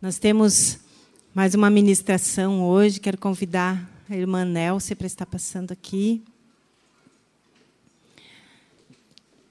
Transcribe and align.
Nós 0.00 0.16
temos 0.16 0.78
mais 1.34 1.56
uma 1.56 1.68
ministração 1.68 2.64
hoje. 2.64 3.00
Quero 3.00 3.18
convidar 3.18 3.84
a 4.08 4.16
irmã 4.16 4.44
Nelce 4.44 4.94
para 4.94 5.08
estar 5.08 5.26
passando 5.26 5.72
aqui. 5.72 6.22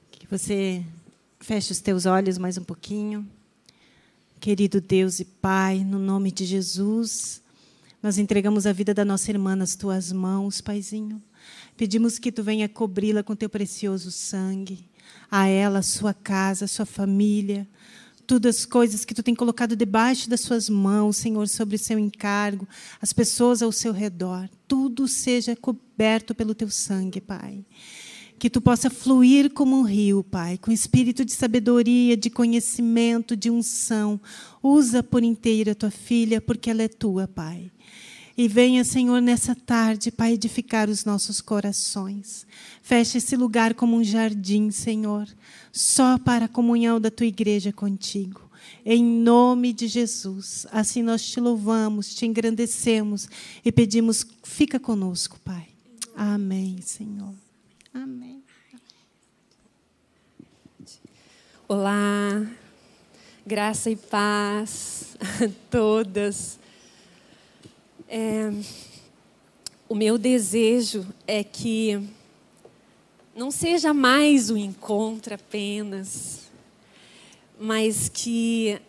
Que 0.09 0.25
você 0.25 0.85
feche 1.41 1.73
os 1.73 1.81
teus 1.81 2.05
olhos 2.05 2.37
mais 2.37 2.57
um 2.57 2.63
pouquinho. 2.63 3.27
Querido 4.39 4.79
Deus 4.79 5.19
e 5.19 5.25
Pai, 5.25 5.83
no 5.83 5.99
nome 5.99 6.31
de 6.31 6.45
Jesus, 6.45 7.41
nós 8.01 8.17
entregamos 8.17 8.65
a 8.65 8.71
vida 8.71 8.93
da 8.93 9.03
nossa 9.03 9.29
irmã 9.29 9.53
nas 9.53 9.75
tuas 9.75 10.13
mãos, 10.13 10.61
Paizinho. 10.61 11.21
Pedimos 11.75 12.17
que 12.17 12.31
tu 12.31 12.41
venha 12.41 12.69
cobri-la 12.69 13.21
com 13.21 13.35
teu 13.35 13.49
precioso 13.49 14.11
sangue, 14.11 14.87
a 15.29 15.45
ela, 15.45 15.79
a 15.79 15.83
sua 15.83 16.13
casa, 16.13 16.63
a 16.63 16.69
sua 16.69 16.85
família, 16.85 17.67
todas 18.27 18.57
as 18.57 18.65
coisas 18.65 19.05
que 19.05 19.15
tu 19.15 19.23
tem 19.23 19.33
colocado 19.33 19.75
debaixo 19.75 20.29
das 20.29 20.41
suas 20.41 20.69
mãos, 20.69 21.15
Senhor, 21.17 21.47
sobre 21.47 21.77
o 21.77 21.79
seu 21.79 21.97
encargo, 21.97 22.67
as 23.01 23.13
pessoas 23.13 23.61
ao 23.61 23.71
seu 23.71 23.93
redor, 23.93 24.49
tudo 24.67 25.07
seja 25.07 25.55
coberto 25.55 26.35
pelo 26.35 26.53
teu 26.53 26.69
sangue, 26.69 27.21
Pai 27.21 27.63
que 28.39 28.49
tu 28.49 28.61
possa 28.61 28.89
fluir 28.89 29.51
como 29.51 29.79
um 29.79 29.81
rio, 29.81 30.23
Pai, 30.23 30.57
com 30.57 30.71
espírito 30.71 31.25
de 31.25 31.31
sabedoria, 31.31 32.15
de 32.15 32.29
conhecimento, 32.29 33.35
de 33.35 33.49
unção. 33.49 34.21
Usa 34.61 35.01
por 35.01 35.23
inteira 35.23 35.73
tua 35.73 35.89
filha, 35.89 36.39
porque 36.39 36.69
ela 36.69 36.83
é 36.83 36.87
tua, 36.87 37.27
Pai. 37.27 37.71
E 38.37 38.47
venha, 38.47 38.83
Senhor, 38.83 39.19
nessa 39.19 39.55
tarde, 39.55 40.11
Pai, 40.11 40.33
edificar 40.33 40.91
os 40.91 41.03
nossos 41.03 41.41
corações. 41.41 42.45
Feche 42.83 43.17
esse 43.17 43.35
lugar 43.35 43.73
como 43.73 43.97
um 43.97 44.03
jardim, 44.03 44.69
Senhor, 44.69 45.27
só 45.71 46.19
para 46.19 46.45
a 46.45 46.47
comunhão 46.47 47.01
da 47.01 47.09
tua 47.09 47.25
igreja 47.25 47.73
contigo. 47.73 48.47
Em 48.85 49.03
nome 49.03 49.73
de 49.73 49.87
Jesus. 49.87 50.67
Assim 50.71 51.01
nós 51.01 51.27
te 51.27 51.39
louvamos, 51.39 52.13
te 52.13 52.27
engrandecemos 52.27 53.27
e 53.65 53.71
pedimos, 53.71 54.23
fica 54.43 54.79
conosco, 54.79 55.39
Pai. 55.43 55.69
Amém, 56.15 56.79
Senhor. 56.81 57.33
Amém. 57.91 58.43
Olá, 61.67 62.45
graça 63.47 63.89
e 63.89 63.95
paz 63.95 65.17
a 65.19 65.49
todas. 65.71 66.59
É, 68.09 68.53
o 69.89 69.93
meu 69.93 70.17
desejo 70.17 71.05
é 71.27 71.43
que 71.43 72.01
não 73.35 73.51
seja 73.51 73.93
mais 73.93 74.49
um 74.49 74.55
encontro 74.55 75.33
apenas, 75.33 76.43
mas 77.59 78.07
que 78.07 78.79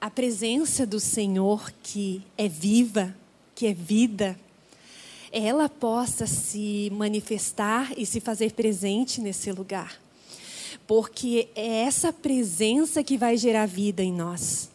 a 0.00 0.08
presença 0.08 0.86
do 0.86 1.00
Senhor, 1.00 1.72
que 1.82 2.22
é 2.36 2.46
viva, 2.46 3.12
que 3.52 3.66
é 3.66 3.74
vida, 3.74 4.38
ela 5.32 5.68
possa 5.68 6.24
se 6.24 6.88
manifestar 6.94 7.92
e 7.96 8.06
se 8.06 8.20
fazer 8.20 8.52
presente 8.52 9.20
nesse 9.20 9.50
lugar. 9.50 10.00
Porque 10.86 11.48
é 11.56 11.82
essa 11.82 12.12
presença 12.12 13.02
que 13.02 13.18
vai 13.18 13.36
gerar 13.36 13.66
vida 13.66 14.04
em 14.04 14.12
nós. 14.12 14.70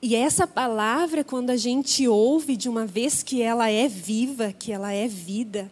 E 0.00 0.14
essa 0.14 0.46
palavra, 0.46 1.24
quando 1.24 1.50
a 1.50 1.56
gente 1.56 2.06
ouve 2.06 2.56
de 2.56 2.68
uma 2.68 2.86
vez 2.86 3.22
que 3.22 3.42
ela 3.42 3.70
é 3.70 3.88
viva, 3.88 4.52
que 4.52 4.72
ela 4.72 4.92
é 4.92 5.08
vida, 5.08 5.70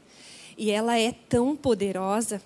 e 0.56 0.70
ela 0.70 0.98
é 0.98 1.12
tão 1.12 1.54
poderosa, 1.54 2.42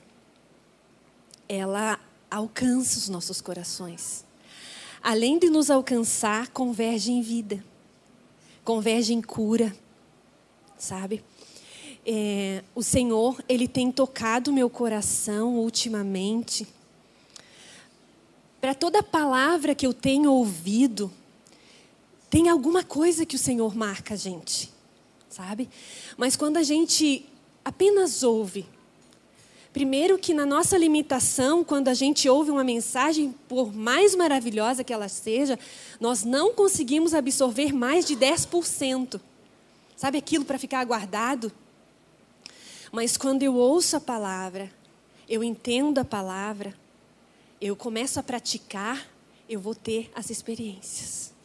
ela 1.48 1.98
alcança 2.30 2.98
os 2.98 3.08
nossos 3.08 3.40
corações. 3.40 4.24
Além 5.02 5.38
de 5.38 5.48
nos 5.48 5.70
alcançar, 5.70 6.48
converge 6.48 7.12
em 7.12 7.22
vida, 7.22 7.64
converge 8.64 9.14
em 9.14 9.22
cura 9.22 9.74
sabe? 10.78 11.22
É, 12.06 12.62
o 12.74 12.82
Senhor, 12.82 13.42
Ele 13.48 13.68
tem 13.68 13.90
tocado 13.90 14.52
meu 14.52 14.70
coração 14.70 15.56
ultimamente. 15.56 16.66
Para 18.60 18.74
toda 18.74 19.02
palavra 19.02 19.74
que 19.74 19.86
eu 19.86 19.92
tenho 19.92 20.32
ouvido, 20.32 21.12
tem 22.30 22.48
alguma 22.48 22.84
coisa 22.84 23.24
que 23.24 23.36
o 23.36 23.38
Senhor 23.38 23.74
marca 23.74 24.14
a 24.14 24.16
gente, 24.16 24.70
sabe? 25.28 25.68
Mas 26.16 26.36
quando 26.36 26.56
a 26.58 26.62
gente 26.62 27.24
apenas 27.64 28.22
ouve, 28.22 28.66
primeiro 29.72 30.18
que 30.18 30.34
na 30.34 30.44
nossa 30.44 30.76
limitação, 30.76 31.64
quando 31.64 31.88
a 31.88 31.94
gente 31.94 32.28
ouve 32.28 32.50
uma 32.50 32.64
mensagem, 32.64 33.34
por 33.48 33.74
mais 33.74 34.14
maravilhosa 34.14 34.84
que 34.84 34.92
ela 34.92 35.08
seja, 35.08 35.58
nós 35.98 36.24
não 36.24 36.52
conseguimos 36.52 37.14
absorver 37.14 37.72
mais 37.72 38.04
de 38.04 38.16
10%. 38.16 39.20
Sabe 39.96 40.18
aquilo 40.18 40.44
para 40.44 40.58
ficar 40.58 40.84
guardado? 40.84 41.50
Mas 42.92 43.16
quando 43.16 43.42
eu 43.42 43.54
ouço 43.54 43.96
a 43.96 44.00
palavra, 44.00 44.70
eu 45.28 45.42
entendo 45.42 45.98
a 45.98 46.04
palavra, 46.04 46.74
eu 47.60 47.74
começo 47.74 48.20
a 48.20 48.22
praticar, 48.22 49.06
eu 49.48 49.60
vou 49.60 49.74
ter 49.74 50.10
as 50.14 50.30
experiências. 50.30 51.37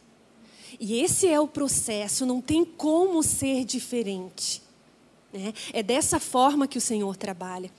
E 0.80 1.00
esse 1.00 1.26
é 1.26 1.38
o 1.38 1.48
processo, 1.48 2.26
não 2.26 2.40
tem 2.40 2.64
como 2.64 3.22
ser 3.22 3.64
diferente. 3.64 4.62
Né? 5.32 5.52
É 5.72 5.82
dessa 5.82 6.20
forma 6.20 6.66
que 6.66 6.78
o 6.78 6.80
Senhor 6.80 7.16
trabalha. 7.16 7.70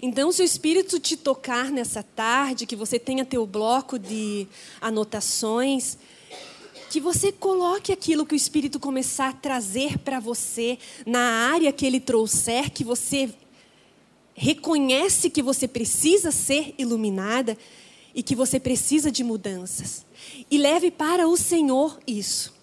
Então, 0.00 0.30
se 0.30 0.42
o 0.42 0.44
Espírito 0.44 1.00
te 1.00 1.16
tocar 1.16 1.70
nessa 1.70 2.02
tarde, 2.02 2.66
que 2.66 2.76
você 2.76 2.98
tenha 2.98 3.24
teu 3.24 3.46
bloco 3.46 3.98
de 3.98 4.46
anotações, 4.80 5.98
que 6.90 7.00
você 7.00 7.32
coloque 7.32 7.92
aquilo 7.92 8.24
que 8.24 8.34
o 8.34 8.36
Espírito 8.36 8.78
começar 8.78 9.28
a 9.30 9.32
trazer 9.32 9.98
para 9.98 10.20
você 10.20 10.78
na 11.04 11.50
área 11.50 11.72
que 11.72 11.84
ele 11.84 12.00
trouxer, 12.00 12.70
que 12.70 12.84
você 12.84 13.34
reconhece 14.34 15.28
que 15.28 15.42
você 15.42 15.66
precisa 15.66 16.30
ser 16.30 16.74
iluminada 16.78 17.58
e 18.14 18.22
que 18.22 18.36
você 18.36 18.60
precisa 18.60 19.10
de 19.10 19.24
mudanças. 19.24 20.06
E 20.50 20.58
leve 20.58 20.90
para 20.90 21.28
o 21.28 21.36
Senhor 21.36 21.98
isso. 22.06 22.54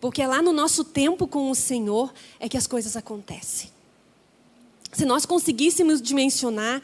Porque 0.00 0.22
é 0.22 0.26
lá 0.26 0.40
no 0.40 0.52
nosso 0.52 0.84
tempo 0.84 1.26
com 1.26 1.50
o 1.50 1.54
Senhor 1.54 2.12
é 2.38 2.48
que 2.48 2.56
as 2.56 2.66
coisas 2.66 2.96
acontecem. 2.96 3.70
Se 4.92 5.04
nós 5.04 5.26
conseguíssemos 5.26 6.00
dimensionar 6.00 6.82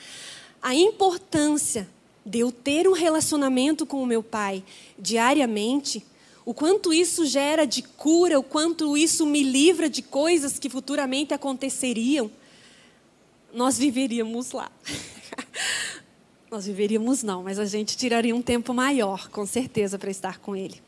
a 0.60 0.74
importância 0.74 1.88
de 2.24 2.40
eu 2.40 2.50
ter 2.50 2.88
um 2.88 2.92
relacionamento 2.92 3.84
com 3.84 4.02
o 4.02 4.06
meu 4.06 4.22
Pai 4.22 4.64
diariamente, 4.98 6.04
o 6.44 6.52
quanto 6.52 6.92
isso 6.92 7.24
gera 7.24 7.64
de 7.64 7.82
cura, 7.82 8.38
o 8.38 8.42
quanto 8.42 8.96
isso 8.96 9.24
me 9.26 9.42
livra 9.42 9.88
de 9.88 10.02
coisas 10.02 10.58
que 10.58 10.68
futuramente 10.68 11.32
aconteceriam, 11.32 12.30
nós 13.52 13.78
viveríamos 13.78 14.52
lá. 14.52 14.70
nós 16.54 16.66
viveríamos 16.66 17.24
não, 17.24 17.42
mas 17.42 17.58
a 17.58 17.64
gente 17.64 17.96
tiraria 17.96 18.32
um 18.32 18.40
tempo 18.40 18.72
maior, 18.72 19.28
com 19.28 19.44
certeza, 19.44 19.98
para 19.98 20.08
estar 20.08 20.38
com 20.38 20.54
Ele. 20.54 20.80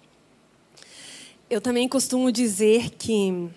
Eu 1.51 1.61
também 1.61 1.89
costumo 1.89 2.31
dizer 2.31 2.91
que 2.91 3.51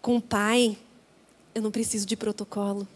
com 0.00 0.18
o 0.18 0.22
Pai 0.22 0.78
eu 1.56 1.60
não 1.60 1.72
preciso 1.72 2.06
de 2.06 2.16
protocolo. 2.16 2.86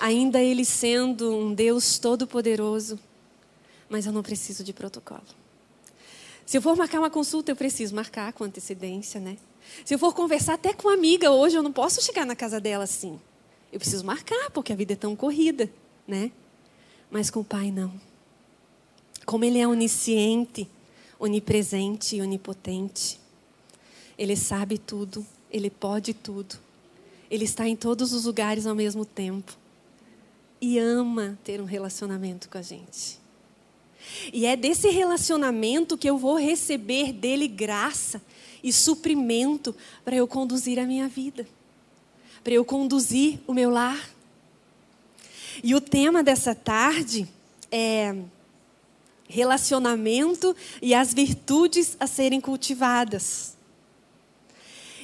Ainda 0.00 0.40
Ele 0.40 0.64
sendo 0.64 1.36
um 1.36 1.52
Deus 1.52 1.98
todo-poderoso, 1.98 2.98
mas 3.86 4.06
eu 4.06 4.12
não 4.12 4.22
preciso 4.22 4.64
de 4.64 4.72
protocolo. 4.72 5.20
Se 6.46 6.56
eu 6.56 6.62
for 6.62 6.74
marcar 6.74 7.00
uma 7.00 7.10
consulta, 7.10 7.52
eu 7.52 7.56
preciso 7.56 7.94
marcar 7.94 8.32
com 8.32 8.44
antecedência, 8.44 9.20
né? 9.20 9.36
Se 9.84 9.92
eu 9.92 9.98
for 9.98 10.14
conversar 10.14 10.54
até 10.54 10.72
com 10.72 10.88
uma 10.88 10.94
amiga 10.94 11.30
hoje, 11.30 11.54
eu 11.54 11.62
não 11.62 11.70
posso 11.70 12.02
chegar 12.02 12.24
na 12.24 12.34
casa 12.34 12.58
dela 12.58 12.84
assim. 12.84 13.20
Eu 13.70 13.78
preciso 13.78 14.06
marcar, 14.06 14.50
porque 14.52 14.72
a 14.72 14.76
vida 14.76 14.94
é 14.94 14.96
tão 14.96 15.14
corrida, 15.14 15.70
né? 16.10 16.30
Mas 17.10 17.30
com 17.30 17.40
o 17.40 17.44
Pai, 17.44 17.70
não. 17.70 17.92
Como 19.24 19.44
Ele 19.44 19.58
é 19.58 19.66
onisciente, 19.66 20.68
onipresente 21.18 22.16
e 22.16 22.20
onipotente, 22.20 23.18
Ele 24.18 24.36
sabe 24.36 24.76
tudo, 24.76 25.24
Ele 25.50 25.70
pode 25.70 26.12
tudo. 26.12 26.56
Ele 27.30 27.44
está 27.44 27.68
em 27.68 27.76
todos 27.76 28.12
os 28.12 28.24
lugares 28.24 28.66
ao 28.66 28.74
mesmo 28.74 29.04
tempo. 29.04 29.56
E 30.60 30.78
ama 30.78 31.38
ter 31.44 31.60
um 31.60 31.64
relacionamento 31.64 32.48
com 32.48 32.58
a 32.58 32.62
gente. 32.62 33.18
E 34.32 34.46
é 34.46 34.56
desse 34.56 34.88
relacionamento 34.88 35.96
que 35.96 36.08
eu 36.08 36.18
vou 36.18 36.36
receber 36.36 37.12
dele 37.12 37.46
graça 37.46 38.20
e 38.62 38.72
suprimento 38.72 39.74
para 40.04 40.16
eu 40.16 40.26
conduzir 40.26 40.78
a 40.78 40.86
minha 40.86 41.08
vida, 41.08 41.46
para 42.42 42.52
eu 42.52 42.64
conduzir 42.64 43.38
o 43.46 43.54
meu 43.54 43.70
lar. 43.70 44.10
E 45.62 45.74
o 45.74 45.80
tema 45.80 46.22
dessa 46.22 46.54
tarde 46.54 47.28
é 47.70 48.14
relacionamento 49.28 50.56
e 50.82 50.92
as 50.92 51.14
virtudes 51.14 51.96
a 52.00 52.06
serem 52.06 52.40
cultivadas. 52.40 53.56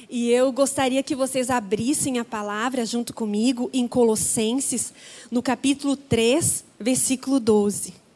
E 0.09 0.31
eu 0.31 0.51
gostaria 0.51 1.03
que 1.03 1.15
vocês 1.15 1.49
abrissem 1.49 2.17
a 2.17 2.25
palavra 2.25 2.85
junto 2.85 3.13
comigo 3.13 3.69
em 3.73 3.87
Colossenses, 3.87 4.93
no 5.29 5.43
capítulo 5.43 5.97
3, 5.97 6.63
versículo 6.79 7.39
12. 7.39 8.06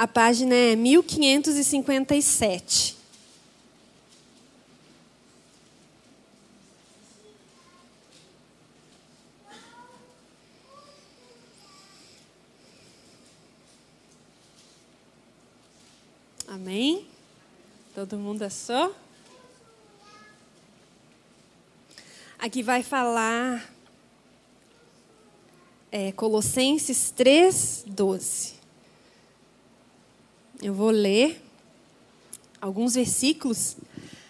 A 0.00 0.08
página 0.08 0.54
é 0.54 0.74
1557. 0.74 2.96
Amém? 16.48 17.06
Todo 17.94 18.16
mundo 18.16 18.42
achou? 18.42 18.96
Aqui 22.38 22.62
vai 22.62 22.82
falar 22.82 23.70
é, 25.92 26.10
Colossenses 26.12 27.10
3, 27.10 27.84
12. 27.86 28.59
Eu 30.62 30.74
vou 30.74 30.90
ler 30.90 31.42
alguns 32.60 32.94
versículos. 32.94 33.76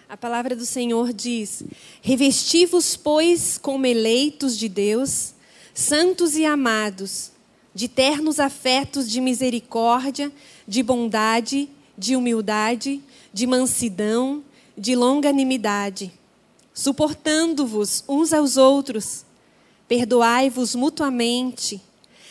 A 0.09 0.17
palavra 0.17 0.55
do 0.55 0.65
Senhor 0.65 1.13
diz: 1.13 1.65
Revesti-vos, 2.01 2.97
pois, 2.97 3.59
como 3.59 3.85
eleitos 3.85 4.57
de 4.57 4.69
Deus, 4.69 5.35
santos 5.75 6.37
e 6.37 6.45
amados, 6.45 7.33
de 7.75 7.89
ternos 7.89 8.39
afetos 8.39 9.11
de 9.11 9.21
misericórdia, 9.21 10.31
de 10.69 10.85
bondade, 10.85 11.69
de 11.99 12.15
humildade, 12.15 13.03
de 13.33 13.45
mansidão, 13.45 14.45
de 14.79 14.95
longanimidade, 14.95 16.13
suportando-vos 16.73 18.05
uns 18.09 18.33
aos 18.33 18.57
outros, 18.57 19.25
perdoai-vos 19.89 20.77
mutuamente. 20.77 21.83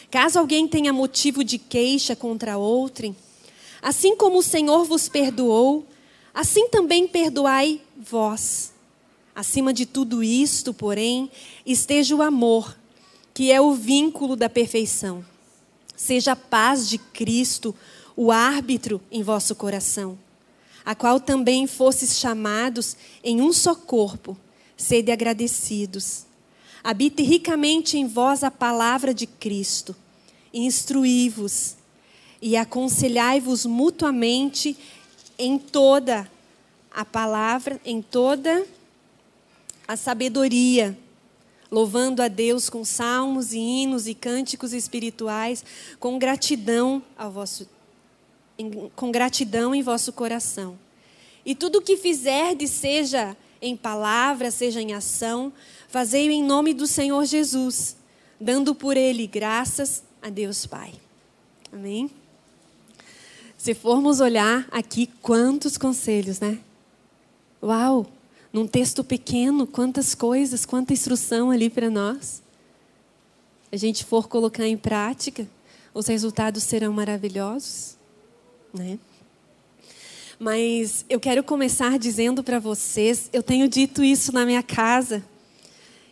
Caso 0.09 0.39
alguém 0.39 0.69
tenha 0.69 0.93
motivo 0.93 1.43
de 1.43 1.57
queixa 1.57 2.15
contra 2.15 2.57
outrem, 2.57 3.13
assim 3.81 4.15
como 4.15 4.39
o 4.39 4.43
Senhor 4.43 4.85
vos 4.85 5.07
perdoou, 5.07 5.85
assim 6.33 6.69
também 6.69 7.07
perdoai 7.07 7.81
vós. 7.97 8.73
Acima 9.35 9.73
de 9.73 9.85
tudo 9.85 10.21
isto, 10.21 10.73
porém, 10.73 11.31
esteja 11.65 12.15
o 12.15 12.21
amor, 12.21 12.77
que 13.33 13.51
é 13.51 13.61
o 13.61 13.73
vínculo 13.73 14.35
da 14.35 14.49
perfeição. 14.49 15.23
Seja 15.95 16.33
a 16.33 16.35
paz 16.35 16.89
de 16.89 16.97
Cristo 16.97 17.73
o 18.21 18.33
árbitro 18.33 18.99
em 19.09 19.23
vosso 19.23 19.55
coração, 19.55 20.19
a 20.83 20.93
qual 20.93 21.21
também 21.21 21.65
fostes 21.67 22.19
chamados 22.19 22.97
em 23.23 23.41
um 23.41 23.53
só 23.53 23.73
corpo, 23.73 24.37
sede 24.75 25.09
agradecidos. 25.09 26.25
Habite 26.83 27.23
ricamente 27.23 27.97
em 27.97 28.05
vós 28.05 28.43
a 28.43 28.51
palavra 28.51 29.13
de 29.13 29.25
Cristo, 29.25 29.95
instruí-vos 30.53 31.77
e 32.41 32.55
aconselhai-vos 32.55 33.65
mutuamente 33.65 34.77
em 35.37 35.57
toda 35.57 36.29
a 36.91 37.05
palavra, 37.05 37.79
em 37.85 38.01
toda 38.01 38.65
a 39.87 39.95
sabedoria, 39.95 40.97
louvando 41.71 42.21
a 42.21 42.27
Deus 42.27 42.69
com 42.69 42.83
salmos 42.83 43.53
e 43.53 43.57
hinos 43.57 44.07
e 44.07 44.13
cânticos 44.13 44.73
espirituais, 44.73 45.63
com 45.99 46.17
gratidão 46.17 47.01
ao 47.17 47.31
vosso 47.31 47.67
com 48.93 49.09
gratidão 49.09 49.73
em 49.73 49.81
vosso 49.81 50.11
coração. 50.11 50.77
E 51.45 51.55
tudo 51.55 51.77
o 51.77 51.81
que 51.81 51.95
fizerdes, 51.95 52.71
seja 52.71 53.37
em 53.61 53.75
palavra, 53.75 54.51
seja 54.51 54.81
em 54.81 54.93
ação, 54.93 55.53
fazei-o 55.87 56.31
em 56.31 56.43
nome 56.43 56.73
do 56.73 56.85
Senhor 56.85 57.23
Jesus, 57.23 57.95
dando 58.39 58.75
por 58.75 58.97
ele 58.97 59.25
graças 59.27 60.03
a 60.21 60.29
Deus 60.29 60.65
Pai. 60.65 60.91
Amém? 61.71 62.09
Se 63.59 63.75
formos 63.75 64.19
olhar 64.19 64.67
aqui, 64.71 65.07
quantos 65.21 65.77
conselhos, 65.77 66.39
né? 66.39 66.57
Uau! 67.61 68.07
Num 68.51 68.65
texto 68.65 69.03
pequeno, 69.03 69.67
quantas 69.67 70.15
coisas, 70.15 70.65
quanta 70.65 70.93
instrução 70.93 71.51
ali 71.51 71.69
para 71.69 71.91
nós. 71.91 72.41
A 73.71 73.77
gente 73.77 74.03
for 74.03 74.27
colocar 74.27 74.65
em 74.65 74.77
prática, 74.77 75.47
os 75.93 76.07
resultados 76.07 76.63
serão 76.63 76.91
maravilhosos 76.91 77.99
né? 78.73 78.99
Mas 80.37 81.05
eu 81.09 81.19
quero 81.19 81.43
começar 81.43 81.99
dizendo 81.99 82.43
para 82.43 82.59
vocês, 82.59 83.29
eu 83.33 83.43
tenho 83.43 83.67
dito 83.67 84.03
isso 84.03 84.31
na 84.31 84.45
minha 84.45 84.63
casa, 84.63 85.23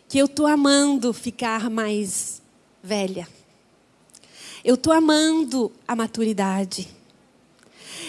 que 0.08 0.18
eu 0.18 0.26
estou 0.26 0.46
amando 0.46 1.12
ficar 1.12 1.70
mais 1.70 2.42
velha. 2.82 3.26
Eu 4.64 4.74
estou 4.74 4.92
amando 4.92 5.72
a 5.86 5.96
maturidade. 5.96 6.88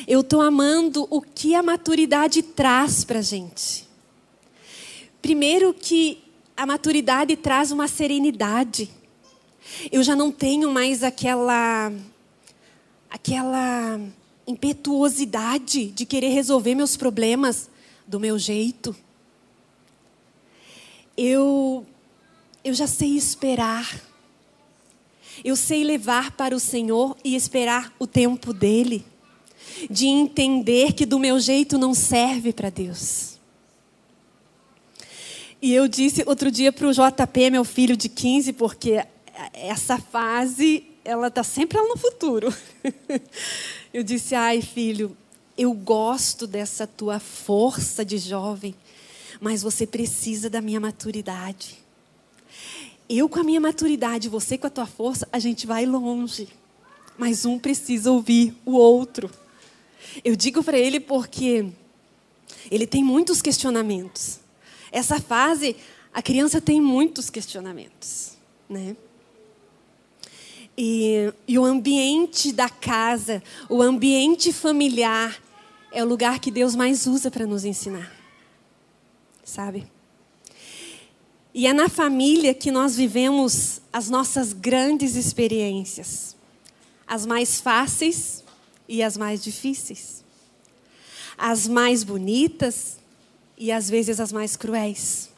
Eu 0.08 0.22
estou 0.22 0.42
amando 0.42 1.08
o 1.10 1.22
que 1.22 1.56
a 1.56 1.64
maturidade 1.64 2.42
traz 2.42 3.04
para 3.04 3.20
a 3.20 3.22
gente. 3.22 3.88
Primeiro 5.22 5.74
que 5.74 6.24
a 6.56 6.66
maturidade 6.66 7.36
traz 7.36 7.72
uma 7.72 7.88
serenidade. 7.88 8.90
Eu 9.92 10.04
já 10.04 10.16
não 10.16 10.32
tenho 10.32 10.72
mais 10.72 11.04
aquela 11.04 11.92
aquela 13.10 14.00
impetuosidade 14.46 15.88
de 15.88 16.06
querer 16.06 16.30
resolver 16.30 16.76
meus 16.76 16.96
problemas 16.96 17.70
do 18.08 18.20
meu 18.20 18.38
jeito. 18.38 18.96
Eu 21.16 21.86
eu 22.64 22.74
já 22.74 22.88
sei 22.88 23.16
esperar. 23.16 24.02
Eu 25.44 25.56
sei 25.56 25.84
levar 25.84 26.32
para 26.32 26.56
o 26.56 26.60
Senhor 26.60 27.16
e 27.24 27.36
esperar 27.36 27.94
o 27.98 28.06
tempo 28.06 28.54
dele. 28.54 29.06
De 29.90 30.08
entender 30.08 30.94
que 30.94 31.06
do 31.06 31.20
meu 31.20 31.40
jeito 31.40 31.78
não 31.78 31.94
serve 31.94 32.54
para 32.54 32.70
Deus. 32.70 33.38
E 35.62 35.74
eu 35.74 35.88
disse 35.88 36.24
outro 36.26 36.50
dia 36.50 36.72
para 36.72 36.88
o 36.88 36.94
JP, 36.94 37.50
meu 37.52 37.66
filho 37.66 37.98
de 37.98 38.08
15, 38.08 38.54
porque 38.54 39.06
essa 39.54 39.98
fase, 39.98 40.86
ela 41.04 41.28
está 41.28 41.44
sempre 41.44 41.78
lá 41.78 41.88
no 41.88 41.98
futuro. 41.98 42.54
Eu 43.92 44.04
disse: 44.04 44.36
ai, 44.36 44.62
filho, 44.62 45.18
eu 45.58 45.74
gosto 45.74 46.46
dessa 46.46 46.86
tua 46.86 47.20
força 47.20 48.06
de 48.06 48.18
jovem, 48.18 48.76
mas 49.42 49.62
você 49.62 49.86
precisa 49.86 50.50
da 50.50 50.62
minha 50.62 50.80
maturidade. 50.80 51.80
Eu 53.10 53.28
com 53.28 53.40
a 53.40 53.44
minha 53.44 53.60
maturidade, 53.60 54.30
você 54.30 54.58
com 54.58 54.68
a 54.68 54.70
tua 54.70 54.86
força, 54.86 55.28
a 55.34 55.40
gente 55.40 55.66
vai 55.66 55.86
longe. 55.86 56.48
Mas 57.18 57.44
um 57.44 57.58
precisa 57.58 58.12
ouvir 58.12 58.56
o 58.64 58.74
outro. 58.74 59.30
Eu 60.24 60.36
digo 60.36 60.64
para 60.64 60.78
ele 60.78 61.00
porque 61.00 61.66
ele 62.70 62.86
tem 62.88 63.04
muitos 63.04 63.42
questionamentos. 63.42 64.40
Essa 64.92 65.20
fase, 65.20 65.76
a 66.14 66.22
criança 66.22 66.60
tem 66.60 66.82
muitos 66.82 67.30
questionamentos, 67.30 68.38
né? 68.68 68.96
E, 70.78 71.34
e 71.48 71.60
o 71.60 71.66
ambiente 71.66 72.54
da 72.54 72.70
casa, 72.70 73.44
o 73.68 73.82
ambiente 73.82 74.54
familiar, 74.54 75.42
é 75.92 76.04
o 76.04 76.08
lugar 76.08 76.40
que 76.40 76.50
Deus 76.50 76.76
mais 76.76 77.06
usa 77.06 77.30
para 77.30 77.46
nos 77.46 77.66
ensinar. 77.66 78.12
Sabe? 79.44 79.88
E 81.54 81.68
é 81.68 81.74
na 81.74 81.90
família 81.90 82.54
que 82.54 82.72
nós 82.72 82.96
vivemos 82.96 83.82
as 83.92 84.10
nossas 84.10 84.54
grandes 84.54 85.16
experiências, 85.16 86.36
as 87.06 87.26
mais 87.26 87.60
fáceis 87.60 88.44
e 88.90 89.04
as 89.04 89.16
mais 89.16 89.44
difíceis, 89.44 90.26
as 91.38 91.68
mais 91.68 92.04
bonitas 92.04 92.98
e 93.56 93.72
às 93.72 93.88
vezes 93.88 94.20
as 94.20 94.32
mais 94.32 94.58
cruéis. 94.58 95.30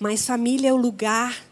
Mas 0.00 0.26
família 0.26 0.70
é 0.70 0.72
o 0.72 0.76
lugar 0.76 1.44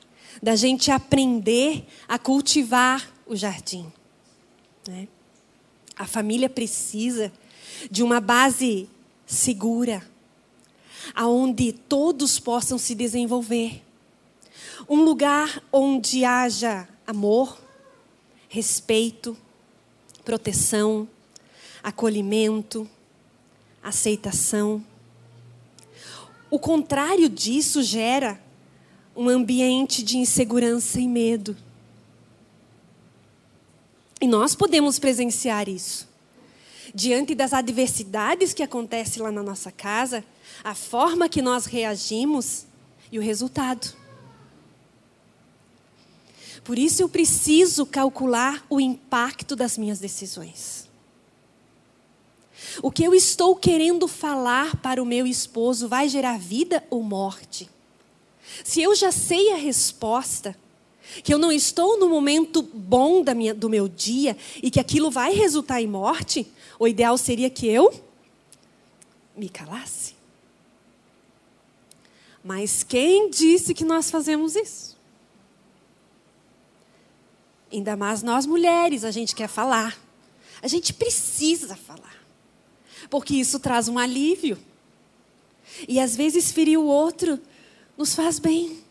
da 0.42 0.56
gente 0.56 0.90
aprender 0.90 1.86
a 2.08 2.18
cultivar 2.18 3.06
o 3.26 3.36
jardim. 3.36 3.92
Né? 4.88 5.06
A 5.94 6.06
família 6.06 6.48
precisa 6.48 7.30
de 7.90 8.02
uma 8.02 8.20
base 8.20 8.88
segura, 9.26 10.02
aonde 11.14 11.72
todos 11.72 12.40
possam 12.40 12.78
se 12.78 12.94
desenvolver. 12.94 13.82
Um 14.88 15.02
lugar 15.02 15.62
onde 15.70 16.24
haja 16.24 16.88
amor, 17.06 17.60
respeito, 18.48 19.36
proteção, 20.26 21.08
acolhimento, 21.80 22.86
aceitação. 23.80 24.84
O 26.50 26.58
contrário 26.58 27.28
disso 27.28 27.80
gera 27.80 28.40
um 29.14 29.28
ambiente 29.28 30.02
de 30.02 30.18
insegurança 30.18 31.00
e 31.00 31.06
medo. 31.06 31.56
E 34.20 34.26
nós 34.26 34.56
podemos 34.56 34.98
presenciar 34.98 35.68
isso. 35.68 36.08
Diante 36.92 37.32
das 37.32 37.52
adversidades 37.52 38.52
que 38.52 38.64
acontecem 38.64 39.22
lá 39.22 39.30
na 39.30 39.44
nossa 39.44 39.70
casa, 39.70 40.24
a 40.64 40.74
forma 40.74 41.28
que 41.28 41.40
nós 41.40 41.66
reagimos 41.66 42.66
e 43.12 43.18
o 43.18 43.22
resultado. 43.22 43.94
Por 46.66 46.76
isso 46.76 47.00
eu 47.00 47.08
preciso 47.08 47.86
calcular 47.86 48.66
o 48.68 48.80
impacto 48.80 49.54
das 49.54 49.78
minhas 49.78 50.00
decisões. 50.00 50.88
O 52.82 52.90
que 52.90 53.04
eu 53.04 53.14
estou 53.14 53.54
querendo 53.54 54.08
falar 54.08 54.74
para 54.78 55.00
o 55.00 55.06
meu 55.06 55.28
esposo 55.28 55.86
vai 55.86 56.08
gerar 56.08 56.40
vida 56.40 56.82
ou 56.90 57.04
morte? 57.04 57.70
Se 58.64 58.82
eu 58.82 58.96
já 58.96 59.12
sei 59.12 59.52
a 59.52 59.56
resposta, 59.56 60.56
que 61.22 61.32
eu 61.32 61.38
não 61.38 61.52
estou 61.52 62.00
no 62.00 62.08
momento 62.08 62.62
bom 62.62 63.22
da 63.22 63.32
minha, 63.32 63.54
do 63.54 63.70
meu 63.70 63.86
dia 63.88 64.36
e 64.60 64.68
que 64.68 64.80
aquilo 64.80 65.08
vai 65.08 65.32
resultar 65.32 65.80
em 65.80 65.86
morte, 65.86 66.50
o 66.80 66.88
ideal 66.88 67.16
seria 67.16 67.48
que 67.48 67.68
eu 67.68 67.94
me 69.36 69.48
calasse. 69.48 70.16
Mas 72.42 72.82
quem 72.82 73.30
disse 73.30 73.72
que 73.72 73.84
nós 73.84 74.10
fazemos 74.10 74.56
isso? 74.56 74.95
Ainda 77.76 77.94
mais 77.94 78.22
nós 78.22 78.46
mulheres, 78.46 79.04
a 79.04 79.10
gente 79.10 79.34
quer 79.34 79.48
falar. 79.48 79.98
A 80.62 80.66
gente 80.66 80.94
precisa 80.94 81.76
falar. 81.76 82.24
Porque 83.10 83.34
isso 83.34 83.60
traz 83.60 83.86
um 83.86 83.98
alívio. 83.98 84.58
E 85.86 86.00
às 86.00 86.16
vezes 86.16 86.50
ferir 86.50 86.78
o 86.78 86.86
outro 86.86 87.38
nos 87.94 88.14
faz 88.14 88.38
bem. 88.38 88.82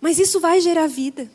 Mas 0.00 0.18
isso 0.18 0.40
vai 0.40 0.62
gerar 0.62 0.86
vida. 0.86 1.30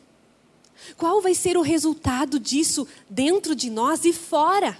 Qual 0.96 1.22
vai 1.22 1.36
ser 1.36 1.56
o 1.56 1.62
resultado 1.62 2.40
disso 2.40 2.88
dentro 3.08 3.54
de 3.54 3.70
nós 3.70 4.04
e 4.04 4.12
fora? 4.12 4.76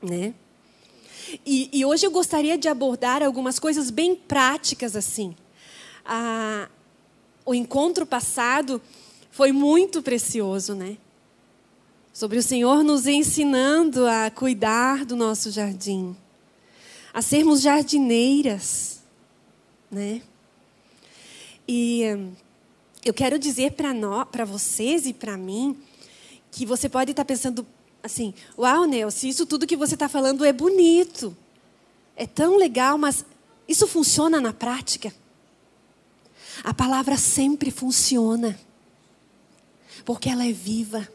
Né? 0.00 0.32
E, 1.44 1.68
e 1.70 1.84
hoje 1.84 2.06
eu 2.06 2.10
gostaria 2.10 2.56
de 2.56 2.66
abordar 2.66 3.22
algumas 3.22 3.58
coisas 3.58 3.90
bem 3.90 4.16
práticas 4.16 4.96
assim. 4.96 5.36
Ah, 6.02 6.66
o 7.44 7.54
encontro 7.54 8.06
passado 8.06 8.80
foi 9.34 9.50
muito 9.50 10.00
precioso, 10.00 10.76
né? 10.76 10.96
Sobre 12.12 12.38
o 12.38 12.42
Senhor 12.42 12.84
nos 12.84 13.08
ensinando 13.08 14.06
a 14.06 14.30
cuidar 14.30 15.04
do 15.04 15.16
nosso 15.16 15.50
jardim, 15.50 16.16
a 17.12 17.20
sermos 17.20 17.60
jardineiras, 17.60 19.00
né? 19.90 20.22
E 21.66 22.02
eu 23.04 23.12
quero 23.12 23.36
dizer 23.36 23.72
para 23.72 24.44
vocês 24.44 25.04
e 25.04 25.12
para 25.12 25.36
mim 25.36 25.76
que 26.52 26.64
você 26.64 26.88
pode 26.88 27.10
estar 27.10 27.24
pensando 27.24 27.66
assim: 28.04 28.32
uau, 28.56 28.84
Nelson, 28.84 29.26
isso 29.26 29.44
tudo 29.44 29.66
que 29.66 29.76
você 29.76 29.94
está 29.94 30.08
falando 30.08 30.44
é 30.44 30.52
bonito, 30.52 31.36
é 32.14 32.24
tão 32.24 32.56
legal, 32.56 32.96
mas 32.96 33.26
isso 33.66 33.88
funciona 33.88 34.40
na 34.40 34.52
prática? 34.52 35.12
A 36.62 36.72
palavra 36.72 37.16
sempre 37.16 37.72
funciona, 37.72 38.56
porque 40.04 40.28
ela 40.28 40.46
é 40.46 40.52
viva, 40.52 41.08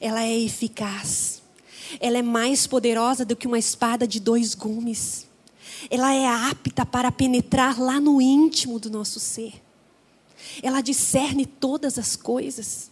ela 0.00 0.22
é 0.22 0.38
eficaz, 0.38 1.42
ela 2.00 2.18
é 2.18 2.22
mais 2.22 2.66
poderosa 2.66 3.24
do 3.24 3.36
que 3.36 3.46
uma 3.46 3.58
espada 3.58 4.06
de 4.06 4.18
dois 4.20 4.54
gumes 4.54 5.26
ela 5.90 6.14
é 6.14 6.26
apta 6.26 6.84
para 6.86 7.10
penetrar 7.12 7.80
lá 7.80 8.00
no 8.00 8.20
íntimo 8.20 8.78
do 8.78 8.90
nosso 8.90 9.20
ser. 9.20 9.62
Ela 10.62 10.80
discerne 10.80 11.46
todas 11.46 11.98
as 11.98 12.16
coisas. 12.16 12.90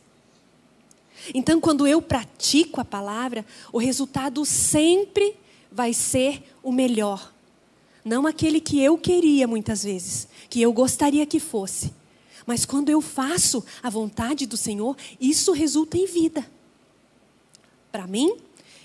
Então, 1.34 1.60
quando 1.60 1.86
eu 1.86 2.02
pratico 2.02 2.80
a 2.80 2.84
palavra, 2.84 3.44
o 3.72 3.78
resultado 3.78 4.44
sempre 4.44 5.36
vai 5.70 5.92
ser 5.92 6.42
o 6.62 6.72
melhor. 6.72 7.32
Não 8.04 8.26
aquele 8.26 8.60
que 8.60 8.82
eu 8.82 8.98
queria 8.98 9.46
muitas 9.46 9.84
vezes, 9.84 10.26
que 10.50 10.60
eu 10.60 10.72
gostaria 10.72 11.24
que 11.24 11.38
fosse. 11.38 11.92
Mas 12.46 12.64
quando 12.64 12.88
eu 12.88 13.00
faço 13.00 13.64
a 13.82 13.88
vontade 13.88 14.46
do 14.46 14.56
Senhor, 14.56 14.96
isso 15.20 15.52
resulta 15.52 15.96
em 15.96 16.06
vida. 16.06 16.48
Para 17.90 18.06
mim 18.06 18.36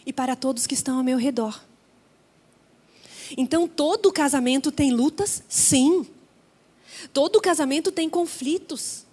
e 0.06 0.14
para 0.14 0.36
todos 0.36 0.68
que 0.68 0.74
estão 0.74 0.98
ao 0.98 1.04
meu 1.04 1.18
redor. 1.18 1.62
Então, 3.36 3.68
todo 3.68 4.12
casamento 4.12 4.72
tem 4.72 4.94
lutas? 4.94 5.44
Sim. 5.50 6.08
Todo 7.12 7.42
casamento 7.42 7.92
tem 7.92 8.10
conflitos. 8.10 9.06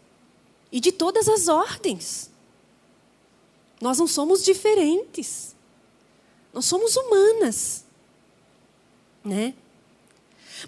E 0.71 0.79
de 0.81 0.93
todas 0.93 1.29
as 1.29 1.49
ordens. 1.49 2.31
Nós 3.81 3.99
não 3.99 4.07
somos 4.07 4.45
diferentes. 4.45 5.55
Nós 6.53 6.65
somos 6.65 6.97
humanas. 6.97 7.85
Né? 9.25 9.55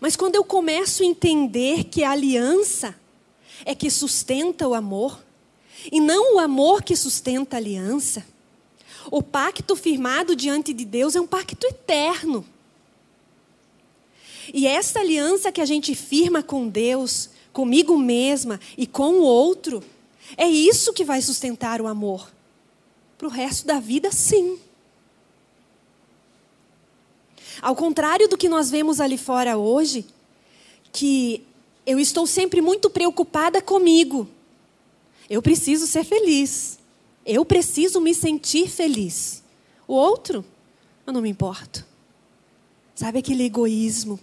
Mas 0.00 0.16
quando 0.16 0.34
eu 0.34 0.44
começo 0.44 1.02
a 1.02 1.06
entender 1.06 1.84
que 1.84 2.02
a 2.02 2.10
aliança 2.10 2.94
é 3.66 3.74
que 3.74 3.90
sustenta 3.90 4.66
o 4.66 4.74
amor, 4.74 5.22
e 5.90 6.00
não 6.00 6.36
o 6.36 6.38
amor 6.38 6.84
que 6.84 6.94
sustenta 6.94 7.56
a 7.56 7.58
aliança, 7.58 8.24
o 9.10 9.20
pacto 9.20 9.74
firmado 9.74 10.36
diante 10.36 10.72
de 10.72 10.84
Deus 10.84 11.16
é 11.16 11.20
um 11.20 11.26
pacto 11.26 11.66
eterno. 11.66 12.46
E 14.54 14.66
essa 14.68 15.00
aliança 15.00 15.50
que 15.50 15.60
a 15.60 15.64
gente 15.64 15.94
firma 15.96 16.42
com 16.42 16.68
Deus, 16.68 17.30
comigo 17.52 17.98
mesma 17.98 18.60
e 18.78 18.86
com 18.86 19.14
o 19.14 19.22
outro, 19.22 19.82
é 20.36 20.46
isso 20.48 20.92
que 20.92 21.04
vai 21.04 21.20
sustentar 21.20 21.80
o 21.80 21.88
amor. 21.88 22.32
Para 23.18 23.26
o 23.26 23.30
resto 23.30 23.66
da 23.66 23.80
vida, 23.80 24.12
sim. 24.12 24.58
Ao 27.60 27.74
contrário 27.74 28.28
do 28.28 28.38
que 28.38 28.48
nós 28.48 28.70
vemos 28.70 29.00
ali 29.00 29.18
fora 29.18 29.56
hoje, 29.56 30.06
que 30.92 31.44
eu 31.86 32.00
estou 32.00 32.26
sempre 32.26 32.60
muito 32.60 32.90
preocupada 32.90 33.62
comigo. 33.62 34.28
Eu 35.30 35.40
preciso 35.40 35.86
ser 35.86 36.04
feliz. 36.04 36.78
Eu 37.24 37.44
preciso 37.44 38.00
me 38.00 38.14
sentir 38.14 38.68
feliz. 38.68 39.42
O 39.86 39.94
outro, 39.94 40.44
eu 41.06 41.12
não 41.12 41.22
me 41.22 41.28
importo. 41.28 41.84
Sabe 42.94 43.18
aquele 43.18 43.44
egoísmo? 43.44 44.18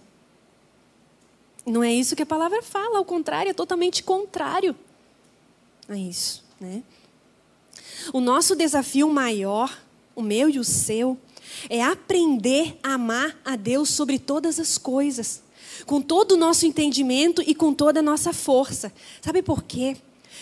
Não 1.64 1.82
é 1.82 1.92
isso 1.92 2.14
que 2.14 2.22
a 2.22 2.26
palavra 2.26 2.62
fala, 2.62 2.98
ao 2.98 3.04
contrário, 3.04 3.50
é 3.50 3.54
totalmente 3.54 4.02
contrário 4.02 4.76
a 5.88 5.96
isso. 5.96 6.44
Né? 6.60 6.82
O 8.12 8.20
nosso 8.20 8.54
desafio 8.54 9.08
maior, 9.08 9.78
o 10.14 10.22
meu 10.22 10.50
e 10.50 10.58
o 10.58 10.64
seu, 10.64 11.16
é 11.70 11.82
aprender 11.82 12.78
a 12.82 12.94
amar 12.94 13.38
a 13.44 13.56
Deus 13.56 13.90
sobre 13.90 14.18
todas 14.18 14.58
as 14.58 14.76
coisas, 14.76 15.42
com 15.84 16.00
todo 16.00 16.32
o 16.32 16.36
nosso 16.36 16.66
entendimento 16.66 17.42
e 17.46 17.54
com 17.54 17.72
toda 17.72 18.00
a 18.00 18.02
nossa 18.02 18.32
força. 18.32 18.92
Sabe 19.20 19.42
por 19.42 19.62
quê? 19.62 19.96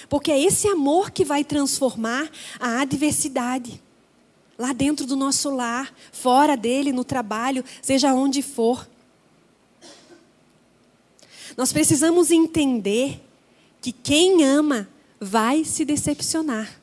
Porque 0.08 0.30
é 0.30 0.40
esse 0.40 0.68
amor 0.68 1.10
que 1.10 1.24
vai 1.24 1.44
transformar 1.44 2.30
a 2.58 2.80
adversidade. 2.80 3.82
Lá 4.58 4.72
dentro 4.72 5.06
do 5.06 5.16
nosso 5.16 5.50
lar, 5.50 5.92
fora 6.12 6.56
dele, 6.56 6.92
no 6.92 7.04
trabalho, 7.04 7.64
seja 7.80 8.14
onde 8.14 8.42
for. 8.42 8.88
Nós 11.56 11.72
precisamos 11.72 12.30
entender 12.30 13.20
que 13.80 13.92
quem 13.92 14.44
ama 14.44 14.88
vai 15.20 15.64
se 15.64 15.84
decepcionar. 15.84 16.80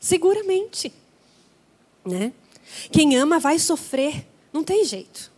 Seguramente. 0.00 0.92
Né? 2.04 2.32
Quem 2.90 3.16
ama 3.16 3.38
vai 3.38 3.58
sofrer, 3.58 4.26
não 4.52 4.62
tem 4.62 4.84
jeito. 4.84 5.32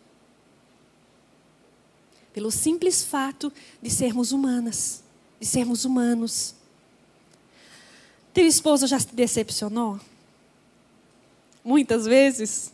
Pelo 2.39 2.53
simples 2.53 3.03
fato 3.03 3.53
de 3.83 3.91
sermos 3.91 4.31
humanas, 4.31 5.03
de 5.41 5.45
sermos 5.45 5.85
humanos. 5.85 6.55
Teu 8.33 8.47
esposo 8.47 8.87
já 8.87 8.97
se 9.01 9.13
decepcionou? 9.13 9.99
Muitas 11.65 12.07
vezes. 12.07 12.73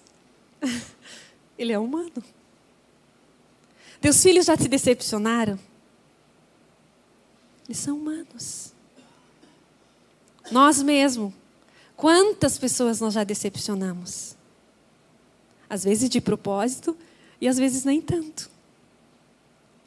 Ele 1.57 1.73
é 1.73 1.79
humano. 1.79 2.23
Teus 4.03 4.23
filhos 4.23 4.45
já 4.45 4.55
te 4.55 4.69
decepcionaram? 4.69 5.59
Eles 7.67 7.79
são 7.79 7.97
humanos. 7.97 8.71
Nós 10.51 10.83
mesmos. 10.83 11.33
Quantas 11.97 12.59
pessoas 12.59 13.01
nós 13.01 13.15
já 13.15 13.25
decepcionamos? 13.25 14.37
Às 15.71 15.85
vezes 15.85 16.11
de 16.11 16.21
propósito 16.21 16.95
e 17.41 17.49
às 17.49 17.57
vezes 17.57 17.83
nem 17.87 18.03
tanto. 18.03 18.53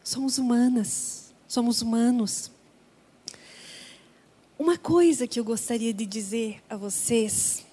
Somos 0.08 0.38
humanas. 0.38 1.34
Somos 1.50 1.82
humanos. 1.82 2.50
Uma 4.58 4.78
coisa 4.78 5.28
que 5.28 5.38
eu 5.38 5.44
gostaria 5.44 5.94
de 5.94 6.06
dizer 6.06 6.64
a 6.70 6.78
vocês, 6.78 7.66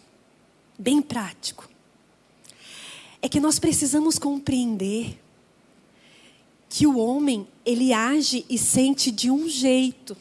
bem 0.77 1.01
prático, 1.01 1.71
é 3.23 3.29
que 3.29 3.39
nós 3.39 3.61
precisamos 3.61 4.19
compreender 4.19 5.17
que 6.69 6.89
o 6.89 6.99
homem 6.99 7.47
ele 7.65 7.93
age 7.93 8.45
e 8.51 8.59
sente 8.59 9.13
de 9.13 9.31
um 9.31 9.49
jeito. 9.49 10.17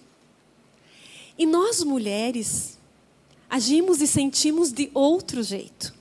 E 1.35 1.47
nós 1.47 1.83
mulheres 1.83 2.77
agimos 3.49 4.01
e 4.01 4.05
sentimos 4.05 4.71
de 4.71 4.91
outro 4.93 5.41
jeito. 5.41 5.91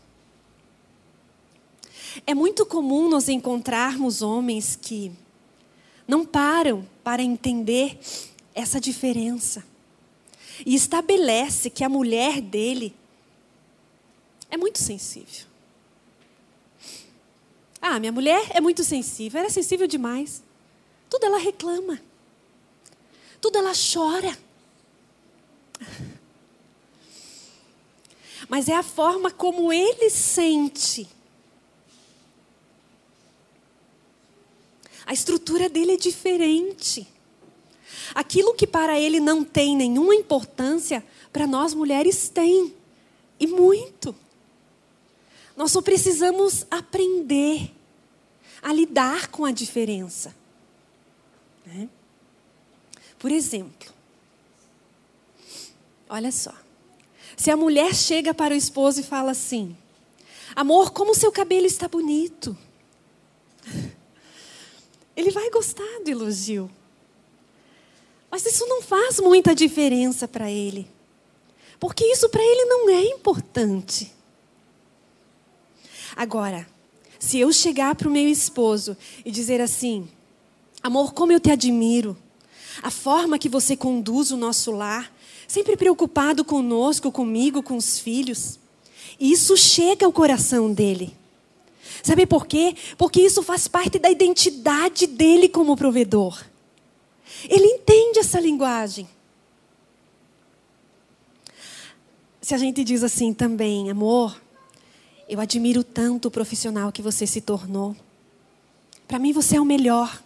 É 2.27 2.35
muito 2.35 2.67
comum 2.67 3.09
nós 3.09 3.31
encontrarmos 3.31 4.21
homens 4.21 4.77
que 4.77 5.11
não 6.07 6.25
param 6.25 6.87
para 7.03 7.23
entender 7.23 7.99
essa 8.55 8.81
diferença. 8.81 9.65
e 10.65 10.75
estabelece 10.75 11.71
que 11.71 11.83
a 11.83 11.89
mulher 11.89 12.41
dele 12.41 12.95
é 14.51 14.57
muito 14.57 14.79
sensível. 14.79 15.47
Ah, 17.81 17.99
minha 17.99 18.13
mulher 18.13 18.49
é 18.51 18.61
muito 18.61 18.85
sensível, 18.85 19.39
ela 19.39 19.49
é 19.49 19.51
sensível 19.51 19.87
demais. 19.87 20.43
Tudo 21.11 21.27
ela 21.27 21.39
reclama. 21.39 22.01
Tudo 23.41 23.59
ela 23.59 23.73
chora. 23.73 24.39
Mas 28.49 28.69
é 28.69 28.77
a 28.77 28.83
forma 28.83 29.31
como 29.31 29.73
ele 29.73 30.11
sente. 30.11 31.09
A 35.07 35.13
estrutura 35.13 35.69
dele 35.69 35.93
é 35.93 35.97
diferente. 35.97 37.07
Aquilo 38.15 38.55
que 38.55 38.67
para 38.67 38.99
ele 38.99 39.21
não 39.21 39.45
tem 39.45 39.77
nenhuma 39.77 40.15
importância, 40.15 41.05
para 41.33 41.47
nós 41.47 41.75
mulheres 41.75 42.29
tem. 42.29 42.75
E 43.39 43.47
muito. 43.47 44.15
Nós 45.57 45.73
só 45.73 45.83
precisamos 45.83 46.67
aprender 46.71 47.71
a 48.63 48.73
lidar 48.73 49.29
com 49.29 49.45
a 49.45 49.51
diferença. 49.51 50.35
Né? 51.67 51.89
Por 53.19 53.31
exemplo, 53.31 53.93
olha 56.09 56.31
só. 56.31 56.55
Se 57.37 57.51
a 57.51 57.57
mulher 57.57 57.95
chega 57.95 58.33
para 58.33 58.55
o 58.55 58.57
esposo 58.57 59.01
e 59.01 59.05
fala 59.05 59.33
assim: 59.33 59.77
Amor, 60.55 60.91
como 60.91 61.15
seu 61.15 61.33
cabelo 61.33 61.67
está 61.67 61.89
bonito. 61.89 62.57
Ele 65.17 65.31
vai 65.31 65.51
gostar 65.51 66.01
do 66.05 66.11
elogio. 66.11 66.71
Mas 68.31 68.47
isso 68.47 68.67
não 68.67 68.81
faz 68.81 69.21
muita 69.21 69.55
diferença 69.55 70.27
para 70.27 70.51
ele. 70.51 70.89
Porque 71.79 72.05
isso 72.05 72.29
para 72.29 72.43
ele 72.43 72.65
não 72.65 72.89
é 72.89 73.03
importante. 73.05 74.13
Agora, 76.17 76.67
se 77.19 77.39
eu 77.39 77.53
chegar 77.53 77.95
para 77.95 78.09
o 78.09 78.11
meu 78.11 78.29
esposo 78.29 78.97
e 79.25 79.31
dizer 79.31 79.61
assim: 79.61 80.09
Amor, 80.83 81.13
como 81.13 81.33
eu 81.33 81.41
te 81.41 81.51
admiro, 81.51 82.17
a 82.83 82.91
forma 82.91 83.39
que 83.39 83.49
você 83.49 83.77
conduz 83.77 84.31
o 84.31 84.37
nosso 84.37 84.71
lar, 84.71 85.13
sempre 85.47 85.77
preocupado 85.77 86.45
conosco, 86.45 87.13
comigo, 87.13 87.63
com 87.63 87.77
os 87.77 87.99
filhos. 87.99 88.59
Isso 89.21 89.57
chega 89.57 90.07
ao 90.07 90.13
coração 90.13 90.73
dele. 90.73 91.15
Sabe 92.03 92.27
por 92.27 92.47
quê? 92.47 92.75
Porque 92.97 93.21
isso 93.21 93.43
faz 93.43 93.69
parte 93.69 93.99
da 93.99 94.11
identidade 94.11 95.07
dele 95.07 95.49
como 95.49 95.77
provedor. 95.77 96.45
Ele 97.49 97.67
entende 97.67 98.21
essa 98.21 98.41
linguagem. 98.41 99.09
Se 102.41 102.55
a 102.55 102.59
gente 102.59 102.83
diz 102.83 103.03
assim 103.03 103.33
também, 103.33 103.91
amor, 103.91 104.41
eu 105.29 105.41
admiro 105.41 105.85
tanto 105.85 106.29
o 106.29 106.31
profissional 106.31 106.91
que 106.93 107.03
você 107.03 107.27
se 107.27 107.41
tornou. 107.41 107.97
Para 109.07 109.19
mim 109.19 109.33
você 109.33 109.57
é 109.57 109.61
o 109.61 109.65
melhor. 109.65 110.23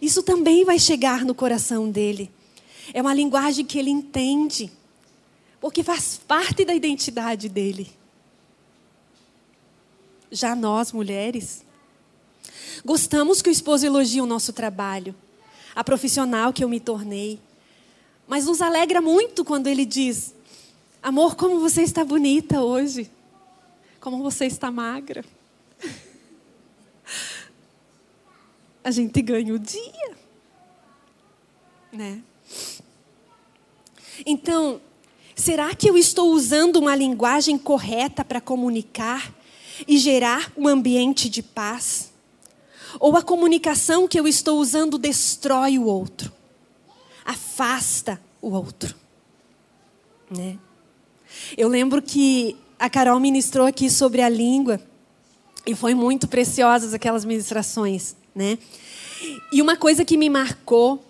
Isso 0.00 0.22
também 0.22 0.64
vai 0.64 0.78
chegar 0.78 1.24
no 1.24 1.34
coração 1.34 1.90
dele. 1.90 2.30
É 2.92 3.00
uma 3.00 3.14
linguagem 3.14 3.64
que 3.64 3.78
ele 3.78 3.90
entende, 3.90 4.70
porque 5.60 5.82
faz 5.82 6.20
parte 6.26 6.64
da 6.64 6.74
identidade 6.74 7.48
dele. 7.48 7.99
Já 10.30 10.54
nós, 10.54 10.92
mulheres, 10.92 11.64
gostamos 12.84 13.42
que 13.42 13.48
o 13.48 13.52
esposo 13.52 13.84
elogie 13.84 14.20
o 14.20 14.26
nosso 14.26 14.52
trabalho, 14.52 15.14
a 15.74 15.82
profissional 15.82 16.52
que 16.52 16.62
eu 16.62 16.68
me 16.68 16.78
tornei. 16.78 17.40
Mas 18.28 18.46
nos 18.46 18.62
alegra 18.62 19.00
muito 19.00 19.44
quando 19.44 19.66
ele 19.66 19.84
diz: 19.84 20.34
Amor, 21.02 21.34
como 21.34 21.58
você 21.58 21.82
está 21.82 22.04
bonita 22.04 22.62
hoje. 22.62 23.10
Como 23.98 24.22
você 24.22 24.46
está 24.46 24.70
magra. 24.70 25.24
A 28.84 28.90
gente 28.90 29.20
ganha 29.20 29.52
o 29.52 29.58
dia. 29.58 30.16
Né? 31.92 32.22
Então, 34.24 34.80
será 35.34 35.74
que 35.74 35.90
eu 35.90 35.98
estou 35.98 36.30
usando 36.32 36.76
uma 36.76 36.94
linguagem 36.94 37.58
correta 37.58 38.24
para 38.24 38.40
comunicar 38.40 39.34
e 39.86 39.98
gerar 39.98 40.52
um 40.56 40.66
ambiente 40.68 41.28
de 41.28 41.42
paz? 41.42 42.10
Ou 42.98 43.16
a 43.16 43.22
comunicação 43.22 44.08
que 44.08 44.18
eu 44.18 44.26
estou 44.26 44.58
usando 44.58 44.98
destrói 44.98 45.78
o 45.78 45.84
outro, 45.84 46.32
afasta 47.24 48.20
o 48.40 48.50
outro? 48.50 48.94
Né? 50.30 50.58
Eu 51.56 51.68
lembro 51.68 52.02
que 52.02 52.56
a 52.78 52.88
Carol 52.88 53.20
ministrou 53.20 53.66
aqui 53.66 53.90
sobre 53.90 54.22
a 54.22 54.28
língua 54.28 54.80
e 55.66 55.74
foi 55.74 55.94
muito 55.94 56.26
preciosas 56.26 56.94
aquelas 56.94 57.24
ministrações, 57.24 58.16
né? 58.34 58.58
E 59.52 59.60
uma 59.60 59.76
coisa 59.76 60.04
que 60.04 60.16
me 60.16 60.30
marcou 60.30 61.04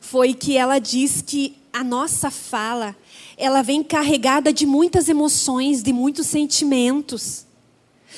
foi 0.00 0.34
que 0.34 0.56
ela 0.56 0.78
diz 0.80 1.22
que 1.22 1.56
a 1.72 1.84
nossa 1.84 2.30
fala, 2.30 2.96
ela 3.36 3.62
vem 3.62 3.82
carregada 3.82 4.52
de 4.52 4.66
muitas 4.66 5.08
emoções, 5.08 5.82
de 5.82 5.92
muitos 5.92 6.26
sentimentos. 6.26 7.46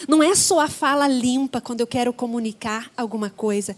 Não 0.08 0.22
é 0.22 0.34
só 0.34 0.60
a 0.60 0.68
fala 0.68 1.06
limpa 1.06 1.60
quando 1.60 1.80
eu 1.80 1.86
quero 1.86 2.12
comunicar 2.12 2.90
alguma 2.96 3.30
coisa. 3.30 3.76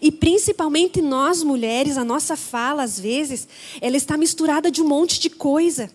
E 0.00 0.10
principalmente 0.10 1.02
nós 1.02 1.42
mulheres, 1.42 1.96
a 1.96 2.04
nossa 2.04 2.36
fala, 2.36 2.82
às 2.82 2.98
vezes, 2.98 3.46
ela 3.80 3.96
está 3.96 4.16
misturada 4.16 4.70
de 4.70 4.82
um 4.82 4.88
monte 4.88 5.20
de 5.20 5.30
coisa. 5.30 5.90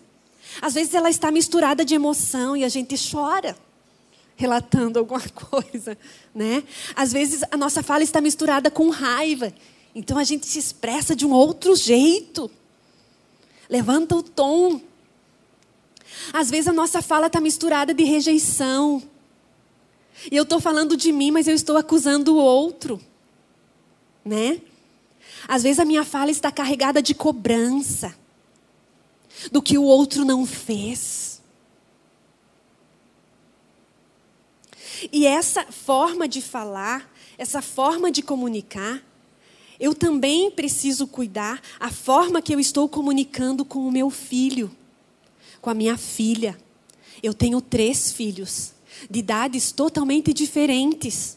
Às 0.62 0.74
vezes 0.74 0.94
ela 0.94 1.10
está 1.10 1.30
misturada 1.30 1.84
de 1.84 1.94
emoção 1.94 2.56
e 2.56 2.64
a 2.64 2.68
gente 2.68 2.94
chora 3.10 3.56
relatando 4.36 4.98
alguma 5.00 5.22
coisa, 5.28 5.98
né? 6.34 6.62
Às 6.94 7.12
vezes 7.12 7.42
a 7.50 7.56
nossa 7.56 7.82
fala 7.82 8.02
está 8.02 8.20
misturada 8.20 8.70
com 8.70 8.88
raiva. 8.90 9.52
Então 9.94 10.18
a 10.18 10.24
gente 10.24 10.46
se 10.46 10.58
expressa 10.58 11.14
de 11.14 11.26
um 11.26 11.32
outro 11.32 11.74
jeito 11.74 12.50
levanta 13.68 14.14
o 14.16 14.22
tom. 14.22 14.80
Às 16.32 16.50
vezes 16.50 16.68
a 16.68 16.72
nossa 16.72 17.02
fala 17.02 17.26
está 17.26 17.40
misturada 17.40 17.92
de 17.92 18.04
rejeição. 18.04 19.02
E 20.30 20.36
eu 20.36 20.44
estou 20.44 20.60
falando 20.60 20.96
de 20.96 21.12
mim, 21.12 21.30
mas 21.30 21.46
eu 21.48 21.54
estou 21.54 21.76
acusando 21.76 22.34
o 22.34 22.38
outro. 22.38 23.00
Né? 24.24 24.60
Às 25.46 25.62
vezes 25.62 25.78
a 25.78 25.84
minha 25.84 26.04
fala 26.04 26.30
está 26.30 26.50
carregada 26.50 27.02
de 27.02 27.14
cobrança 27.14 28.14
do 29.50 29.60
que 29.60 29.76
o 29.76 29.82
outro 29.82 30.24
não 30.24 30.46
fez. 30.46 31.42
E 35.12 35.26
essa 35.26 35.64
forma 35.64 36.26
de 36.26 36.40
falar, 36.40 37.10
essa 37.36 37.60
forma 37.60 38.10
de 38.10 38.22
comunicar, 38.22 39.02
eu 39.78 39.94
também 39.94 40.50
preciso 40.50 41.06
cuidar 41.06 41.60
a 41.80 41.90
forma 41.90 42.40
que 42.40 42.54
eu 42.54 42.60
estou 42.60 42.88
comunicando 42.88 43.64
com 43.64 43.80
o 43.80 43.92
meu 43.92 44.08
filho, 44.08 44.74
com 45.60 45.68
a 45.68 45.74
minha 45.74 45.96
filha. 45.96 46.56
Eu 47.22 47.34
tenho 47.34 47.60
três 47.60 48.12
filhos, 48.12 48.73
de 49.10 49.18
idades 49.18 49.72
totalmente 49.72 50.32
diferentes. 50.32 51.36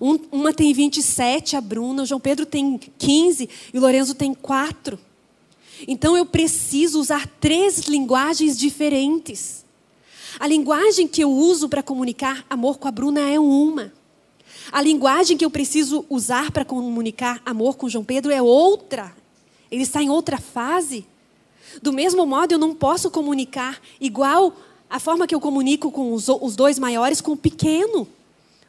Um, 0.00 0.18
uma 0.30 0.52
tem 0.52 0.72
27, 0.72 1.56
a 1.56 1.60
Bruna, 1.60 2.02
o 2.02 2.06
João 2.06 2.20
Pedro 2.20 2.44
tem 2.44 2.78
15 2.98 3.48
e 3.72 3.78
o 3.78 3.80
Lorenzo 3.80 4.14
tem 4.14 4.34
4. 4.34 4.98
Então 5.86 6.16
eu 6.16 6.26
preciso 6.26 6.98
usar 6.98 7.26
três 7.40 7.80
linguagens 7.80 8.58
diferentes. 8.58 9.64
A 10.38 10.46
linguagem 10.46 11.06
que 11.08 11.22
eu 11.22 11.30
uso 11.30 11.68
para 11.68 11.82
comunicar 11.82 12.44
amor 12.50 12.78
com 12.78 12.88
a 12.88 12.92
Bruna 12.92 13.20
é 13.20 13.38
uma. 13.38 13.92
A 14.70 14.82
linguagem 14.82 15.36
que 15.36 15.44
eu 15.44 15.50
preciso 15.50 16.04
usar 16.10 16.50
para 16.50 16.64
comunicar 16.64 17.40
amor 17.44 17.76
com 17.76 17.88
João 17.88 18.04
Pedro 18.04 18.30
é 18.30 18.42
outra. 18.42 19.16
Ele 19.70 19.82
está 19.82 20.02
em 20.02 20.10
outra 20.10 20.38
fase. 20.38 21.06
Do 21.82 21.92
mesmo 21.92 22.24
modo, 22.26 22.52
eu 22.52 22.58
não 22.58 22.74
posso 22.74 23.10
comunicar 23.10 23.80
igual 24.00 24.54
a 24.90 24.98
forma 24.98 25.26
que 25.26 25.34
eu 25.34 25.40
comunico 25.40 25.90
com 25.90 26.12
os, 26.12 26.28
os 26.28 26.56
dois 26.56 26.78
maiores 26.78 27.20
com 27.20 27.32
o 27.32 27.36
pequeno. 27.36 28.08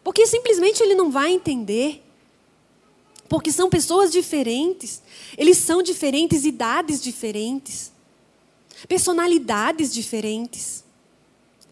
Porque 0.04 0.26
simplesmente 0.28 0.82
ele 0.82 0.96
não 0.96 1.12
vai 1.12 1.32
entender. 1.32 2.04
Porque 3.28 3.52
são 3.52 3.70
pessoas 3.70 4.12
diferentes. 4.12 5.02
Eles 5.38 5.58
são 5.58 5.82
diferentes, 5.82 6.46
idades 6.46 7.02
diferentes. 7.02 7.92
Personalidades 8.88 9.94
diferentes. 9.94 10.84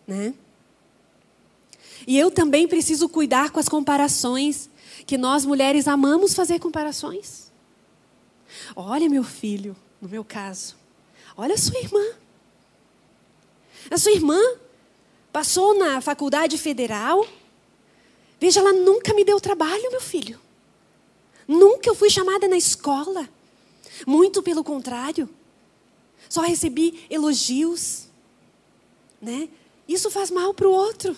Né? 0.06 0.34
E 2.06 2.18
eu 2.18 2.32
também 2.32 2.68
preciso 2.68 3.10
cuidar 3.10 3.52
com 3.52 3.60
as 3.60 3.68
comparações, 3.68 4.70
que 5.06 5.18
nós 5.18 5.46
mulheres 5.46 5.88
amamos 5.88 6.34
fazer 6.34 6.60
comparações. 6.60 7.52
Olha, 8.76 9.10
meu 9.10 9.24
filho, 9.24 9.76
no 10.02 10.08
meu 10.08 10.24
caso, 10.24 10.76
olha 11.36 11.58
sua 11.58 11.80
irmã. 11.80 12.04
A 13.89 13.97
sua 13.97 14.12
irmã 14.12 14.39
passou 15.32 15.78
na 15.78 16.02
faculdade 16.02 16.58
federal. 16.58 17.26
Veja, 18.39 18.60
ela 18.60 18.73
nunca 18.73 19.13
me 19.13 19.23
deu 19.23 19.39
trabalho, 19.39 19.91
meu 19.91 20.02
filho. 20.02 20.39
Nunca 21.47 21.89
eu 21.89 21.95
fui 21.95 22.10
chamada 22.10 22.47
na 22.47 22.58
escola. 22.58 23.28
Muito 24.06 24.43
pelo 24.43 24.63
contrário. 24.63 25.30
Só 26.30 26.41
recebi 26.41 27.06
elogios, 27.10 28.08
né? 29.21 29.47
Isso 29.88 30.12
faz 30.12 30.30
mal 30.30 30.54
para 30.54 30.67
o 30.67 30.71
outro. 30.71 31.15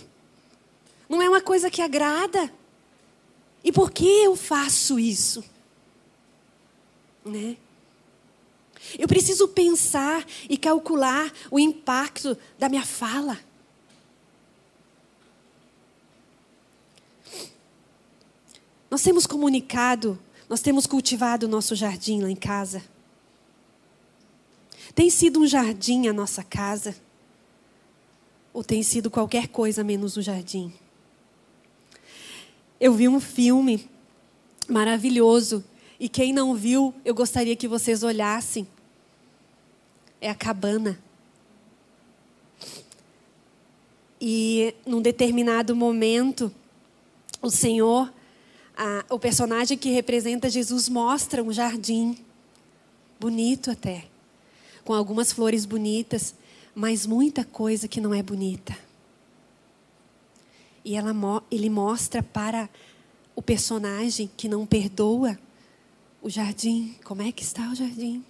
Não 1.08 1.22
é 1.22 1.28
uma 1.28 1.42
coisa 1.42 1.72
que 1.72 1.82
agrada. 1.82 2.54
E 3.64 3.72
por 3.72 3.92
que 3.92 4.06
eu 4.24 4.36
faço 4.36 5.00
isso? 5.00 5.44
Né? 7.26 7.58
Eu 8.98 9.08
preciso 9.08 9.48
pensar 9.48 10.26
e 10.50 10.58
calcular 10.58 11.32
o 11.52 11.60
impacto 11.60 12.38
da 12.58 12.70
minha 12.70 12.86
fala. 12.86 13.38
Nós 18.90 19.04
temos 19.04 19.28
comunicado, 19.28 20.18
nós 20.48 20.62
temos 20.62 20.88
cultivado 20.88 21.46
o 21.46 21.50
nosso 21.50 21.76
jardim 21.76 22.22
lá 22.22 22.30
em 22.30 22.36
casa. 22.36 22.84
Tem 24.96 25.10
sido 25.10 25.42
um 25.42 25.48
jardim 25.48 26.08
a 26.08 26.14
nossa 26.14 26.44
casa? 26.44 26.96
Ou 28.52 28.64
tem 28.64 28.82
sido 28.82 29.12
qualquer 29.12 29.48
coisa 29.48 29.84
menos 29.84 30.18
um 30.18 30.22
jardim? 30.22 30.74
Eu 32.80 32.94
vi 32.94 33.08
um 33.08 33.20
filme 33.20 33.88
maravilhoso 34.68 35.64
e 36.00 36.10
quem 36.10 36.34
não 36.34 36.56
viu, 36.56 36.94
eu 37.06 37.14
gostaria 37.14 37.56
que 37.56 37.68
vocês 37.68 38.04
olhassem. 38.04 38.68
É 40.22 40.30
a 40.30 40.36
cabana. 40.36 41.00
E 44.20 44.74
num 44.86 45.02
determinado 45.02 45.76
momento, 45.76 46.52
o 47.42 47.50
Senhor 47.50 48.12
a, 48.80 49.04
o 49.14 49.20
personagem 49.20 49.78
que 49.78 49.90
representa 49.90 50.50
Jesus 50.50 50.88
mostra 50.88 51.44
um 51.44 51.52
jardim, 51.52 52.18
bonito 53.20 53.70
até, 53.70 54.06
com 54.86 54.94
algumas 54.94 55.34
flores 55.34 55.66
bonitas, 55.66 56.34
mas 56.74 57.06
muita 57.06 57.44
coisa 57.44 57.90
que 57.90 58.00
não 58.00 58.14
é 58.14 58.24
bonita. 58.24 58.78
E 60.86 60.96
ela, 60.96 61.14
ele 61.52 61.70
mostra 61.70 62.24
para 62.24 62.70
o 63.36 63.42
personagem 63.42 64.32
que 64.38 64.48
não 64.48 64.66
perdoa 64.66 65.38
o 66.22 66.30
jardim. 66.30 66.96
Como 67.04 67.22
é 67.22 67.34
que 67.34 67.44
está 67.44 67.70
o 67.70 67.76
jardim? 67.76 68.24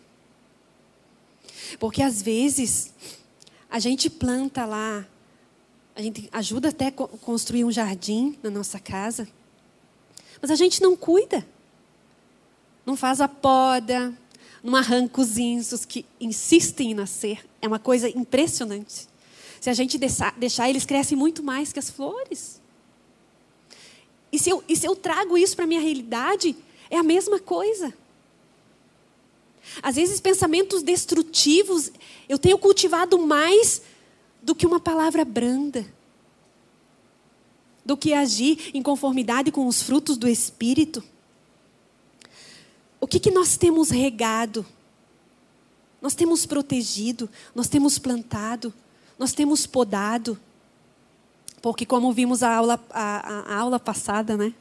Porque 1.79 2.01
às 2.01 2.21
vezes 2.21 2.93
a 3.69 3.79
gente 3.79 4.09
planta 4.09 4.65
lá, 4.65 5.05
a 5.95 6.01
gente 6.01 6.29
ajuda 6.31 6.69
até 6.69 6.87
a 6.87 6.91
construir 6.91 7.65
um 7.65 7.71
jardim 7.71 8.37
na 8.41 8.49
nossa 8.49 8.79
casa. 8.79 9.27
Mas 10.41 10.49
a 10.49 10.55
gente 10.55 10.81
não 10.81 10.95
cuida. 10.95 11.45
Não 12.85 12.95
faz 12.95 13.21
a 13.21 13.27
poda, 13.27 14.13
não 14.63 14.75
arranca 14.75 15.21
os 15.21 15.37
insos 15.37 15.85
que 15.85 16.05
insistem 16.19 16.91
em 16.91 16.93
nascer. 16.93 17.45
É 17.61 17.67
uma 17.67 17.79
coisa 17.79 18.09
impressionante. 18.09 19.07
Se 19.59 19.69
a 19.69 19.73
gente 19.73 19.97
deixar, 19.97 20.69
eles 20.69 20.85
crescem 20.85 21.17
muito 21.17 21.43
mais 21.43 21.73
que 21.73 21.79
as 21.79 21.89
flores. 21.89 22.61
E 24.31 24.39
se 24.39 24.49
eu, 24.49 24.63
e 24.67 24.75
se 24.75 24.87
eu 24.87 24.95
trago 24.95 25.37
isso 25.37 25.55
para 25.55 25.65
a 25.65 25.67
minha 25.67 25.81
realidade, 25.81 26.55
é 26.89 26.97
a 26.97 27.03
mesma 27.03 27.39
coisa. 27.39 27.93
Às 29.81 29.95
vezes, 29.95 30.19
pensamentos 30.19 30.83
destrutivos 30.83 31.91
eu 32.27 32.37
tenho 32.37 32.57
cultivado 32.57 33.17
mais 33.19 33.81
do 34.41 34.55
que 34.55 34.65
uma 34.65 34.79
palavra 34.79 35.23
branda 35.25 35.85
do 37.89 37.97
que 37.97 38.13
agir 38.13 38.69
em 38.71 38.83
conformidade 38.83 39.51
com 39.51 39.65
os 39.65 39.81
frutos 39.81 40.15
do 40.15 40.27
Espírito. 40.27 41.03
O 43.01 43.07
que, 43.07 43.19
que 43.19 43.31
nós 43.31 43.57
temos 43.57 43.89
regado? 43.89 44.63
Nós 45.99 46.13
temos 46.13 46.45
protegido, 46.45 47.27
nós 47.55 47.67
temos 47.67 47.97
plantado, 47.97 48.71
nós 49.17 49.33
temos 49.33 49.65
podado. 49.65 50.39
Porque, 51.63 51.83
como 51.83 52.13
vimos 52.13 52.43
a 52.43 52.55
aula, 52.55 52.79
a, 52.91 53.53
a 53.53 53.57
aula 53.57 53.79
passada, 53.79 54.37
né? 54.37 54.53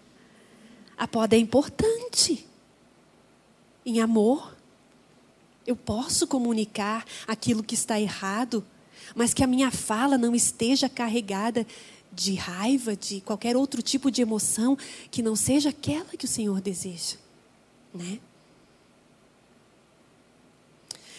A 0.97 1.07
poda 1.07 1.37
é 1.37 1.39
importante. 1.39 2.47
Em 3.85 4.01
amor, 4.01 4.57
eu 5.69 5.77
posso 5.77 6.27
comunicar 6.27 7.05
aquilo 7.27 7.63
que 7.63 7.75
está 7.75 8.01
errado, 8.01 8.65
mas 9.15 9.35
que 9.35 9.45
a 9.45 9.47
minha 9.47 9.71
fala 9.71 10.17
não 10.17 10.35
esteja 10.35 10.89
carregada 10.89 11.67
de 12.11 12.35
raiva, 12.35 12.97
de 12.97 13.21
qualquer 13.21 13.55
outro 13.55 13.83
tipo 13.83 14.11
de 14.11 14.23
emoção 14.23 14.79
que 15.11 15.23
não 15.23 15.37
seja 15.37 15.69
aquela 15.69 16.17
que 16.17 16.25
o 16.25 16.29
Senhor 16.29 16.63
deseja, 16.63 17.17
né? 17.95 18.19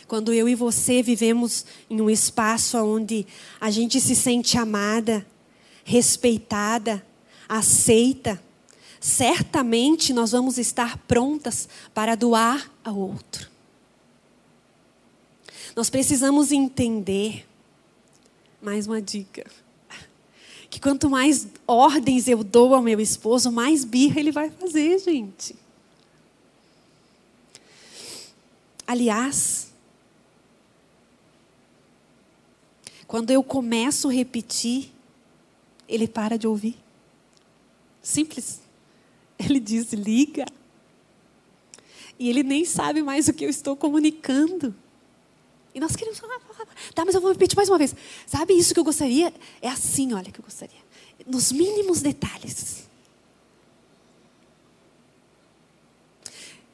Quando 0.07 0.33
eu 0.33 0.49
e 0.49 0.55
você 0.55 1.03
vivemos 1.03 1.63
em 1.87 2.01
um 2.01 2.09
espaço 2.09 2.75
onde 2.79 3.27
a 3.61 3.69
gente 3.69 4.01
se 4.01 4.15
sente 4.15 4.57
amada, 4.57 5.23
respeitada, 5.83 7.05
aceita, 7.47 8.41
certamente 8.99 10.11
nós 10.11 10.31
vamos 10.31 10.57
estar 10.57 10.97
prontas 11.07 11.69
para 11.93 12.15
doar 12.15 12.71
ao 12.83 12.97
outro. 12.97 13.58
Nós 15.79 15.89
precisamos 15.89 16.51
entender, 16.51 17.47
mais 18.61 18.85
uma 18.85 19.01
dica, 19.01 19.49
que 20.69 20.77
quanto 20.77 21.09
mais 21.09 21.47
ordens 21.65 22.27
eu 22.27 22.43
dou 22.43 22.75
ao 22.75 22.81
meu 22.81 22.99
esposo, 22.99 23.49
mais 23.49 23.85
birra 23.85 24.19
ele 24.19 24.29
vai 24.29 24.49
fazer, 24.49 24.99
gente. 24.99 25.55
Aliás, 28.85 29.71
quando 33.07 33.31
eu 33.31 33.41
começo 33.41 34.09
a 34.09 34.11
repetir, 34.11 34.91
ele 35.87 36.09
para 36.09 36.37
de 36.37 36.45
ouvir. 36.45 36.75
Simples. 38.01 38.59
Ele 39.39 39.61
desliga. 39.61 40.45
E 42.19 42.29
ele 42.29 42.43
nem 42.43 42.65
sabe 42.65 43.01
mais 43.01 43.29
o 43.29 43.33
que 43.33 43.45
eu 43.45 43.49
estou 43.49 43.77
comunicando. 43.77 44.75
E 45.73 45.79
nós 45.79 45.95
queremos 45.95 46.19
tá, 46.95 47.05
mas 47.05 47.15
eu 47.15 47.21
vou 47.21 47.31
repetir 47.31 47.55
mais 47.55 47.69
uma 47.69 47.77
vez. 47.77 47.95
Sabe 48.25 48.53
isso 48.53 48.73
que 48.73 48.79
eu 48.79 48.83
gostaria? 48.83 49.33
É 49.61 49.69
assim, 49.69 50.13
olha, 50.13 50.31
que 50.31 50.39
eu 50.39 50.43
gostaria. 50.43 50.79
Nos 51.27 51.51
mínimos 51.51 52.01
detalhes. 52.01 52.87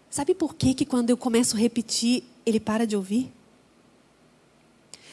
Sabe 0.10 0.34
por 0.34 0.56
que, 0.56 0.74
que 0.74 0.86
quando 0.86 1.10
eu 1.10 1.18
começo 1.18 1.58
a 1.58 1.60
repetir, 1.60 2.24
ele 2.46 2.60
para 2.60 2.88
de 2.88 2.96
ouvir? 2.96 3.30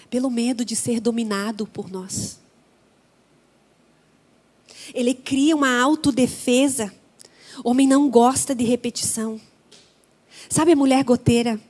Pelo 0.08 0.30
medo 0.30 0.64
de 0.64 0.76
ser 0.76 1.00
dominado 1.00 1.66
por 1.66 1.90
nós. 1.90 2.38
Ele 4.94 5.12
cria 5.12 5.56
uma 5.56 5.80
autodefesa. 5.80 6.94
Homem 7.64 7.88
não 7.88 8.08
gosta 8.08 8.54
de 8.54 8.62
repetição. 8.62 9.40
Sabe 10.48 10.72
a 10.72 10.76
mulher 10.76 11.02
goteira? 11.02 11.60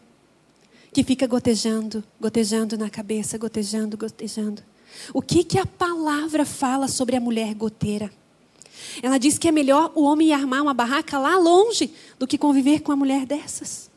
Que 0.93 1.03
fica 1.03 1.27
gotejando, 1.27 2.05
gotejando 2.21 2.77
na 2.77 2.91
cabeça, 2.91 3.39
gotejando, 3.39 3.97
gotejando. 3.97 4.63
O 5.15 5.23
que, 5.23 5.43
que 5.43 5.59
a 5.59 5.65
palavra 5.65 6.45
fala 6.45 6.87
sobre 6.87 7.17
a 7.17 7.21
mulher 7.21 7.55
goteira? 7.55 8.13
Ela 9.03 9.19
diz 9.19 9.39
que 9.39 9.49
é 9.49 9.53
melhor 9.53 9.93
o 9.95 10.03
homem 10.03 10.33
armar 10.33 10.63
uma 10.63 10.75
barraca 10.75 11.19
lá 11.19 11.39
longe 11.39 11.93
do 12.19 12.27
que 12.27 12.37
conviver 12.37 12.81
com 12.81 12.93
uma 12.93 12.97
mulher 12.97 13.25
dessas. 13.25 13.91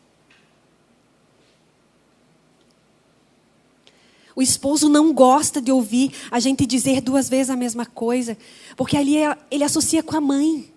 O 4.36 4.42
esposo 4.42 4.90
não 4.90 5.14
gosta 5.14 5.62
de 5.62 5.72
ouvir 5.72 6.12
a 6.30 6.40
gente 6.40 6.66
dizer 6.66 7.02
duas 7.02 7.30
vezes 7.30 7.50
a 7.50 7.56
mesma 7.56 7.86
coisa, 7.86 8.38
porque 8.76 8.98
ali 8.98 9.16
ele 9.50 9.64
associa 9.64 10.04
com 10.04 10.16
a 10.16 10.22
mãe. 10.22 10.75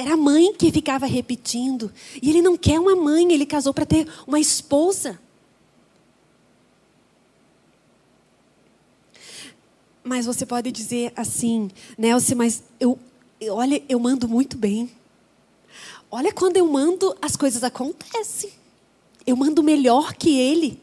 Era 0.00 0.14
a 0.14 0.16
mãe 0.16 0.54
que 0.54 0.72
ficava 0.72 1.04
repetindo. 1.04 1.92
E 2.22 2.30
ele 2.30 2.40
não 2.40 2.56
quer 2.56 2.80
uma 2.80 2.96
mãe, 2.96 3.30
ele 3.30 3.44
casou 3.44 3.74
para 3.74 3.84
ter 3.84 4.08
uma 4.26 4.40
esposa. 4.40 5.20
Mas 10.02 10.24
você 10.24 10.46
pode 10.46 10.72
dizer 10.72 11.12
assim, 11.14 11.70
Nelson, 11.98 12.34
mas 12.34 12.62
eu, 12.80 12.98
olha, 13.50 13.84
eu 13.90 14.00
mando 14.00 14.26
muito 14.26 14.56
bem. 14.56 14.90
Olha, 16.10 16.32
quando 16.32 16.56
eu 16.56 16.66
mando, 16.66 17.14
as 17.20 17.36
coisas 17.36 17.62
acontecem. 17.62 18.54
Eu 19.26 19.36
mando 19.36 19.62
melhor 19.62 20.14
que 20.14 20.40
ele. 20.40 20.82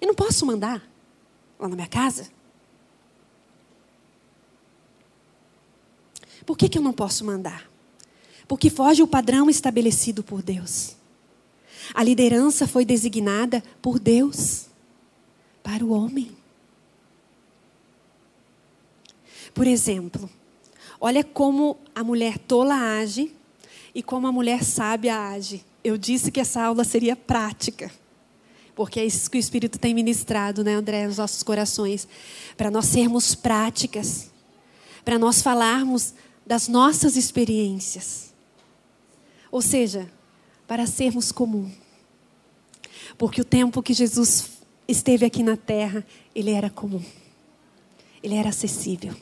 Eu 0.00 0.08
não 0.08 0.16
posso 0.16 0.44
mandar 0.44 0.82
lá 1.60 1.68
na 1.68 1.76
minha 1.76 1.86
casa? 1.86 2.28
Por 6.44 6.58
que, 6.58 6.68
que 6.68 6.76
eu 6.76 6.82
não 6.82 6.92
posso 6.92 7.24
mandar? 7.24 7.67
Porque 8.48 8.70
foge 8.70 9.02
o 9.02 9.06
padrão 9.06 9.50
estabelecido 9.50 10.24
por 10.24 10.42
Deus. 10.42 10.96
A 11.94 12.02
liderança 12.02 12.66
foi 12.66 12.84
designada 12.84 13.62
por 13.80 13.98
Deus 13.98 14.66
para 15.62 15.84
o 15.84 15.90
homem. 15.90 16.30
Por 19.54 19.66
exemplo, 19.66 20.28
olha 20.98 21.22
como 21.22 21.78
a 21.94 22.02
mulher 22.02 22.38
tola 22.38 22.74
age 22.74 23.32
e 23.94 24.02
como 24.02 24.26
a 24.26 24.32
mulher 24.32 24.64
sábia 24.64 25.28
age. 25.28 25.64
Eu 25.84 25.98
disse 25.98 26.30
que 26.30 26.40
essa 26.40 26.62
aula 26.62 26.84
seria 26.84 27.16
prática, 27.16 27.90
porque 28.74 29.00
é 29.00 29.04
isso 29.04 29.30
que 29.30 29.36
o 29.36 29.40
Espírito 29.40 29.78
tem 29.78 29.94
ministrado, 29.94 30.62
né, 30.62 30.74
André, 30.74 31.06
nos 31.06 31.18
nossos 31.18 31.42
corações, 31.42 32.06
para 32.56 32.70
nós 32.70 32.86
sermos 32.86 33.34
práticas, 33.34 34.30
para 35.04 35.18
nós 35.18 35.42
falarmos 35.42 36.14
das 36.46 36.68
nossas 36.68 37.16
experiências. 37.16 38.27
Ou 39.50 39.62
seja, 39.62 40.10
para 40.66 40.86
sermos 40.86 41.32
comum. 41.32 41.70
Porque 43.16 43.40
o 43.40 43.44
tempo 43.44 43.82
que 43.82 43.94
Jesus 43.94 44.50
esteve 44.86 45.24
aqui 45.24 45.42
na 45.42 45.56
terra, 45.56 46.06
ele 46.34 46.50
era 46.50 46.70
comum. 46.70 47.02
Ele 48.22 48.34
era 48.34 48.50
acessível. 48.50 49.14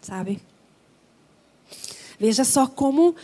Sabe? 0.00 0.40
Veja 2.18 2.44
só 2.44 2.66
como 2.66 3.14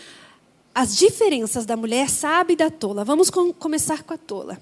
as 0.74 0.96
diferenças 0.96 1.66
da 1.66 1.76
mulher 1.76 2.08
sábia 2.08 2.54
e 2.54 2.56
da 2.56 2.70
tola. 2.70 3.04
Vamos 3.04 3.30
com, 3.30 3.52
começar 3.52 4.02
com 4.02 4.14
a 4.14 4.18
tola. 4.18 4.60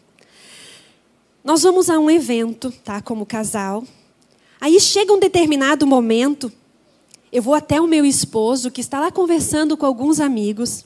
Nós 1.42 1.62
vamos 1.62 1.88
a 1.88 1.98
um 1.98 2.10
evento, 2.10 2.70
tá, 2.84 3.00
como 3.00 3.24
casal. 3.24 3.84
Aí 4.60 4.78
chega 4.78 5.12
um 5.12 5.18
determinado 5.18 5.86
momento, 5.86 6.52
eu 7.32 7.42
vou 7.42 7.54
até 7.54 7.80
o 7.80 7.86
meu 7.86 8.04
esposo 8.04 8.70
que 8.70 8.80
está 8.80 9.00
lá 9.00 9.10
conversando 9.10 9.76
com 9.76 9.86
alguns 9.86 10.20
amigos. 10.20 10.84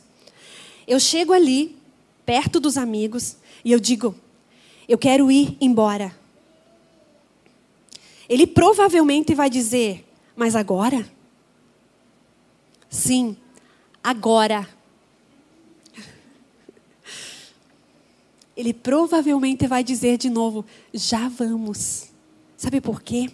Eu 0.87 1.01
chego 1.01 1.33
ali, 1.33 1.77
perto 2.25 2.61
dos 2.61 2.77
amigos, 2.77 3.37
e 3.65 3.73
eu 3.73 3.81
digo: 3.81 4.15
"Eu 4.89 4.99
quero 4.99 5.31
ir 5.31 5.57
embora". 5.61 6.15
Ele 8.29 8.47
provavelmente 8.47 9.35
vai 9.35 9.51
dizer: 9.51 10.05
"Mas 10.37 10.55
agora?" 10.57 11.09
Sim, 12.89 13.37
agora. 14.03 14.69
Ele 18.57 18.73
provavelmente 18.73 19.67
vai 19.67 19.83
dizer 19.83 20.17
de 20.17 20.31
novo: 20.31 20.65
já 20.93 21.29
vamos. 21.29 22.07
Sabe 22.57 22.81
por 22.81 23.03
quê? 23.03 23.31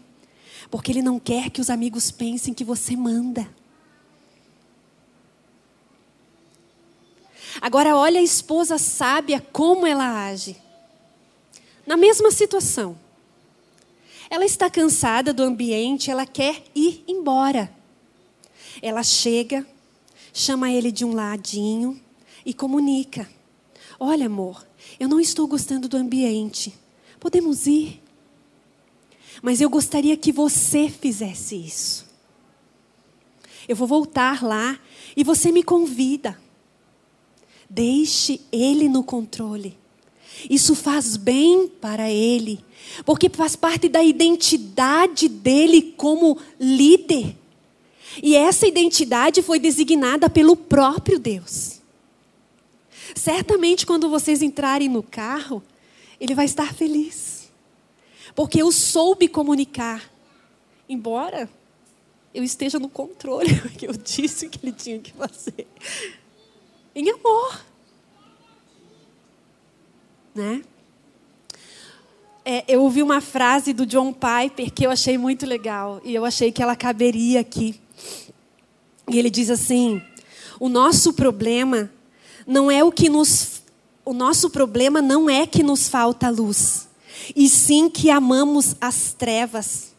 Porque 0.70 0.90
ele 0.92 1.02
não 1.02 1.18
quer 1.18 1.50
que 1.50 1.60
os 1.60 1.68
amigos 1.68 2.10
pensem 2.10 2.54
que 2.54 2.64
você 2.64 2.96
manda. 2.96 3.46
Agora, 7.60 7.96
olha 7.96 8.20
a 8.20 8.22
esposa 8.22 8.76
sábia 8.76 9.40
como 9.52 9.86
ela 9.86 10.26
age. 10.26 10.56
Na 11.86 11.96
mesma 11.96 12.30
situação. 12.30 12.98
Ela 14.28 14.44
está 14.44 14.70
cansada 14.70 15.32
do 15.32 15.42
ambiente, 15.42 16.10
ela 16.10 16.26
quer 16.26 16.62
ir 16.74 17.02
embora. 17.08 17.72
Ela 18.80 19.02
chega, 19.02 19.66
chama 20.32 20.70
ele 20.70 20.92
de 20.92 21.04
um 21.04 21.12
ladinho 21.12 22.00
e 22.44 22.54
comunica: 22.54 23.28
Olha, 23.98 24.26
amor, 24.26 24.64
eu 24.98 25.08
não 25.08 25.18
estou 25.18 25.46
gostando 25.46 25.88
do 25.88 25.96
ambiente. 25.96 26.72
Podemos 27.18 27.66
ir? 27.66 28.00
Mas 29.42 29.60
eu 29.60 29.68
gostaria 29.68 30.16
que 30.16 30.30
você 30.30 30.88
fizesse 30.88 31.56
isso. 31.56 32.08
Eu 33.68 33.76
vou 33.76 33.86
voltar 33.86 34.42
lá 34.42 34.78
e 35.16 35.24
você 35.24 35.50
me 35.50 35.62
convida. 35.62 36.38
Deixe 37.70 38.40
ele 38.50 38.88
no 38.88 39.04
controle. 39.04 39.78
Isso 40.48 40.74
faz 40.74 41.16
bem 41.16 41.68
para 41.68 42.10
ele, 42.10 42.64
porque 43.04 43.28
faz 43.28 43.54
parte 43.54 43.88
da 43.88 44.02
identidade 44.02 45.28
dele 45.28 45.94
como 45.96 46.36
líder. 46.58 47.36
E 48.20 48.34
essa 48.34 48.66
identidade 48.66 49.40
foi 49.40 49.60
designada 49.60 50.28
pelo 50.28 50.56
próprio 50.56 51.18
Deus. 51.18 51.80
Certamente, 53.14 53.86
quando 53.86 54.08
vocês 54.08 54.42
entrarem 54.42 54.88
no 54.88 55.02
carro, 55.02 55.62
ele 56.20 56.34
vai 56.34 56.46
estar 56.46 56.74
feliz. 56.74 57.50
Porque 58.34 58.62
eu 58.62 58.72
soube 58.72 59.28
comunicar. 59.28 60.10
Embora 60.88 61.48
eu 62.34 62.42
esteja 62.42 62.78
no 62.78 62.88
controle, 62.88 63.50
eu 63.82 63.92
disse 63.92 64.48
que 64.48 64.58
ele 64.64 64.72
tinha 64.72 64.98
que 64.98 65.12
fazer. 65.12 65.66
Em 66.94 67.10
amor. 67.10 67.60
Né? 70.34 70.62
É, 72.44 72.64
eu 72.66 72.82
ouvi 72.82 73.02
uma 73.02 73.20
frase 73.20 73.72
do 73.72 73.86
John 73.86 74.12
Piper 74.12 74.72
que 74.72 74.86
eu 74.86 74.90
achei 74.90 75.16
muito 75.18 75.46
legal. 75.46 76.00
E 76.04 76.14
eu 76.14 76.24
achei 76.24 76.50
que 76.50 76.62
ela 76.62 76.74
caberia 76.74 77.40
aqui. 77.40 77.80
E 79.08 79.18
ele 79.18 79.30
diz 79.30 79.50
assim: 79.50 80.02
o 80.58 80.68
nosso 80.68 81.12
problema 81.12 81.90
não 82.46 82.70
é 82.70 82.82
o 82.84 82.92
que 82.92 83.08
nos. 83.08 83.62
O 84.04 84.12
nosso 84.12 84.50
problema 84.50 85.00
não 85.00 85.28
é 85.28 85.46
que 85.46 85.62
nos 85.62 85.88
falta 85.88 86.30
luz, 86.30 86.88
e 87.36 87.48
sim 87.48 87.88
que 87.88 88.10
amamos 88.10 88.74
as 88.80 89.12
trevas. 89.12 89.94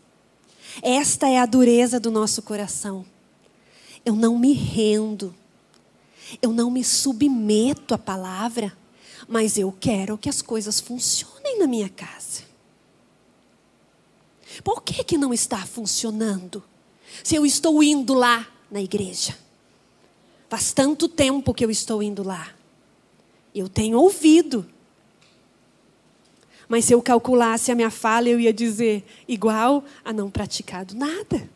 Esta 0.82 1.30
é 1.30 1.38
a 1.40 1.46
dureza 1.46 2.00
do 2.00 2.12
nosso 2.12 2.42
coração. 2.42 3.06
Eu 4.04 4.16
não 4.16 4.38
me 4.38 4.54
rendo, 4.54 5.34
eu 6.42 6.52
não 6.52 6.70
me 6.70 6.84
submeto 6.84 7.94
à 7.94 7.98
palavra, 7.98 8.76
mas 9.28 9.58
eu 9.58 9.76
quero 9.80 10.18
que 10.18 10.30
as 10.30 10.42
coisas 10.42 10.80
funcionem 10.80 11.60
na 11.60 11.68
minha 11.68 11.90
casa. 11.90 12.44
Por 14.64 14.84
que, 14.84 15.04
que 15.04 15.18
não 15.18 15.34
está 15.34 15.66
funcionando? 15.66 16.64
Se 17.24 17.36
eu 17.36 17.46
estou 17.46 17.82
indo 17.82 18.14
lá 18.14 18.48
na 18.72 18.82
igreja. 18.82 19.38
Faz 20.50 20.72
tanto 20.72 21.08
tempo 21.08 21.54
que 21.54 21.64
eu 21.64 21.70
estou 21.70 22.02
indo 22.02 22.24
lá. 22.24 22.50
Eu 23.54 23.68
tenho 23.68 24.00
ouvido. 24.00 24.66
Mas 26.68 26.86
se 26.86 26.94
eu 26.94 27.02
calculasse 27.02 27.72
a 27.72 27.76
minha 27.76 27.90
fala, 27.90 28.30
eu 28.30 28.40
ia 28.40 28.54
dizer 28.54 29.06
igual 29.28 29.84
a 30.06 30.14
não 30.14 30.30
praticado 30.30 30.96
nada. 30.96 31.50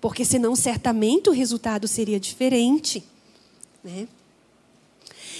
Porque 0.00 0.24
senão 0.24 0.56
certamente 0.56 1.28
o 1.28 1.32
resultado 1.32 1.86
seria 1.86 2.18
diferente. 2.18 3.04
Né? 3.82 4.06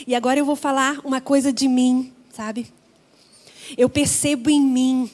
E 0.06 0.14
agora 0.14 0.38
eu 0.38 0.44
vou 0.44 0.56
falar 0.56 1.00
uma 1.04 1.20
coisa 1.20 1.52
de 1.52 1.68
mim, 1.68 2.12
sabe? 2.32 2.72
Eu 3.76 3.88
percebo 3.88 4.50
em 4.50 4.60
mim 4.60 5.10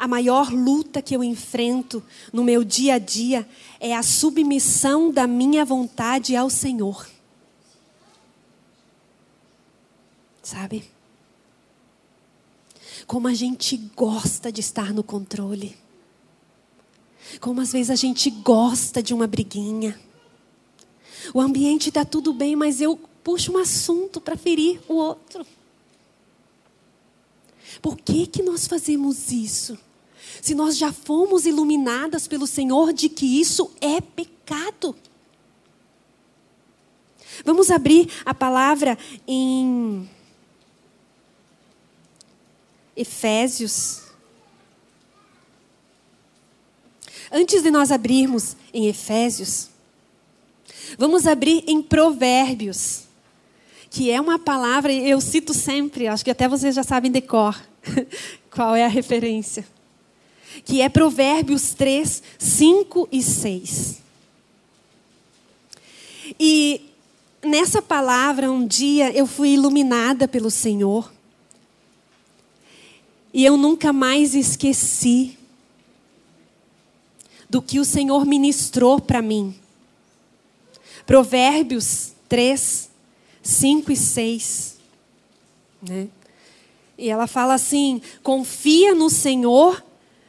a 0.00 0.08
maior 0.08 0.50
luta 0.50 1.02
que 1.02 1.14
eu 1.14 1.22
enfrento 1.22 2.02
no 2.32 2.42
meu 2.42 2.64
dia 2.64 2.94
a 2.94 2.98
dia 2.98 3.46
é 3.78 3.94
a 3.94 4.02
submissão 4.02 5.12
da 5.12 5.26
minha 5.26 5.62
vontade 5.62 6.34
ao 6.34 6.48
Senhor. 6.48 7.06
Sabe? 10.42 10.90
Como 13.06 13.28
a 13.28 13.34
gente 13.34 13.76
gosta 13.94 14.50
de 14.50 14.60
estar 14.60 14.94
no 14.94 15.04
controle. 15.04 15.76
Como 17.38 17.60
às 17.60 17.70
vezes 17.70 17.90
a 17.90 17.94
gente 17.94 18.30
gosta 18.30 19.02
de 19.02 19.12
uma 19.12 19.26
briguinha. 19.26 20.00
O 21.32 21.40
ambiente 21.40 21.88
está 21.88 22.04
tudo 22.04 22.32
bem, 22.32 22.56
mas 22.56 22.80
eu 22.80 22.98
puxo 23.22 23.52
um 23.52 23.58
assunto 23.58 24.20
para 24.20 24.36
ferir 24.36 24.80
o 24.88 24.94
outro. 24.94 25.46
Por 27.80 27.96
que, 27.96 28.26
que 28.26 28.42
nós 28.42 28.66
fazemos 28.66 29.30
isso? 29.30 29.78
se 30.40 30.54
nós 30.54 30.76
já 30.76 30.92
fomos 30.92 31.46
iluminadas 31.46 32.26
pelo 32.26 32.46
Senhor 32.46 32.92
de 32.92 33.08
que 33.08 33.40
isso 33.40 33.70
é 33.80 34.00
pecado. 34.00 34.94
Vamos 37.44 37.70
abrir 37.70 38.10
a 38.24 38.34
palavra 38.34 38.98
em 39.26 40.08
Efésios. 42.96 44.02
Antes 47.32 47.62
de 47.62 47.70
nós 47.70 47.90
abrirmos 47.90 48.56
em 48.74 48.88
Efésios, 48.88 49.69
vamos 50.98 51.26
abrir 51.26 51.64
em 51.66 51.82
Provérbios, 51.82 53.04
que 53.90 54.10
é 54.10 54.20
uma 54.20 54.38
palavra, 54.38 54.92
eu 54.92 55.20
cito 55.20 55.52
sempre, 55.52 56.06
acho 56.06 56.24
que 56.24 56.30
até 56.30 56.48
vocês 56.48 56.74
já 56.74 56.82
sabem 56.82 57.10
de 57.10 57.20
cor 57.20 57.60
qual 58.50 58.76
é 58.76 58.84
a 58.84 58.88
referência 58.88 59.64
que 60.64 60.80
é 60.80 60.88
Provérbios 60.88 61.74
3, 61.74 62.22
5 62.38 63.08
e 63.10 63.22
6. 63.22 63.98
E 66.38 66.80
nessa 67.42 67.80
palavra, 67.80 68.50
um 68.50 68.66
dia 68.66 69.10
eu 69.12 69.26
fui 69.26 69.50
iluminada 69.50 70.26
pelo 70.26 70.50
Senhor. 70.50 71.12
E 73.32 73.44
eu 73.44 73.56
nunca 73.56 73.92
mais 73.92 74.34
esqueci 74.34 75.38
do 77.48 77.62
que 77.62 77.78
o 77.78 77.84
Senhor 77.84 78.24
ministrou 78.24 79.00
para 79.00 79.22
mim. 79.22 79.54
Provérbios 81.10 82.12
3, 82.28 82.88
5 83.42 83.90
e 83.90 83.96
6. 83.96 84.76
Né? 85.82 86.06
E 86.96 87.10
ela 87.10 87.26
fala 87.26 87.54
assim: 87.54 88.00
confia 88.22 88.94
no 88.94 89.10
Senhor 89.10 89.84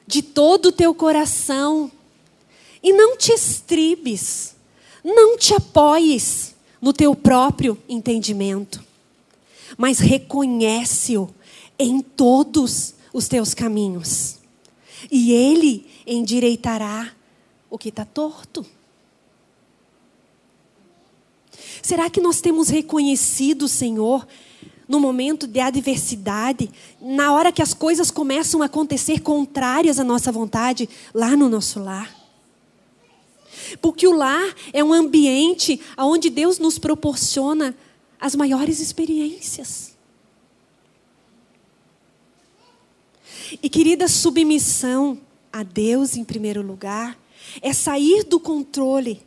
de 0.08 0.24
todo 0.24 0.70
o 0.70 0.72
teu 0.72 0.96
coração. 0.96 1.92
E 2.82 2.92
não 2.92 3.16
te 3.16 3.32
estribes, 3.32 4.56
não 5.04 5.38
te 5.38 5.54
apoies 5.54 6.56
no 6.82 6.92
teu 6.92 7.14
próprio 7.14 7.78
entendimento. 7.88 8.84
mas 9.78 10.00
reconhece-o 10.00 11.30
em 11.78 12.02
todos 12.02 12.96
os 13.14 13.28
teus 13.28 13.54
caminhos, 13.54 14.40
e 15.12 15.32
ele 15.32 15.86
endireitará 16.08 17.14
o 17.70 17.78
que 17.78 17.90
está 17.90 18.04
torto. 18.04 18.66
Será 21.82 22.10
que 22.10 22.22
nós 22.22 22.42
temos 22.42 22.70
reconhecido 22.70 23.64
o 23.64 23.68
Senhor 23.68 24.28
no 24.88 25.00
momento 25.00 25.48
de 25.48 25.60
adversidade, 25.60 26.70
na 27.00 27.32
hora 27.34 27.52
que 27.52 27.62
as 27.62 27.74
coisas 27.74 28.12
começam 28.12 28.62
a 28.62 28.66
acontecer 28.66 29.22
contrárias 29.22 30.00
à 30.00 30.04
nossa 30.04 30.32
vontade, 30.32 30.90
lá 31.14 31.36
no 31.36 31.50
nosso 31.50 31.80
lar? 31.80 32.14
Porque 33.82 34.08
o 34.08 34.14
lar 34.14 34.54
é 34.74 34.84
um 34.84 34.92
ambiente 34.92 35.80
onde 35.98 36.30
Deus 36.30 36.60
nos 36.60 36.78
proporciona 36.78 37.76
as 38.20 38.36
maiores 38.36 38.80
experiências. 38.80 39.96
E 43.62 43.70
querida, 43.70 44.08
submissão 44.08 45.18
a 45.52 45.64
Deus 45.64 46.16
em 46.16 46.24
primeiro 46.24 46.62
lugar 46.62 47.18
é 47.62 47.74
sair 47.74 48.24
do 48.24 48.40
controle, 48.40 49.22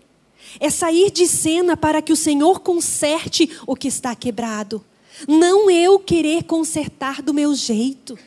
é 0.60 0.70
sair 0.70 1.10
de 1.10 1.26
cena 1.26 1.76
para 1.76 2.00
que 2.02 2.12
o 2.12 2.16
Senhor 2.16 2.60
conserte 2.60 3.50
o 3.66 3.74
que 3.74 3.88
está 3.88 4.14
quebrado. 4.14 4.84
Não 5.28 5.70
eu 5.70 5.98
querer 5.98 6.44
consertar 6.44 7.22
do 7.22 7.32
meu 7.32 7.54
jeito. 7.54 8.18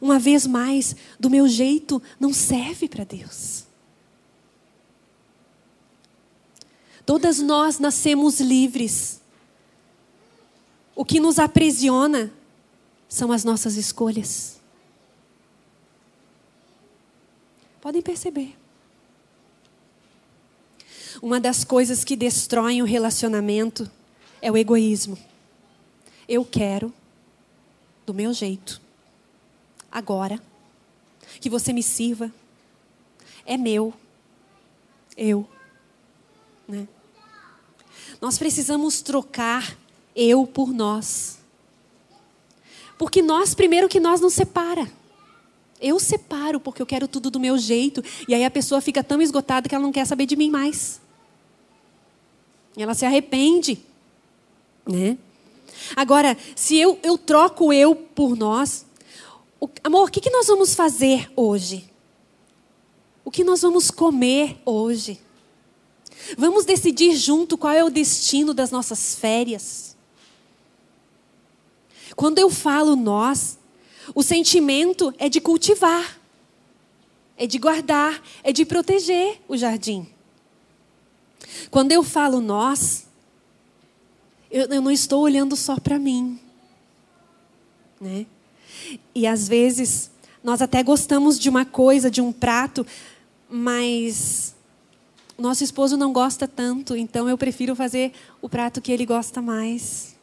Uma 0.00 0.18
vez 0.18 0.46
mais, 0.46 0.94
do 1.18 1.30
meu 1.30 1.48
jeito 1.48 2.02
não 2.18 2.32
serve 2.32 2.88
para 2.88 3.04
Deus. 3.04 3.64
Todas 7.04 7.38
nós 7.38 7.78
nascemos 7.78 8.40
livres. 8.40 9.20
O 10.94 11.04
que 11.04 11.20
nos 11.20 11.38
aprisiona 11.38 12.32
são 13.08 13.30
as 13.30 13.44
nossas 13.44 13.76
escolhas. 13.76 14.60
Podem 17.80 18.02
perceber. 18.02 18.56
Uma 21.22 21.40
das 21.40 21.64
coisas 21.64 22.04
que 22.04 22.16
destroem 22.16 22.82
o 22.82 22.84
relacionamento 22.84 23.90
é 24.40 24.50
o 24.50 24.56
egoísmo. 24.56 25.18
Eu 26.28 26.44
quero 26.44 26.92
do 28.04 28.14
meu 28.14 28.32
jeito. 28.32 28.80
Agora. 29.90 30.40
Que 31.40 31.50
você 31.50 31.72
me 31.72 31.82
sirva. 31.82 32.32
É 33.44 33.56
meu. 33.56 33.92
Eu. 35.16 35.48
Né? 36.66 36.88
Nós 38.20 38.38
precisamos 38.38 39.02
trocar 39.02 39.76
eu 40.14 40.46
por 40.46 40.72
nós. 40.72 41.38
Porque 42.98 43.20
nós, 43.20 43.54
primeiro 43.54 43.88
que 43.88 44.00
nós 44.00 44.20
nos 44.20 44.34
separa. 44.34 44.90
Eu 45.80 45.98
separo 46.00 46.58
porque 46.58 46.80
eu 46.80 46.86
quero 46.86 47.06
tudo 47.06 47.30
do 47.30 47.38
meu 47.38 47.58
jeito. 47.58 48.02
E 48.26 48.34
aí 48.34 48.44
a 48.44 48.50
pessoa 48.50 48.80
fica 48.80 49.04
tão 49.04 49.20
esgotada 49.20 49.68
que 49.68 49.74
ela 49.74 49.84
não 49.84 49.92
quer 49.92 50.06
saber 50.06 50.26
de 50.26 50.36
mim 50.36 50.50
mais. 50.50 51.00
Ela 52.76 52.94
se 52.94 53.06
arrepende. 53.06 53.78
Né? 54.86 55.16
Agora, 55.94 56.36
se 56.54 56.76
eu, 56.76 56.98
eu 57.02 57.16
troco 57.16 57.72
eu 57.72 57.94
por 57.94 58.36
nós, 58.36 58.84
o, 59.60 59.68
amor, 59.82 60.08
o 60.08 60.10
que, 60.10 60.20
que 60.20 60.30
nós 60.30 60.46
vamos 60.46 60.74
fazer 60.74 61.30
hoje? 61.34 61.88
O 63.24 63.30
que 63.30 63.42
nós 63.42 63.62
vamos 63.62 63.90
comer 63.90 64.60
hoje? 64.64 65.20
Vamos 66.36 66.64
decidir 66.64 67.16
junto 67.16 67.58
qual 67.58 67.72
é 67.72 67.84
o 67.84 67.90
destino 67.90 68.52
das 68.52 68.70
nossas 68.70 69.14
férias. 69.16 69.96
Quando 72.14 72.38
eu 72.38 72.48
falo 72.48 72.96
nós, 72.96 73.58
o 74.14 74.22
sentimento 74.22 75.12
é 75.18 75.28
de 75.28 75.40
cultivar, 75.40 76.18
é 77.36 77.46
de 77.46 77.58
guardar, 77.58 78.22
é 78.42 78.52
de 78.52 78.64
proteger 78.64 79.40
o 79.48 79.56
jardim. 79.56 80.08
Quando 81.70 81.92
eu 81.92 82.02
falo 82.02 82.40
nós, 82.40 83.06
eu, 84.50 84.66
eu 84.66 84.82
não 84.82 84.90
estou 84.90 85.22
olhando 85.22 85.56
só 85.56 85.78
para 85.78 85.98
mim. 85.98 86.38
Né? 88.00 88.26
E 89.14 89.26
às 89.26 89.48
vezes, 89.48 90.10
nós 90.42 90.62
até 90.62 90.82
gostamos 90.82 91.38
de 91.38 91.48
uma 91.48 91.64
coisa, 91.64 92.10
de 92.10 92.20
um 92.20 92.32
prato, 92.32 92.86
mas 93.48 94.54
nosso 95.38 95.62
esposo 95.62 95.96
não 95.96 96.12
gosta 96.12 96.48
tanto, 96.48 96.96
então 96.96 97.28
eu 97.28 97.36
prefiro 97.36 97.74
fazer 97.74 98.12
o 98.40 98.48
prato 98.48 98.80
que 98.80 98.90
ele 98.90 99.04
gosta 99.04 99.42
mais. 99.42 100.16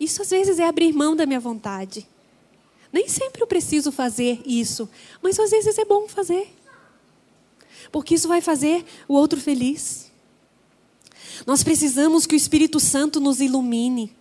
Isso 0.00 0.22
às 0.22 0.30
vezes 0.30 0.58
é 0.58 0.66
abrir 0.66 0.92
mão 0.92 1.14
da 1.14 1.26
minha 1.26 1.40
vontade. 1.40 2.06
Nem 2.92 3.08
sempre 3.08 3.42
eu 3.42 3.46
preciso 3.46 3.92
fazer 3.92 4.40
isso, 4.46 4.88
mas 5.22 5.38
às 5.38 5.50
vezes 5.50 5.76
é 5.76 5.84
bom 5.84 6.08
fazer. 6.08 6.48
Porque 7.90 8.14
isso 8.14 8.28
vai 8.28 8.40
fazer 8.40 8.84
o 9.06 9.14
outro 9.14 9.40
feliz. 9.40 10.10
Nós 11.46 11.62
precisamos 11.62 12.26
que 12.26 12.34
o 12.34 12.36
Espírito 12.36 12.80
Santo 12.80 13.20
nos 13.20 13.40
ilumine 13.40 14.14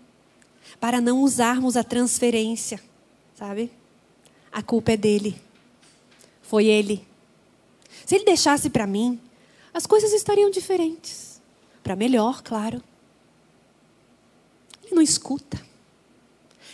para 0.79 1.01
não 1.01 1.21
usarmos 1.21 1.75
a 1.75 1.83
transferência, 1.83 2.81
sabe? 3.35 3.71
A 4.51 4.61
culpa 4.61 4.91
é 4.91 4.97
dele. 4.97 5.39
Foi 6.41 6.65
ele. 6.65 7.05
Se 8.05 8.15
ele 8.15 8.25
deixasse 8.25 8.69
para 8.69 8.87
mim, 8.87 9.19
as 9.73 9.85
coisas 9.85 10.13
estariam 10.13 10.49
diferentes. 10.49 11.41
Para 11.83 11.95
melhor, 11.95 12.41
claro. 12.41 12.81
Ele 14.83 14.95
não 14.95 15.01
escuta. 15.01 15.61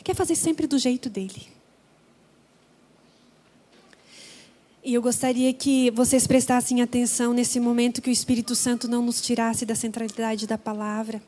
Quer 0.03 0.15
fazer 0.15 0.35
sempre 0.35 0.67
do 0.67 0.77
jeito 0.77 1.09
dele. 1.09 1.52
E 4.85 4.95
eu 4.95 5.01
gostaria 5.01 5.53
que 5.53 5.89
vocês 5.91 6.27
prestassem 6.27 6.81
atenção 6.81 7.31
nesse 7.31 7.57
momento 7.57 8.01
que 8.01 8.09
o 8.09 8.11
Espírito 8.11 8.53
Santo 8.53 8.85
não 8.85 9.01
nos 9.01 9.21
tirasse 9.21 9.65
da 9.65 9.75
centralidade 9.75 10.45
da 10.45 10.57
palavra. 10.57 11.23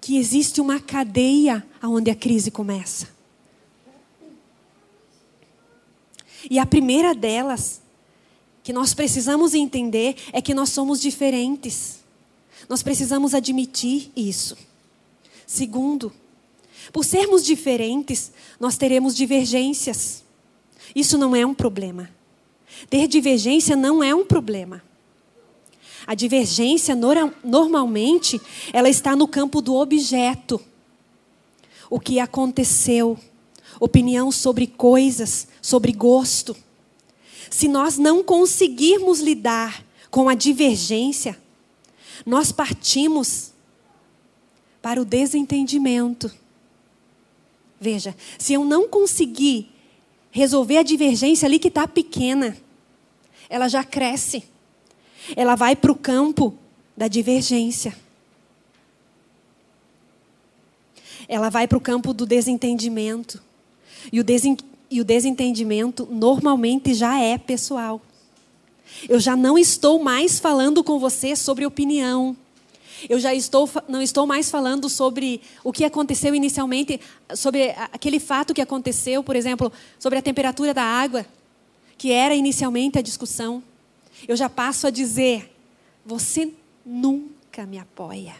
Que 0.00 0.16
existe 0.16 0.60
uma 0.60 0.78
cadeia 0.78 1.66
onde 1.82 2.08
a 2.08 2.14
crise 2.14 2.52
começa. 2.52 3.08
E 6.48 6.56
a 6.60 6.64
primeira 6.64 7.16
delas 7.16 7.82
que 8.62 8.72
nós 8.72 8.94
precisamos 8.94 9.52
entender 9.52 10.14
é 10.32 10.40
que 10.40 10.54
nós 10.54 10.68
somos 10.68 11.00
diferentes. 11.00 11.98
Nós 12.68 12.80
precisamos 12.80 13.34
admitir 13.34 14.12
isso. 14.14 14.56
Segundo, 15.48 16.12
por 16.92 17.04
sermos 17.04 17.44
diferentes, 17.44 18.30
nós 18.60 18.76
teremos 18.76 19.16
divergências. 19.16 20.22
Isso 20.94 21.18
não 21.18 21.34
é 21.34 21.44
um 21.44 21.52
problema. 21.52 22.19
Ter 22.88 23.06
divergência 23.06 23.76
não 23.76 24.02
é 24.02 24.14
um 24.14 24.24
problema. 24.24 24.82
A 26.06 26.14
divergência, 26.14 26.96
normalmente, 27.44 28.40
ela 28.72 28.88
está 28.88 29.14
no 29.14 29.28
campo 29.28 29.60
do 29.60 29.74
objeto. 29.74 30.60
O 31.88 32.00
que 32.00 32.18
aconteceu, 32.18 33.18
opinião 33.78 34.32
sobre 34.32 34.66
coisas, 34.66 35.46
sobre 35.60 35.92
gosto. 35.92 36.56
Se 37.50 37.68
nós 37.68 37.98
não 37.98 38.22
conseguirmos 38.22 39.20
lidar 39.20 39.84
com 40.10 40.28
a 40.28 40.34
divergência, 40.34 41.38
nós 42.24 42.50
partimos 42.50 43.52
para 44.80 45.00
o 45.00 45.04
desentendimento. 45.04 46.30
Veja, 47.80 48.16
se 48.38 48.52
eu 48.52 48.64
não 48.64 48.88
conseguir 48.88 49.70
resolver 50.30 50.78
a 50.78 50.82
divergência 50.82 51.46
ali 51.46 51.58
que 51.58 51.68
está 51.68 51.86
pequena, 51.88 52.56
ela 53.48 53.68
já 53.68 53.82
cresce. 53.82 54.44
Ela 55.36 55.54
vai 55.54 55.74
para 55.76 55.92
o 55.92 55.96
campo 55.96 56.54
da 56.96 57.08
divergência. 57.08 57.94
Ela 61.28 61.48
vai 61.48 61.68
para 61.68 61.78
o 61.78 61.80
campo 61.80 62.12
do 62.12 62.26
desentendimento. 62.26 63.42
E 64.12 64.20
o, 64.20 64.24
e 64.90 65.00
o 65.00 65.04
desentendimento 65.04 66.08
normalmente 66.10 66.94
já 66.94 67.20
é 67.20 67.38
pessoal. 67.38 68.00
Eu 69.08 69.20
já 69.20 69.36
não 69.36 69.58
estou 69.58 70.02
mais 70.02 70.38
falando 70.38 70.82
com 70.82 70.98
você 70.98 71.36
sobre 71.36 71.64
opinião. 71.64 72.36
Eu 73.08 73.18
já 73.18 73.34
estou, 73.34 73.68
não 73.88 74.02
estou 74.02 74.26
mais 74.26 74.50
falando 74.50 74.88
sobre 74.88 75.40
o 75.64 75.72
que 75.72 75.84
aconteceu 75.84 76.34
inicialmente, 76.34 77.00
sobre 77.34 77.70
aquele 77.92 78.20
fato 78.20 78.54
que 78.54 78.60
aconteceu, 78.60 79.22
por 79.22 79.36
exemplo, 79.36 79.72
sobre 79.98 80.18
a 80.18 80.22
temperatura 80.22 80.74
da 80.74 80.82
água, 80.82 81.24
que 81.96 82.12
era 82.12 82.34
inicialmente 82.34 82.98
a 82.98 83.02
discussão. 83.02 83.62
Eu 84.26 84.36
já 84.36 84.48
passo 84.48 84.86
a 84.86 84.90
dizer: 84.90 85.54
você 86.04 86.52
nunca 86.84 87.66
me 87.66 87.78
apoia. 87.78 88.34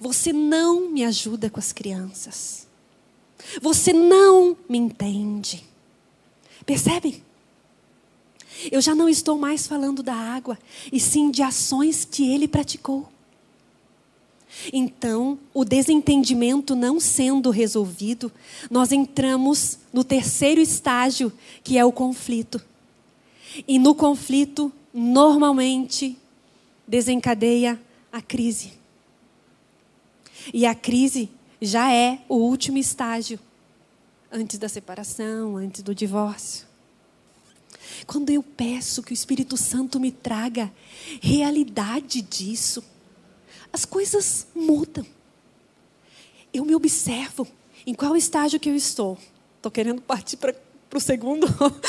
Você 0.00 0.32
não 0.32 0.88
me 0.88 1.04
ajuda 1.04 1.48
com 1.48 1.60
as 1.60 1.72
crianças. 1.72 2.66
Você 3.60 3.92
não 3.92 4.56
me 4.68 4.78
entende. 4.78 5.64
Percebem? 6.64 7.22
Eu 8.70 8.80
já 8.80 8.94
não 8.94 9.08
estou 9.08 9.38
mais 9.38 9.66
falando 9.66 10.02
da 10.02 10.14
água, 10.14 10.58
e 10.92 10.98
sim 10.98 11.30
de 11.30 11.42
ações 11.42 12.04
que 12.04 12.30
ele 12.32 12.48
praticou. 12.48 13.08
Então, 14.72 15.38
o 15.52 15.64
desentendimento 15.64 16.74
não 16.74 16.98
sendo 16.98 17.50
resolvido, 17.50 18.32
nós 18.70 18.92
entramos 18.92 19.78
no 19.92 20.02
terceiro 20.02 20.60
estágio, 20.60 21.32
que 21.62 21.76
é 21.76 21.84
o 21.84 21.92
conflito. 21.92 22.60
E 23.66 23.78
no 23.78 23.94
conflito, 23.94 24.72
normalmente, 24.92 26.16
desencadeia 26.86 27.80
a 28.10 28.22
crise. 28.22 28.72
E 30.52 30.64
a 30.64 30.74
crise 30.74 31.28
já 31.60 31.92
é 31.92 32.20
o 32.28 32.36
último 32.36 32.78
estágio 32.78 33.38
antes 34.30 34.58
da 34.58 34.68
separação, 34.68 35.56
antes 35.56 35.82
do 35.82 35.94
divórcio. 35.94 36.65
Quando 38.06 38.30
eu 38.30 38.42
peço 38.42 39.02
que 39.02 39.12
o 39.12 39.14
Espírito 39.14 39.56
Santo 39.56 39.98
me 39.98 40.10
traga 40.10 40.72
realidade 41.20 42.22
disso, 42.22 42.82
as 43.72 43.84
coisas 43.84 44.46
mudam. 44.54 45.06
Eu 46.52 46.64
me 46.64 46.74
observo 46.74 47.46
em 47.86 47.94
qual 47.94 48.16
estágio 48.16 48.58
que 48.58 48.68
eu 48.68 48.74
estou. 48.74 49.18
Estou 49.56 49.70
querendo 49.70 50.00
partir 50.00 50.36
para 50.36 50.54
o 50.94 51.00
segundo. 51.00 51.46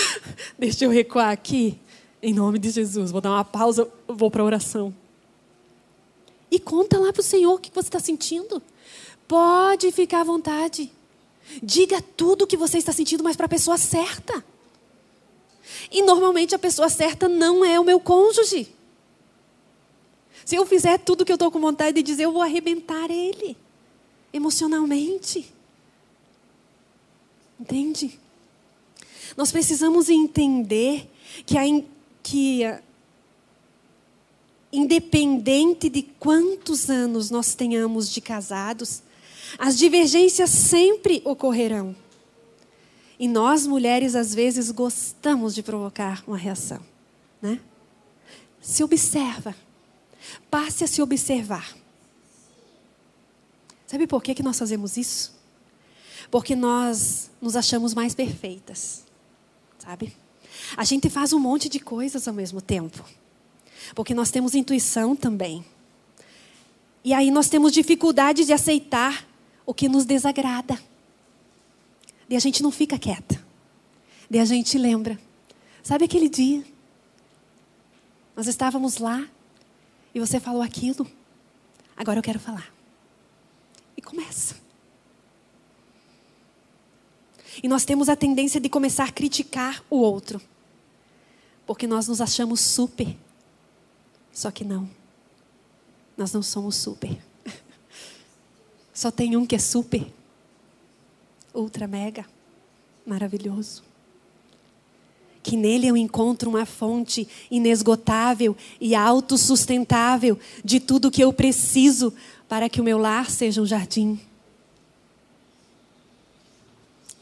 Deixa 0.57 0.85
eu 0.85 0.89
recuar 0.89 1.31
aqui. 1.31 1.79
Em 2.21 2.33
nome 2.33 2.59
de 2.59 2.69
Jesus. 2.71 3.11
Vou 3.11 3.21
dar 3.21 3.31
uma 3.31 3.45
pausa, 3.45 3.87
vou 4.07 4.29
para 4.29 4.41
a 4.41 4.45
oração. 4.45 4.93
E 6.49 6.59
conta 6.59 6.97
lá 6.97 7.13
para 7.13 7.19
o 7.19 7.23
Senhor 7.23 7.53
o 7.53 7.59
que 7.59 7.71
você 7.73 7.87
está 7.87 7.99
sentindo. 7.99 8.61
Pode 9.27 9.91
ficar 9.91 10.21
à 10.21 10.23
vontade. 10.23 10.91
Diga 11.61 12.01
tudo 12.01 12.43
o 12.43 12.47
que 12.47 12.57
você 12.57 12.77
está 12.77 12.91
sentindo, 12.91 13.23
mas 13.23 13.35
para 13.35 13.45
a 13.45 13.49
pessoa 13.49 13.77
certa. 13.77 14.43
E 15.91 16.01
normalmente 16.01 16.53
a 16.53 16.59
pessoa 16.59 16.89
certa 16.89 17.29
não 17.29 17.63
é 17.63 17.79
o 17.79 17.83
meu 17.83 17.99
cônjuge. 17.99 18.67
Se 20.45 20.55
eu 20.55 20.65
fizer 20.65 20.97
tudo 20.99 21.21
o 21.21 21.25
que 21.25 21.31
eu 21.31 21.35
estou 21.35 21.51
com 21.51 21.59
vontade 21.59 21.95
de 21.95 22.03
dizer, 22.03 22.23
eu 22.23 22.31
vou 22.31 22.41
arrebentar 22.41 23.09
ele 23.11 23.57
emocionalmente. 24.31 25.53
Entende? 27.59 28.19
Nós 29.35 29.51
precisamos 29.51 30.09
entender 30.09 31.09
que, 31.45 31.57
a, 31.57 31.63
que 32.23 32.63
a, 32.63 32.81
independente 34.71 35.89
de 35.89 36.01
quantos 36.01 36.89
anos 36.89 37.29
nós 37.29 37.55
tenhamos 37.55 38.09
de 38.09 38.21
casados, 38.21 39.01
as 39.57 39.77
divergências 39.77 40.49
sempre 40.49 41.21
ocorrerão. 41.25 41.95
E 43.19 43.27
nós, 43.27 43.65
mulheres, 43.65 44.15
às 44.15 44.33
vezes 44.33 44.69
gostamos 44.69 45.55
de 45.55 45.63
provocar 45.63 46.23
uma 46.27 46.37
reação. 46.37 46.79
Né? 47.41 47.59
Se 48.61 48.83
observa. 48.83 49.55
Passe 50.51 50.83
a 50.83 50.87
se 50.87 51.01
observar. 51.01 51.75
Sabe 53.87 54.05
por 54.05 54.21
que, 54.21 54.35
que 54.35 54.43
nós 54.43 54.59
fazemos 54.59 54.97
isso? 54.97 55.33
Porque 56.29 56.55
nós 56.55 57.31
nos 57.41 57.55
achamos 57.55 57.93
mais 57.93 58.13
perfeitas. 58.13 59.03
Sabe? 59.79 60.13
A 60.75 60.83
gente 60.83 61.09
faz 61.09 61.31
um 61.31 61.39
monte 61.39 61.69
de 61.69 61.79
coisas 61.79 62.27
ao 62.27 62.33
mesmo 62.33 62.61
tempo. 62.61 63.03
Porque 63.95 64.13
nós 64.13 64.29
temos 64.29 64.53
intuição 64.53 65.15
também. 65.15 65.63
E 67.03 67.13
aí 67.13 67.31
nós 67.31 67.47
temos 67.47 67.71
dificuldade 67.71 68.43
de 68.43 68.51
aceitar 68.51 69.25
o 69.65 69.73
que 69.73 69.87
nos 69.87 70.05
desagrada. 70.05 70.77
E 72.29 72.35
a 72.35 72.39
gente 72.39 72.61
não 72.61 72.71
fica 72.71 72.97
quieta. 72.99 73.43
E 74.29 74.39
a 74.39 74.45
gente 74.45 74.77
lembra. 74.77 75.19
Sabe 75.81 76.05
aquele 76.05 76.27
dia? 76.27 76.63
Nós 78.35 78.47
estávamos 78.47 78.97
lá 78.97 79.27
e 80.13 80.19
você 80.19 80.39
falou 80.39 80.61
aquilo. 80.61 81.07
Agora 81.95 82.19
eu 82.19 82.23
quero 82.23 82.39
falar. 82.39 82.71
E 83.95 84.01
começa. 84.01 84.55
E 87.63 87.67
nós 87.67 87.85
temos 87.85 88.09
a 88.09 88.15
tendência 88.15 88.59
de 88.59 88.69
começar 88.69 89.05
a 89.05 89.11
criticar 89.11 89.83
o 89.89 89.97
outro. 89.97 90.41
Porque 91.65 91.87
nós 91.87 92.07
nos 92.07 92.21
achamos 92.21 92.59
super. 92.59 93.15
Só 94.31 94.51
que 94.51 94.63
não. 94.63 94.89
Nós 96.15 96.31
não 96.31 96.43
somos 96.43 96.75
super. 96.75 97.17
Só 98.93 99.09
tem 99.09 99.35
um 99.35 99.45
que 99.45 99.55
é 99.55 99.59
super, 99.59 100.05
ultra 101.57 101.87
mega, 101.87 102.25
maravilhoso. 103.05 103.83
Que 105.41 105.55
nele 105.55 105.87
eu 105.87 105.97
encontro 105.97 106.49
uma 106.49 106.65
fonte 106.65 107.27
inesgotável 107.49 108.55
e 108.79 108.93
autossustentável 108.93 110.37
de 110.63 110.79
tudo 110.79 111.11
que 111.11 111.23
eu 111.23 111.31
preciso 111.31 112.13
para 112.47 112.69
que 112.69 112.81
o 112.81 112.83
meu 112.83 112.97
lar 112.97 113.29
seja 113.29 113.61
um 113.61 113.65
jardim. 113.65 114.19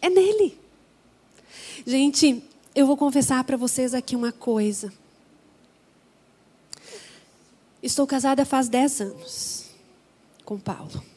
É 0.02 0.10
nele. 0.10 0.58
Gente, 1.86 2.44
eu 2.74 2.86
vou 2.86 2.98
confessar 2.98 3.44
para 3.44 3.58
vocês 3.58 3.94
aqui 3.94 4.16
uma 4.16 4.32
coisa. 4.32 4.92
Estou 7.82 8.08
casada 8.08 8.46
faz 8.46 8.68
10 8.68 9.02
anos 9.02 9.66
com 10.44 10.60
Paulo. 10.60 11.15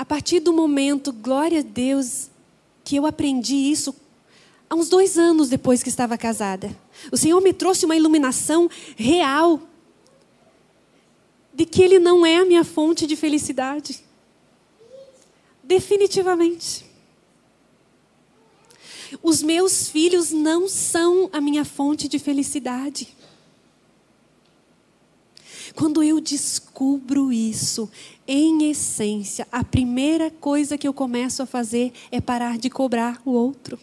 A 0.00 0.04
partir 0.06 0.40
do 0.40 0.50
momento, 0.50 1.12
glória 1.12 1.58
a 1.58 1.62
Deus, 1.62 2.30
que 2.82 2.96
eu 2.96 3.04
aprendi 3.04 3.54
isso 3.54 3.94
há 4.66 4.74
uns 4.74 4.88
dois 4.88 5.18
anos 5.18 5.50
depois 5.50 5.82
que 5.82 5.90
estava 5.90 6.16
casada. 6.16 6.74
O 7.12 7.18
Senhor 7.18 7.38
me 7.42 7.52
trouxe 7.52 7.84
uma 7.84 7.94
iluminação 7.94 8.70
real 8.96 9.60
de 11.52 11.66
que 11.66 11.82
Ele 11.82 11.98
não 11.98 12.24
é 12.24 12.38
a 12.38 12.46
minha 12.46 12.64
fonte 12.64 13.06
de 13.06 13.14
felicidade. 13.14 14.02
Definitivamente. 15.62 16.86
Os 19.22 19.42
meus 19.42 19.86
filhos 19.90 20.30
não 20.30 20.66
são 20.66 21.28
a 21.30 21.42
minha 21.42 21.62
fonte 21.62 22.08
de 22.08 22.18
felicidade. 22.18 23.14
Quando 25.74 26.02
eu 26.02 26.20
descubro 26.20 27.32
isso, 27.32 27.90
em 28.26 28.70
essência, 28.70 29.46
a 29.50 29.64
primeira 29.64 30.30
coisa 30.30 30.76
que 30.76 30.86
eu 30.86 30.92
começo 30.92 31.42
a 31.42 31.46
fazer 31.46 31.92
é 32.10 32.20
parar 32.20 32.58
de 32.58 32.68
cobrar 32.68 33.20
o 33.24 33.30
outro. 33.30 33.78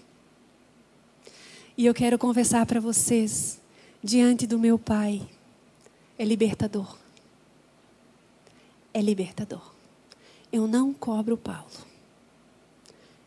E 1.78 1.86
eu 1.86 1.94
quero 1.94 2.18
conversar 2.18 2.66
para 2.66 2.80
vocês, 2.80 3.60
diante 4.04 4.48
do 4.48 4.58
meu 4.58 4.80
Pai, 4.80 5.22
é 6.18 6.26
libertador. 6.26 6.98
É 8.94 9.02
libertador. 9.02 9.74
Eu 10.52 10.68
não 10.68 10.94
cobro 10.94 11.38
Paulo. 11.38 11.70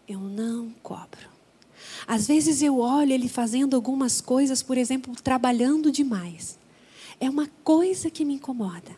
Eu 0.09 0.19
não 0.19 0.71
cobro. 0.83 1.31
Às 2.07 2.27
vezes 2.27 2.61
eu 2.61 2.79
olho 2.79 3.13
ele 3.13 3.29
fazendo 3.29 3.77
algumas 3.77 4.21
coisas, 4.21 4.63
por 4.63 4.77
exemplo, 4.77 5.15
trabalhando 5.23 5.93
demais. 5.93 6.59
É 7.21 7.29
uma 7.29 7.49
coisa 7.63 8.11
que 8.11 8.25
me 8.25 8.35
incomoda, 8.35 8.97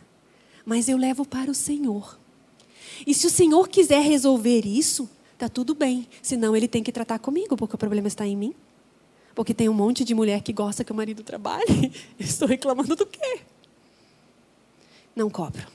mas 0.65 0.87
eu 0.87 0.97
levo 0.97 1.25
para 1.25 1.51
o 1.51 1.55
Senhor. 1.55 2.17
E 3.05 3.13
se 3.13 3.27
o 3.27 3.29
Senhor 3.29 3.67
quiser 3.67 4.01
resolver 4.01 4.65
isso, 4.65 5.09
tá 5.37 5.49
tudo 5.49 5.75
bem. 5.75 6.07
Senão 6.21 6.55
ele 6.55 6.67
tem 6.67 6.81
que 6.81 6.91
tratar 6.91 7.19
comigo, 7.19 7.57
porque 7.57 7.75
o 7.75 7.77
problema 7.77 8.07
está 8.07 8.25
em 8.25 8.37
mim. 8.37 8.55
Porque 9.35 9.53
tem 9.53 9.67
um 9.67 9.73
monte 9.73 10.03
de 10.05 10.13
mulher 10.13 10.41
que 10.41 10.53
gosta 10.53 10.83
que 10.83 10.91
o 10.91 10.95
marido 10.95 11.23
trabalhe. 11.23 11.91
estou 12.17 12.47
reclamando 12.47 12.95
do 12.95 13.05
quê? 13.05 13.41
Não 15.15 15.29
cobro. 15.29 15.67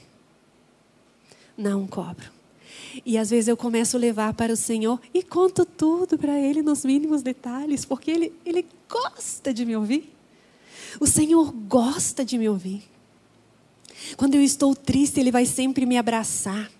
Não 1.56 1.86
cobro. 1.86 2.30
E 3.04 3.18
às 3.18 3.30
vezes 3.30 3.48
eu 3.48 3.56
começo 3.56 3.96
a 3.96 4.00
levar 4.00 4.32
para 4.32 4.52
o 4.52 4.56
Senhor 4.56 5.00
e 5.12 5.22
conto 5.22 5.64
tudo 5.64 6.16
para 6.16 6.38
Ele 6.38 6.62
nos 6.62 6.84
mínimos 6.84 7.22
detalhes, 7.22 7.84
porque 7.84 8.10
Ele, 8.10 8.32
ele 8.46 8.66
gosta 8.88 9.52
de 9.52 9.64
me 9.64 9.76
ouvir. 9.76 10.17
O 11.00 11.06
Senhor 11.06 11.52
gosta 11.52 12.24
de 12.24 12.38
me 12.38 12.48
ouvir. 12.48 12.82
Quando 14.16 14.34
eu 14.34 14.42
estou 14.42 14.74
triste, 14.74 15.20
Ele 15.20 15.30
vai 15.30 15.46
sempre 15.46 15.84
me 15.86 15.96
abraçar. 15.96 16.70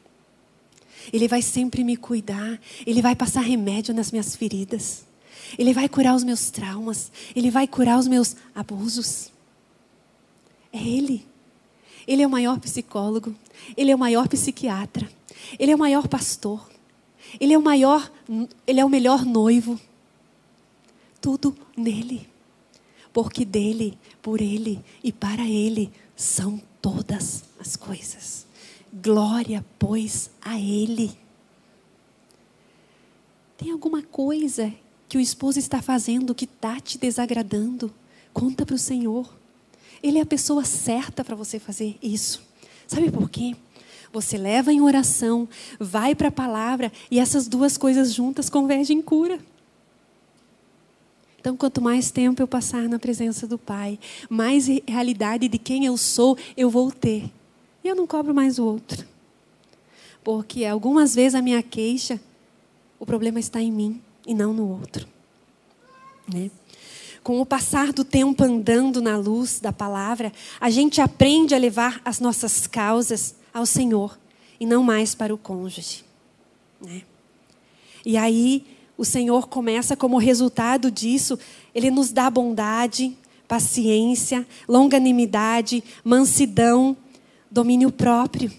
Ele 1.12 1.28
vai 1.28 1.42
sempre 1.42 1.84
me 1.84 1.96
cuidar. 1.96 2.60
Ele 2.86 3.02
vai 3.02 3.14
passar 3.14 3.40
remédio 3.40 3.94
nas 3.94 4.10
minhas 4.10 4.36
feridas. 4.36 5.04
Ele 5.58 5.72
vai 5.72 5.88
curar 5.88 6.14
os 6.14 6.24
meus 6.24 6.50
traumas. 6.50 7.10
Ele 7.34 7.50
vai 7.50 7.66
curar 7.66 7.98
os 7.98 8.06
meus 8.06 8.36
abusos. 8.54 9.30
É 10.72 10.78
Ele. 10.78 11.26
Ele 12.06 12.22
é 12.22 12.26
o 12.26 12.30
maior 12.30 12.58
psicólogo. 12.58 13.34
Ele 13.76 13.90
é 13.90 13.94
o 13.94 13.98
maior 13.98 14.28
psiquiatra. 14.28 15.08
Ele 15.58 15.72
é 15.72 15.74
o 15.74 15.78
maior 15.78 16.08
pastor. 16.08 16.68
Ele 17.38 17.52
é 17.52 17.58
o 17.58 17.62
maior, 17.62 18.10
ele 18.66 18.80
é 18.80 18.84
o 18.84 18.88
melhor 18.88 19.24
noivo. 19.24 19.78
Tudo 21.20 21.54
nele 21.76 22.26
porque 23.18 23.44
dele, 23.44 23.98
por 24.22 24.40
ele 24.40 24.80
e 25.02 25.10
para 25.10 25.44
ele 25.44 25.90
são 26.14 26.62
todas 26.80 27.42
as 27.58 27.74
coisas. 27.74 28.46
Glória, 28.92 29.66
pois, 29.76 30.30
a 30.40 30.56
ele. 30.56 31.10
Tem 33.56 33.72
alguma 33.72 34.04
coisa 34.04 34.72
que 35.08 35.18
o 35.18 35.20
esposo 35.20 35.58
está 35.58 35.82
fazendo 35.82 36.32
que 36.32 36.44
está 36.44 36.78
te 36.78 36.96
desagradando? 36.96 37.92
Conta 38.32 38.64
para 38.64 38.76
o 38.76 38.78
Senhor. 38.78 39.28
Ele 40.00 40.18
é 40.18 40.22
a 40.22 40.26
pessoa 40.26 40.64
certa 40.64 41.24
para 41.24 41.34
você 41.34 41.58
fazer 41.58 41.98
isso. 42.00 42.40
Sabe 42.86 43.10
por 43.10 43.28
quê? 43.28 43.56
Você 44.12 44.38
leva 44.38 44.72
em 44.72 44.80
oração, 44.80 45.48
vai 45.80 46.14
para 46.14 46.28
a 46.28 46.30
palavra 46.30 46.92
e 47.10 47.18
essas 47.18 47.48
duas 47.48 47.76
coisas 47.76 48.14
juntas 48.14 48.48
convergem 48.48 48.98
em 48.98 49.02
cura. 49.02 49.40
Então, 51.40 51.56
quanto 51.56 51.80
mais 51.80 52.10
tempo 52.10 52.42
eu 52.42 52.48
passar 52.48 52.88
na 52.88 52.98
presença 52.98 53.46
do 53.46 53.56
Pai, 53.56 53.98
mais 54.28 54.66
realidade 54.86 55.48
de 55.48 55.58
quem 55.58 55.84
eu 55.84 55.96
sou 55.96 56.36
eu 56.56 56.68
vou 56.68 56.90
ter. 56.90 57.30
E 57.82 57.88
eu 57.88 57.94
não 57.94 58.06
cobro 58.06 58.34
mais 58.34 58.58
o 58.58 58.64
outro. 58.64 59.06
Porque 60.24 60.64
algumas 60.64 61.14
vezes 61.14 61.34
a 61.34 61.42
minha 61.42 61.62
queixa, 61.62 62.20
o 62.98 63.06
problema 63.06 63.38
está 63.38 63.62
em 63.62 63.70
mim 63.70 64.02
e 64.26 64.34
não 64.34 64.52
no 64.52 64.68
outro. 64.68 65.06
Né? 66.32 66.50
Com 67.22 67.40
o 67.40 67.46
passar 67.46 67.92
do 67.92 68.04
tempo 68.04 68.42
andando 68.42 69.00
na 69.00 69.16
luz 69.16 69.60
da 69.60 69.72
palavra, 69.72 70.32
a 70.60 70.70
gente 70.70 71.00
aprende 71.00 71.54
a 71.54 71.58
levar 71.58 72.00
as 72.04 72.18
nossas 72.18 72.66
causas 72.66 73.36
ao 73.54 73.64
Senhor 73.64 74.18
e 74.58 74.66
não 74.66 74.82
mais 74.82 75.14
para 75.14 75.32
o 75.32 75.38
cônjuge. 75.38 76.04
Né? 76.80 77.02
E 78.04 78.16
aí 78.16 78.66
o 78.98 79.04
Senhor 79.04 79.46
começa, 79.46 79.96
como 79.96 80.18
resultado 80.18 80.90
disso, 80.90 81.38
Ele 81.72 81.88
nos 81.88 82.10
dá 82.10 82.28
bondade, 82.28 83.16
paciência, 83.46 84.44
longanimidade, 84.68 85.84
mansidão, 86.04 86.96
domínio 87.48 87.92
próprio. 87.92 88.50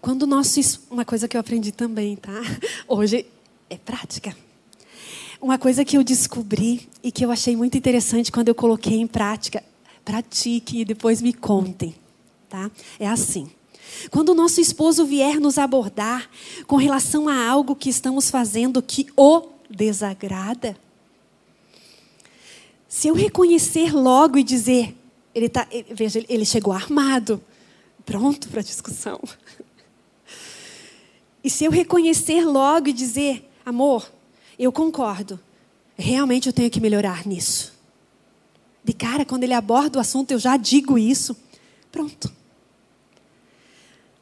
Quando 0.00 0.26
nosso 0.26 0.60
uma 0.90 1.04
coisa 1.04 1.26
que 1.26 1.36
eu 1.36 1.40
aprendi 1.40 1.72
também, 1.72 2.14
tá? 2.14 2.40
Hoje 2.86 3.26
é 3.68 3.76
prática. 3.76 4.36
Uma 5.40 5.58
coisa 5.58 5.84
que 5.84 5.98
eu 5.98 6.04
descobri 6.04 6.88
e 7.02 7.10
que 7.10 7.24
eu 7.24 7.32
achei 7.32 7.56
muito 7.56 7.76
interessante 7.76 8.30
quando 8.30 8.48
eu 8.48 8.54
coloquei 8.54 8.98
em 8.98 9.06
prática, 9.06 9.62
pratique 10.04 10.80
e 10.80 10.84
depois 10.84 11.20
me 11.20 11.32
contem, 11.32 11.94
tá? 12.48 12.70
É 13.00 13.08
assim. 13.08 13.50
Quando 14.10 14.30
o 14.30 14.34
nosso 14.34 14.60
esposo 14.60 15.04
vier 15.04 15.40
nos 15.40 15.58
abordar 15.58 16.28
com 16.66 16.76
relação 16.76 17.28
a 17.28 17.46
algo 17.46 17.76
que 17.76 17.88
estamos 17.88 18.30
fazendo 18.30 18.82
que 18.82 19.06
o 19.16 19.48
desagrada, 19.68 20.76
se 22.88 23.08
eu 23.08 23.14
reconhecer 23.14 23.92
logo 23.94 24.38
e 24.38 24.44
dizer, 24.44 24.94
ele 25.34 25.48
tá, 25.48 25.66
veja, 25.90 26.24
ele 26.28 26.44
chegou 26.44 26.72
armado, 26.72 27.42
pronto 28.06 28.48
para 28.48 28.60
a 28.60 28.64
discussão. 28.64 29.20
E 31.42 31.50
se 31.50 31.64
eu 31.64 31.70
reconhecer 31.70 32.44
logo 32.46 32.88
e 32.88 32.92
dizer, 32.92 33.50
amor, 33.66 34.10
eu 34.58 34.72
concordo, 34.72 35.38
realmente 35.96 36.46
eu 36.46 36.52
tenho 36.52 36.70
que 36.70 36.80
melhorar 36.80 37.26
nisso. 37.26 37.74
De 38.82 38.92
cara, 38.92 39.24
quando 39.24 39.44
ele 39.44 39.54
aborda 39.54 39.98
o 39.98 40.00
assunto, 40.00 40.30
eu 40.30 40.38
já 40.38 40.56
digo 40.56 40.96
isso. 40.96 41.36
Pronto. 41.90 42.30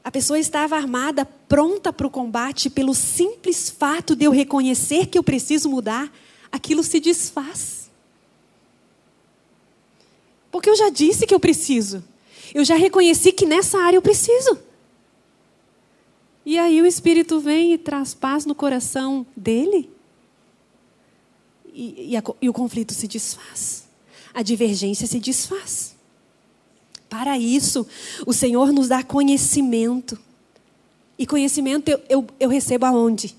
A 0.05 0.11
pessoa 0.11 0.39
estava 0.39 0.77
armada, 0.77 1.25
pronta 1.25 1.93
para 1.93 2.07
o 2.07 2.11
combate, 2.11 2.69
pelo 2.69 2.95
simples 2.95 3.71
fato 3.71 4.17
de 4.17 4.25
eu 4.25 4.33
reconhecer 4.33 5.07
que 5.07 5.17
eu 5.17 5.23
preciso 5.23 5.69
mudar, 5.69 6.13
aquilo 6.51 6.83
se 6.83 6.99
desfaz. 6.99 7.91
Porque 10.51 10.69
eu 10.69 10.77
já 10.77 10.91
disse 10.91 11.27
que 11.27 11.35
eu 11.35 11.41
preciso. 11.41 12.05
Eu 12.53 12.65
já 12.65 12.75
reconheci 12.75 13.33
que 13.33 13.47
nessa 13.47 13.79
área 13.79 13.97
eu 13.97 14.03
preciso. 14.03 14.59
E 16.45 16.59
aí 16.59 16.83
o 16.83 16.87
Espírito 16.87 17.39
vem 17.41 17.73
e 17.73 17.79
traz 17.79 18.13
paz 18.13 18.45
no 18.45 18.55
coração 18.55 19.25
dele. 19.37 19.89
E, 21.73 22.11
e, 22.11 22.17
a, 22.17 22.23
e 22.43 22.49
o 22.49 22.53
conflito 22.53 22.93
se 22.93 23.07
desfaz. 23.07 23.89
A 24.35 24.43
divergência 24.43 25.07
se 25.07 25.21
desfaz. 25.21 25.92
Para 27.13 27.37
isso, 27.37 27.87
o 28.27 28.33
Senhor 28.33 28.73
nos 28.73 28.89
dá 28.89 29.03
conhecimento. 29.03 30.19
E 31.19 31.27
conhecimento 31.27 31.91
eu, 31.91 32.01
eu, 32.09 32.27
eu 32.41 32.49
recebo 32.49 32.87
aonde? 32.87 33.37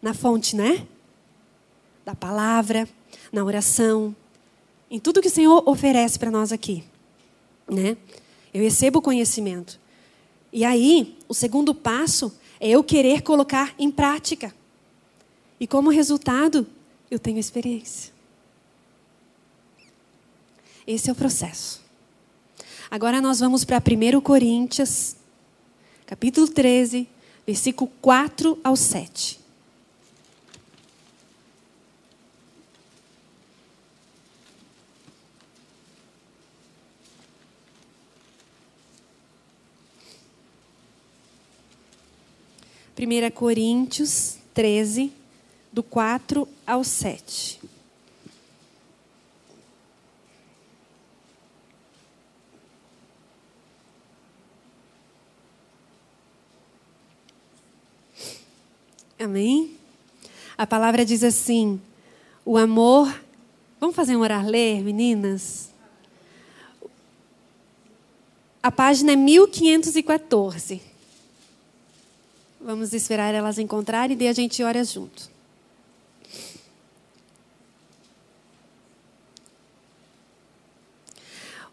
Na 0.00 0.14
fonte, 0.14 0.54
né? 0.54 0.86
Da 2.04 2.14
palavra, 2.14 2.88
na 3.32 3.42
oração, 3.42 4.14
em 4.88 5.00
tudo 5.00 5.20
que 5.20 5.26
o 5.26 5.32
Senhor 5.32 5.68
oferece 5.68 6.16
para 6.16 6.30
nós 6.30 6.52
aqui. 6.52 6.84
Né? 7.68 7.96
Eu 8.54 8.62
recebo 8.62 9.02
conhecimento. 9.02 9.80
E 10.52 10.64
aí, 10.64 11.18
o 11.28 11.34
segundo 11.34 11.74
passo 11.74 12.32
é 12.60 12.68
eu 12.68 12.84
querer 12.84 13.22
colocar 13.22 13.74
em 13.80 13.90
prática. 13.90 14.54
E 15.58 15.66
como 15.66 15.90
resultado, 15.90 16.64
eu 17.10 17.18
tenho 17.18 17.40
experiência. 17.40 18.12
Esse 20.86 21.10
é 21.10 21.12
o 21.12 21.16
processo. 21.16 21.79
Agora 22.90 23.20
nós 23.20 23.38
vamos 23.38 23.64
para 23.64 23.78
1 23.78 24.20
Coríntios, 24.20 25.14
capítulo 26.06 26.48
13, 26.48 27.06
versículo 27.46 27.88
4 28.02 28.58
ao 28.64 28.74
7. 28.74 29.38
Primeira 42.96 43.30
Coríntios 43.30 44.36
13, 44.52 45.12
do 45.72 45.84
4 45.84 46.48
ao 46.66 46.82
7. 46.82 47.59
Amém? 59.20 59.76
A 60.56 60.66
palavra 60.66 61.04
diz 61.04 61.22
assim: 61.22 61.78
o 62.44 62.56
amor. 62.56 63.22
Vamos 63.78 63.94
fazer 63.94 64.16
um 64.16 64.20
orar 64.20 64.46
ler, 64.46 64.82
meninas? 64.82 65.70
A 68.62 68.70
página 68.70 69.12
é 69.12 69.16
1514. 69.16 70.82
Vamos 72.60 72.92
esperar 72.92 73.34
elas 73.34 73.58
encontrarem 73.58 74.14
e 74.14 74.18
daí 74.18 74.28
a 74.28 74.32
gente 74.32 74.62
ora 74.62 74.84
junto. 74.84 75.30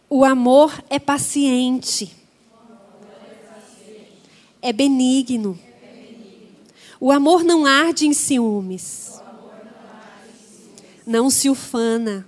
O 0.09 0.23
amor 0.23 0.81
é 0.89 0.97
paciente. 0.97 2.13
É 4.61 4.71
benigno. 4.71 5.59
O 6.99 7.11
amor 7.11 7.43
não 7.43 7.65
arde 7.65 8.07
em 8.07 8.13
ciúmes. 8.13 9.21
Não 11.05 11.29
se 11.29 11.49
ufana. 11.49 12.27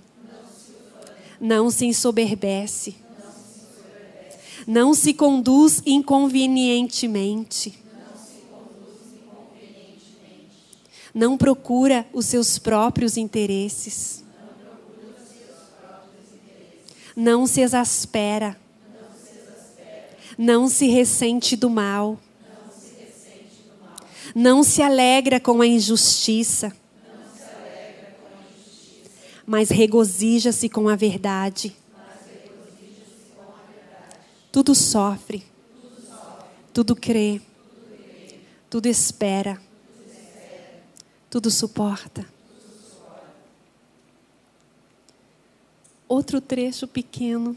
Não 1.40 1.70
se 1.70 1.86
ensoberbece. 1.86 2.96
Não 4.66 4.94
se 4.94 5.12
conduz 5.12 5.82
inconvenientemente. 5.84 7.78
Não 11.12 11.36
procura 11.36 12.06
os 12.12 12.26
seus 12.26 12.58
próprios 12.58 13.16
interesses. 13.16 14.22
Não 17.16 17.46
se 17.46 17.60
exaspera. 17.60 18.56
Não 20.38 20.68
se 20.68 20.86
ressente 20.86 21.56
do 21.56 21.68
mal 21.68 22.18
não 24.34 24.62
se 24.62 24.82
alegra 24.82 25.40
com 25.40 25.60
a 25.60 25.66
injustiça, 25.66 26.72
mas 29.46 29.68
regozija-se 29.70 30.68
com 30.68 30.88
a 30.88 30.94
verdade. 30.94 31.76
Tudo 34.52 34.74
sofre, 34.74 35.44
tudo 36.72 36.94
crê, 36.94 37.40
tudo 38.68 38.86
espera, 38.86 39.60
tudo 41.28 41.50
suporta. 41.50 42.26
Outro 46.08 46.40
trecho 46.40 46.88
pequeno, 46.88 47.56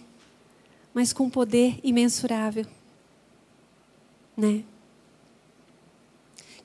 mas 0.94 1.12
com 1.12 1.30
poder 1.30 1.80
imensurável, 1.84 2.66
né? 4.38 4.64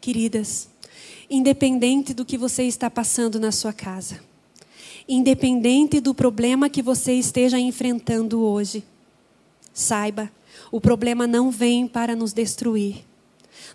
Queridas, 0.00 0.68
independente 1.28 2.14
do 2.14 2.24
que 2.24 2.38
você 2.38 2.64
está 2.64 2.88
passando 2.88 3.38
na 3.38 3.52
sua 3.52 3.72
casa, 3.72 4.20
independente 5.08 6.00
do 6.00 6.14
problema 6.14 6.68
que 6.68 6.82
você 6.82 7.14
esteja 7.14 7.58
enfrentando 7.58 8.40
hoje, 8.40 8.84
saiba, 9.72 10.30
o 10.70 10.80
problema 10.80 11.26
não 11.26 11.50
vem 11.50 11.86
para 11.86 12.14
nos 12.14 12.32
destruir. 12.32 13.04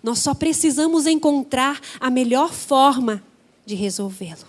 Nós 0.02 0.18
só 0.18 0.34
precisamos 0.34 1.06
encontrar 1.06 1.80
a 2.00 2.10
melhor 2.10 2.52
forma 2.52 3.22
de 3.64 3.74
resolvê-lo. 3.74 4.46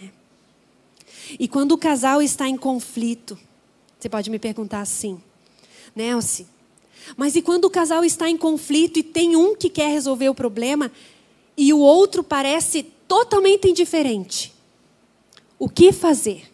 Né? 0.00 0.10
E 1.38 1.48
quando 1.48 1.72
o 1.72 1.78
casal 1.78 2.22
está 2.22 2.48
em 2.48 2.56
conflito, 2.56 3.38
você 3.98 4.08
pode 4.08 4.30
me 4.30 4.38
perguntar 4.38 4.80
assim: 4.80 5.20
Nelce. 5.94 6.53
Mas 7.16 7.36
e 7.36 7.42
quando 7.42 7.66
o 7.66 7.70
casal 7.70 8.04
está 8.04 8.28
em 8.28 8.36
conflito 8.36 8.98
e 8.98 9.02
tem 9.02 9.36
um 9.36 9.54
que 9.54 9.68
quer 9.68 9.90
resolver 9.90 10.28
o 10.28 10.34
problema 10.34 10.90
e 11.56 11.72
o 11.72 11.78
outro 11.78 12.22
parece 12.22 12.82
totalmente 13.06 13.68
indiferente? 13.68 14.52
O 15.58 15.68
que 15.68 15.92
fazer? 15.92 16.50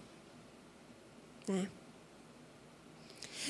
Né? 1.47 1.69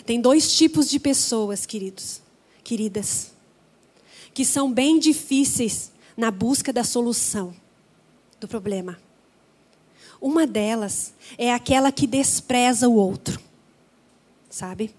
Tem 0.05 0.21
dois 0.21 0.57
tipos 0.57 0.89
de 0.89 0.99
pessoas, 0.99 1.67
queridos, 1.67 2.21
queridas, 2.63 3.33
que 4.33 4.45
são 4.45 4.73
bem 4.73 4.99
difíceis 4.99 5.93
na 6.17 6.31
busca 6.31 6.73
da 6.73 6.85
solução 6.85 7.55
do 8.39 8.49
problema. 8.49 8.99
Uma 10.21 10.47
delas 10.47 11.13
é 11.39 11.53
aquela 11.53 11.91
que 11.91 12.07
despreza 12.07 12.89
o 12.89 12.95
outro, 12.95 13.41
sabe? 14.49 14.95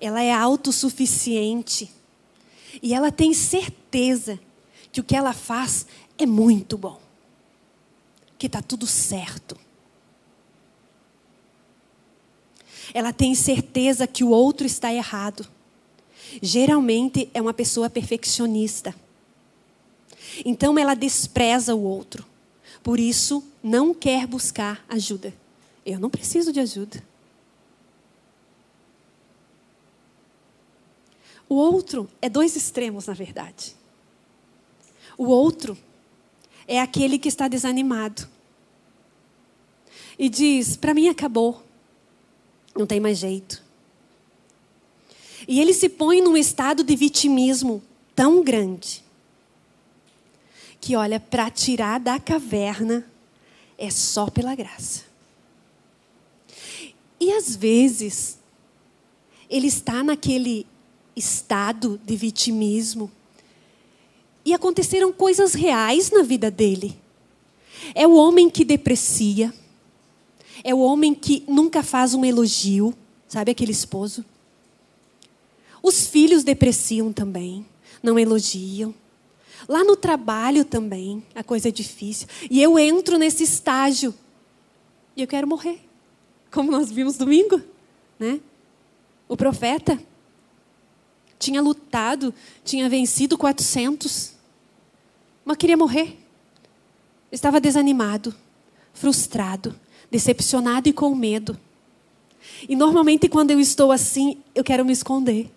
Ela 0.00 0.22
é 0.22 0.32
autossuficiente 0.32 1.90
e 2.82 2.94
ela 2.94 3.12
tem 3.12 3.32
certeza 3.32 4.38
que 4.90 5.00
o 5.00 5.04
que 5.04 5.16
ela 5.16 5.32
faz 5.32 5.86
é 6.18 6.26
muito 6.26 6.76
bom, 6.76 7.00
que 8.38 8.46
está 8.46 8.60
tudo 8.62 8.86
certo. 8.86 9.56
Ela 12.92 13.12
tem 13.12 13.34
certeza 13.34 14.06
que 14.06 14.22
o 14.22 14.28
outro 14.28 14.66
está 14.66 14.92
errado. 14.92 15.46
Geralmente 16.42 17.28
é 17.32 17.40
uma 17.40 17.54
pessoa 17.54 17.88
perfeccionista. 17.88 18.94
Então 20.44 20.78
ela 20.78 20.94
despreza 20.94 21.74
o 21.74 21.82
outro. 21.82 22.24
Por 22.82 23.00
isso, 23.00 23.42
não 23.62 23.94
quer 23.94 24.26
buscar 24.26 24.84
ajuda. 24.88 25.34
Eu 25.86 25.98
não 25.98 26.10
preciso 26.10 26.52
de 26.52 26.60
ajuda. 26.60 27.02
O 31.54 31.56
outro 31.56 32.10
é 32.20 32.28
dois 32.28 32.56
extremos, 32.56 33.06
na 33.06 33.14
verdade. 33.14 33.76
O 35.16 35.26
outro 35.26 35.78
é 36.66 36.80
aquele 36.80 37.16
que 37.16 37.28
está 37.28 37.46
desanimado 37.46 38.28
e 40.18 40.28
diz: 40.28 40.76
Para 40.76 40.92
mim 40.92 41.08
acabou, 41.08 41.62
não 42.74 42.84
tem 42.88 42.98
mais 42.98 43.18
jeito. 43.18 43.62
E 45.46 45.60
ele 45.60 45.72
se 45.72 45.88
põe 45.88 46.20
num 46.20 46.36
estado 46.36 46.82
de 46.82 46.96
vitimismo 46.96 47.80
tão 48.16 48.42
grande 48.42 49.04
que, 50.80 50.96
olha, 50.96 51.20
para 51.20 51.48
tirar 51.52 52.00
da 52.00 52.18
caverna 52.18 53.08
é 53.78 53.90
só 53.90 54.28
pela 54.28 54.56
graça. 54.56 55.04
E 57.20 57.32
às 57.32 57.54
vezes, 57.54 58.40
ele 59.48 59.68
está 59.68 60.02
naquele 60.02 60.66
estado 61.16 62.00
de 62.04 62.16
vitimismo 62.16 63.10
e 64.44 64.52
aconteceram 64.52 65.12
coisas 65.12 65.54
reais 65.54 66.10
na 66.10 66.22
vida 66.22 66.50
dele. 66.50 66.96
É 67.94 68.06
o 68.06 68.14
homem 68.14 68.50
que 68.50 68.64
deprecia, 68.64 69.52
é 70.62 70.74
o 70.74 70.78
homem 70.78 71.14
que 71.14 71.44
nunca 71.48 71.82
faz 71.82 72.14
um 72.14 72.24
elogio, 72.24 72.94
sabe 73.28 73.50
aquele 73.50 73.72
esposo? 73.72 74.24
Os 75.82 76.06
filhos 76.06 76.44
depreciam 76.44 77.12
também, 77.12 77.66
não 78.02 78.18
elogiam. 78.18 78.94
Lá 79.68 79.82
no 79.82 79.96
trabalho 79.96 80.64
também, 80.64 81.22
a 81.34 81.42
coisa 81.42 81.68
é 81.68 81.70
difícil. 81.70 82.28
E 82.50 82.62
eu 82.62 82.78
entro 82.78 83.18
nesse 83.18 83.42
estágio 83.42 84.14
e 85.16 85.22
eu 85.22 85.26
quero 85.26 85.46
morrer. 85.46 85.80
Como 86.50 86.70
nós 86.70 86.90
vimos 86.90 87.16
domingo, 87.16 87.60
né? 88.18 88.40
O 89.28 89.36
profeta 89.36 90.00
tinha 91.44 91.60
lutado, 91.60 92.32
tinha 92.64 92.88
vencido 92.88 93.36
400, 93.36 94.32
mas 95.44 95.56
queria 95.56 95.76
morrer. 95.76 96.16
Estava 97.30 97.60
desanimado, 97.60 98.34
frustrado, 98.92 99.78
decepcionado 100.10 100.88
e 100.88 100.92
com 100.92 101.14
medo. 101.14 101.58
E 102.68 102.74
normalmente 102.74 103.28
quando 103.28 103.50
eu 103.50 103.60
estou 103.60 103.92
assim, 103.92 104.38
eu 104.54 104.64
quero 104.64 104.84
me 104.84 104.92
esconder. 104.92 105.50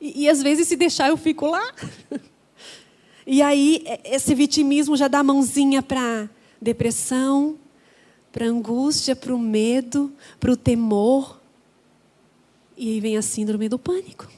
E, 0.00 0.24
e 0.24 0.28
às 0.28 0.42
vezes 0.42 0.68
se 0.68 0.76
deixar 0.76 1.08
eu 1.08 1.16
fico 1.16 1.46
lá. 1.46 1.72
E 3.30 3.42
aí, 3.42 3.82
é, 3.84 4.16
esse 4.16 4.34
vitimismo 4.34 4.96
já 4.96 5.06
dá 5.06 5.22
mãozinha 5.22 5.82
para 5.82 6.30
depressão, 6.58 7.58
para 8.32 8.46
angústia, 8.46 9.14
para 9.14 9.34
o 9.34 9.38
medo, 9.38 10.10
para 10.40 10.50
o 10.50 10.56
temor. 10.56 11.37
E 12.78 12.90
aí 12.90 13.00
vem 13.00 13.16
a 13.16 13.22
síndrome 13.22 13.68
do 13.68 13.78
pânico. 13.78 14.28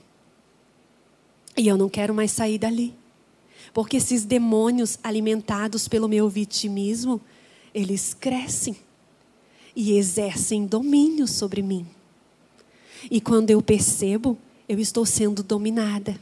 E 1.55 1.69
eu 1.69 1.77
não 1.77 1.91
quero 1.91 2.15
mais 2.15 2.33
sair 2.33 2.57
dali. 2.57 2.95
Porque 3.75 3.99
esses 3.99 4.25
demônios 4.25 4.99
alimentados 5.05 5.87
pelo 5.87 6.09
meu 6.09 6.27
vitimismo, 6.27 7.21
eles 7.75 8.15
crescem 8.15 8.75
e 9.77 9.93
exercem 9.93 10.67
domínio 10.67 11.29
sobre 11.29 11.61
mim. 11.61 11.87
E 13.11 13.21
quando 13.21 13.51
eu 13.51 13.61
percebo, 13.61 14.39
eu 14.67 14.79
estou 14.79 15.05
sendo 15.05 15.43
dominada. 15.43 16.19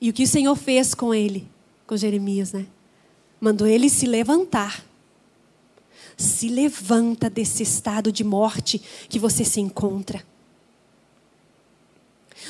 E 0.00 0.08
o 0.08 0.12
que 0.12 0.24
o 0.24 0.28
Senhor 0.28 0.56
fez 0.56 0.94
com 0.94 1.14
ele, 1.14 1.46
com 1.86 1.96
Jeremias, 1.96 2.52
né? 2.52 2.66
Mandou 3.38 3.66
ele 3.66 3.90
se 3.90 4.06
levantar. 4.06 4.84
Se 6.22 6.48
levanta 6.48 7.28
desse 7.28 7.62
estado 7.62 8.12
de 8.12 8.22
morte 8.22 8.80
que 9.08 9.18
você 9.18 9.44
se 9.44 9.60
encontra. 9.60 10.24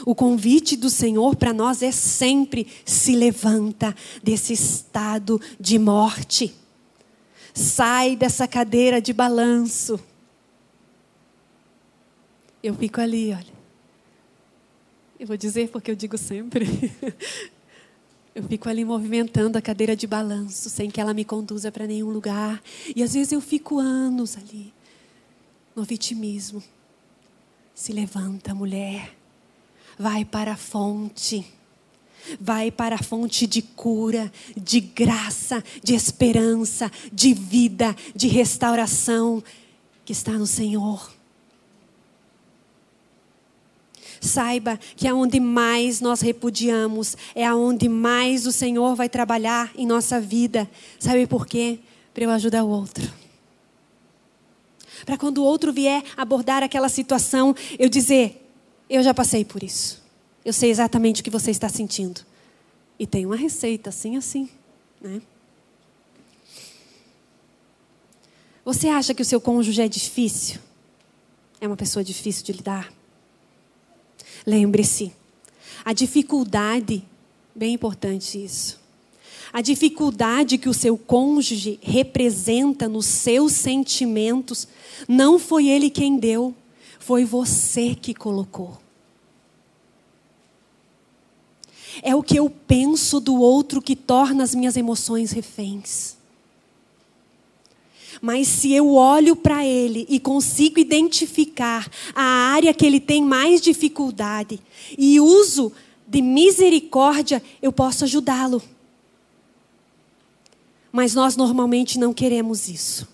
O 0.07 0.15
convite 0.15 0.77
do 0.77 0.89
Senhor 0.89 1.37
para 1.37 1.53
nós 1.53 1.83
é 1.83 1.93
sempre 1.93 2.67
se 2.85 3.15
levanta 3.15 3.95
desse 4.23 4.53
estado 4.53 5.41
de 5.61 5.79
morte. 5.79 6.55
Sai 7.55 8.17
dessa 8.17 8.49
cadeira 8.49 9.01
de 9.01 9.13
balanço. 9.13 10.01
Eu 12.63 12.75
fico 12.75 13.01
ali, 13.01 13.33
olha. 13.33 13.53
Eu 15.19 15.27
vou 15.27 15.37
dizer 15.37 15.69
porque 15.69 15.91
eu 15.91 15.97
digo 15.97 16.17
sempre. 16.17 16.67
Eu 18.35 18.43
fico 18.45 18.69
ali 18.69 18.83
movimentando 18.85 19.59
a 19.59 19.63
cadeira 19.63 19.95
de 19.95 20.07
balanço, 20.07 20.71
sem 20.71 20.91
que 20.91 21.01
ela 21.01 21.13
me 21.13 21.25
conduza 21.25 21.71
para 21.71 21.87
nenhum 21.87 22.09
lugar. 22.09 22.63
E 22.97 23.03
às 23.03 23.13
vezes 23.13 23.33
eu 23.33 23.41
fico 23.43 23.79
anos 23.79 24.39
ali, 24.39 24.73
no 25.77 25.85
vitimismo. 25.85 26.63
Se 27.75 27.93
levanta, 27.93 28.55
mulher. 28.55 29.15
Vai 29.99 30.25
para 30.25 30.53
a 30.53 30.57
fonte. 30.57 31.47
Vai 32.41 32.71
para 32.71 32.95
a 32.95 33.03
fonte 33.03 33.47
de 33.47 33.61
cura, 33.61 34.33
de 34.57 34.81
graça, 34.81 35.63
de 35.83 35.95
esperança, 35.95 36.91
de 37.13 37.35
vida, 37.35 37.95
de 38.15 38.29
restauração 38.29 39.43
que 40.05 40.13
está 40.13 40.33
no 40.33 40.47
Senhor. 40.47 41.13
Saiba 44.23 44.79
que 44.95 45.09
aonde 45.09 45.41
mais 45.41 46.01
nós 46.01 46.21
repudiamos 46.21 47.17
é 47.35 47.45
aonde 47.45 47.89
mais 47.89 48.47
o 48.47 48.53
Senhor 48.53 48.95
vai 48.95 49.09
trabalhar 49.09 49.73
em 49.77 49.85
nossa 49.85 50.21
vida. 50.21 50.71
Sabe 50.97 51.27
por 51.27 51.45
quê? 51.45 51.81
Para 52.15 52.23
eu 52.23 52.31
ajudar 52.31 52.63
o 52.63 52.69
outro. 52.69 53.13
Para 55.05 55.19
quando 55.19 55.39
o 55.39 55.43
outro 55.43 55.73
vier 55.73 56.05
abordar 56.17 56.63
aquela 56.63 56.89
situação, 56.89 57.53
eu 57.77 57.89
dizer: 57.89 58.49
eu 58.89 59.03
já 59.03 59.13
passei 59.13 59.45
por 59.45 59.61
isso. 59.61 60.01
Eu 60.45 60.53
sei 60.53 60.71
exatamente 60.71 61.21
o 61.21 61.25
que 61.25 61.31
você 61.31 61.51
está 61.51 61.69
sentindo. 61.69 62.21
E 63.01 63.09
tem 63.09 63.27
uma 63.27 63.35
receita 63.35 63.91
assim, 63.91 64.17
assim, 64.17 64.49
né? 65.01 65.21
Você 68.65 68.87
acha 68.87 69.13
que 69.13 69.23
o 69.23 69.25
seu 69.25 69.41
cônjuge 69.41 69.83
é 69.83 69.89
difícil? 69.89 70.61
É 71.61 71.67
uma 71.67 71.77
pessoa 71.77 72.05
difícil 72.05 72.45
de 72.45 72.53
lidar? 72.53 73.02
Lembre-se, 74.47 75.13
a 75.85 75.93
dificuldade, 75.93 77.05
bem 77.55 77.75
importante 77.75 78.43
isso. 78.43 78.81
A 79.53 79.61
dificuldade 79.61 80.57
que 80.57 80.69
o 80.69 80.75
seu 80.75 80.97
cônjuge 80.97 81.79
representa 81.83 82.89
nos 82.89 83.07
seus 83.07 83.53
sentimentos, 83.53 84.67
não 85.07 85.39
foi 85.39 85.69
ele 85.69 85.91
quem 85.91 86.17
deu, 86.17 86.55
foi 86.99 87.25
você 87.25 87.95
que 87.95 88.15
colocou. 88.15 88.79
É 92.03 92.15
o 92.15 92.23
que 92.23 92.39
eu 92.39 92.49
penso 92.49 93.21
do 93.21 93.35
outro 93.39 93.83
que 93.83 93.95
torna 93.95 94.43
as 94.43 94.55
minhas 94.55 94.77
emoções 94.77 95.33
reféns. 95.33 96.17
Mas 98.25 98.47
se 98.47 98.73
eu 98.73 98.95
olho 98.95 99.35
para 99.35 99.67
ele 99.67 100.07
e 100.09 100.21
consigo 100.21 100.79
identificar 100.79 101.91
a 102.15 102.23
área 102.23 102.73
que 102.73 102.87
ele 102.87 103.01
tem 103.01 103.21
mais 103.21 103.61
dificuldade 103.61 104.61
e 104.97 105.19
uso 105.19 105.73
de 106.07 106.23
misericórdia, 106.23 107.43
eu 107.61 107.73
posso 107.73 108.05
ajudá-lo. 108.05 108.63
Mas 110.93 111.15
nós 111.17 111.37
normalmente 111.37 111.99
não 111.99 112.15
queremos 112.15 112.69
isso. 112.69 113.09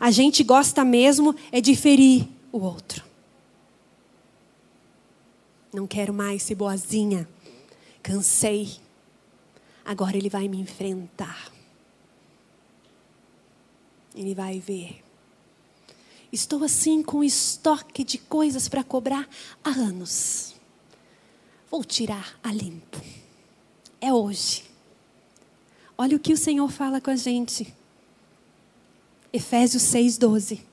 A 0.00 0.10
gente 0.10 0.42
gosta 0.42 0.82
mesmo 0.82 1.36
é 1.50 1.60
de 1.60 1.76
ferir 1.76 2.26
o 2.50 2.58
outro. 2.60 3.04
Não 5.74 5.86
quero 5.86 6.14
mais 6.14 6.42
ser 6.42 6.54
boazinha. 6.54 7.28
Cansei. 8.02 8.70
Agora 9.84 10.16
ele 10.16 10.30
vai 10.30 10.48
me 10.48 10.58
enfrentar. 10.58 11.52
Ele 14.14 14.34
vai 14.34 14.58
ver. 14.58 15.02
Estou 16.32 16.64
assim 16.64 17.02
com 17.02 17.22
estoque 17.22 18.02
de 18.02 18.18
coisas 18.18 18.68
para 18.68 18.82
cobrar 18.82 19.28
há 19.62 19.70
anos. 19.70 20.54
Vou 21.70 21.84
tirar 21.84 22.38
a 22.42 22.52
limpo. 22.52 23.00
É 24.00 24.12
hoje. 24.12 24.64
Olha 25.96 26.16
o 26.16 26.20
que 26.20 26.32
o 26.32 26.36
Senhor 26.36 26.70
fala 26.70 27.00
com 27.00 27.10
a 27.10 27.16
gente. 27.16 27.72
Efésios 29.32 29.82
6,12. 29.84 30.71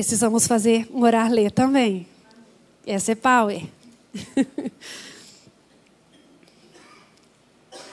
Precisamos 0.00 0.46
fazer 0.46 0.88
um 0.90 1.02
orar 1.02 1.30
ler 1.30 1.52
também. 1.52 2.06
Essa 2.86 3.12
é 3.12 3.14
power. 3.14 3.62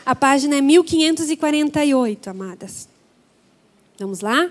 A 0.05 0.15
página 0.15 0.55
é 0.55 0.61
1548, 0.61 2.29
amadas. 2.29 2.87
Vamos 3.99 4.21
lá? 4.21 4.49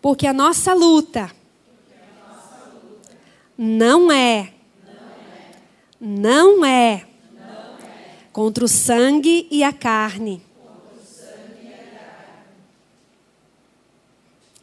Porque 0.00 0.26
a 0.26 0.32
nossa 0.32 0.74
luta 0.74 1.30
não 3.56 4.10
é, 4.10 4.52
não 6.00 6.64
é 6.64 7.06
contra 8.32 8.64
o 8.64 8.68
sangue 8.68 9.46
e 9.52 9.62
a 9.62 9.72
carne. 9.72 10.42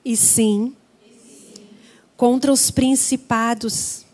E 0.03 0.17
sim 0.17 0.75
contra 2.19 2.51
os 2.51 2.69
principados 2.69 4.05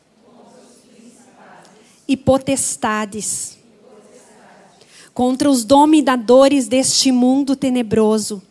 e 2.07 2.15
potestades, 2.15 3.57
contra 5.11 5.49
os 5.49 5.65
dominadores 5.65 6.67
deste 6.67 7.11
mundo 7.11 7.55
tenebroso, 7.55 8.43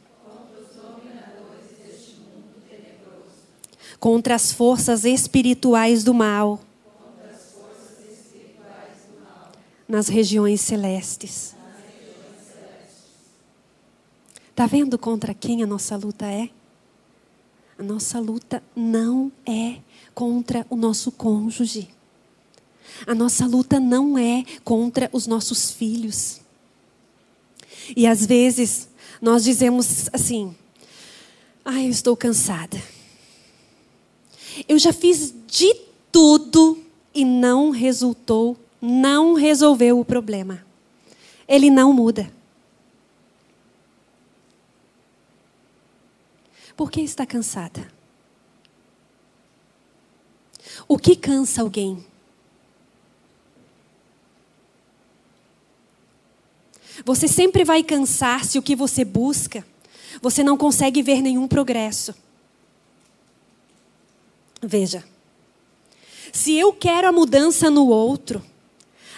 contra 4.01 4.35
as 4.35 4.51
forças 4.51 5.05
espirituais 5.05 6.03
do 6.03 6.13
mal, 6.13 6.59
nas 9.87 10.09
regiões 10.09 10.63
celestes. 10.63 11.55
Está 14.51 14.67
vendo 14.67 14.99
contra 14.99 15.33
quem 15.33 15.63
a 15.63 15.67
nossa 15.67 15.95
luta 15.95 16.27
é? 16.27 16.51
A 17.79 17.83
nossa 17.83 18.21
luta 18.21 18.63
não 18.75 19.33
é 19.47 19.79
contra 20.15 20.67
o 20.71 20.77
nosso 20.77 21.11
cônjuge. 21.11 21.89
A 23.07 23.15
nossa 23.15 23.47
luta 23.47 23.81
não 23.81 24.17
é 24.17 24.45
contra 24.63 25.11
os 25.13 25.27
nossos 25.27 25.73
filhos. 25.73 26.41
E 27.97 28.07
às 28.07 28.25
vezes 28.25 28.89
nós 29.21 29.43
dizemos 29.45 30.09
assim: 30.13 30.55
"Ai, 31.65 31.83
ah, 31.83 31.85
eu 31.85 31.91
estou 31.91 32.17
cansada. 32.17 32.81
Eu 34.69 34.79
já 34.79 34.93
fiz 34.93 35.35
de 35.49 35.75
tudo 36.13 36.79
e 37.15 37.25
não 37.25 37.71
resultou, 37.71 38.57
não 38.81 39.35
resolveu 39.35 39.99
o 39.99 40.05
problema. 40.05 40.65
Ele 41.49 41.71
não 41.71 41.93
muda. 41.93 42.31
Por 46.77 46.91
que 46.91 47.01
está 47.01 47.25
cansada? 47.25 47.93
O 50.89 50.99
que 50.99 51.15
cansa 51.15 51.63
alguém? 51.63 52.05
Você 57.05 57.27
sempre 57.27 57.65
vai 57.65 57.83
cansar 57.83 58.45
se 58.45 58.59
o 58.59 58.63
que 58.63 58.77
você 58.77 59.05
busca, 59.05 59.67
você 60.23 60.43
não 60.43 60.57
consegue 60.57 61.03
ver 61.03 61.21
nenhum 61.21 61.49
progresso. 61.49 62.15
Veja, 64.63 65.05
se 66.33 66.57
eu 66.57 66.73
quero 66.73 67.09
a 67.09 67.13
mudança 67.13 67.71
no 67.71 67.89
outro, 67.89 68.43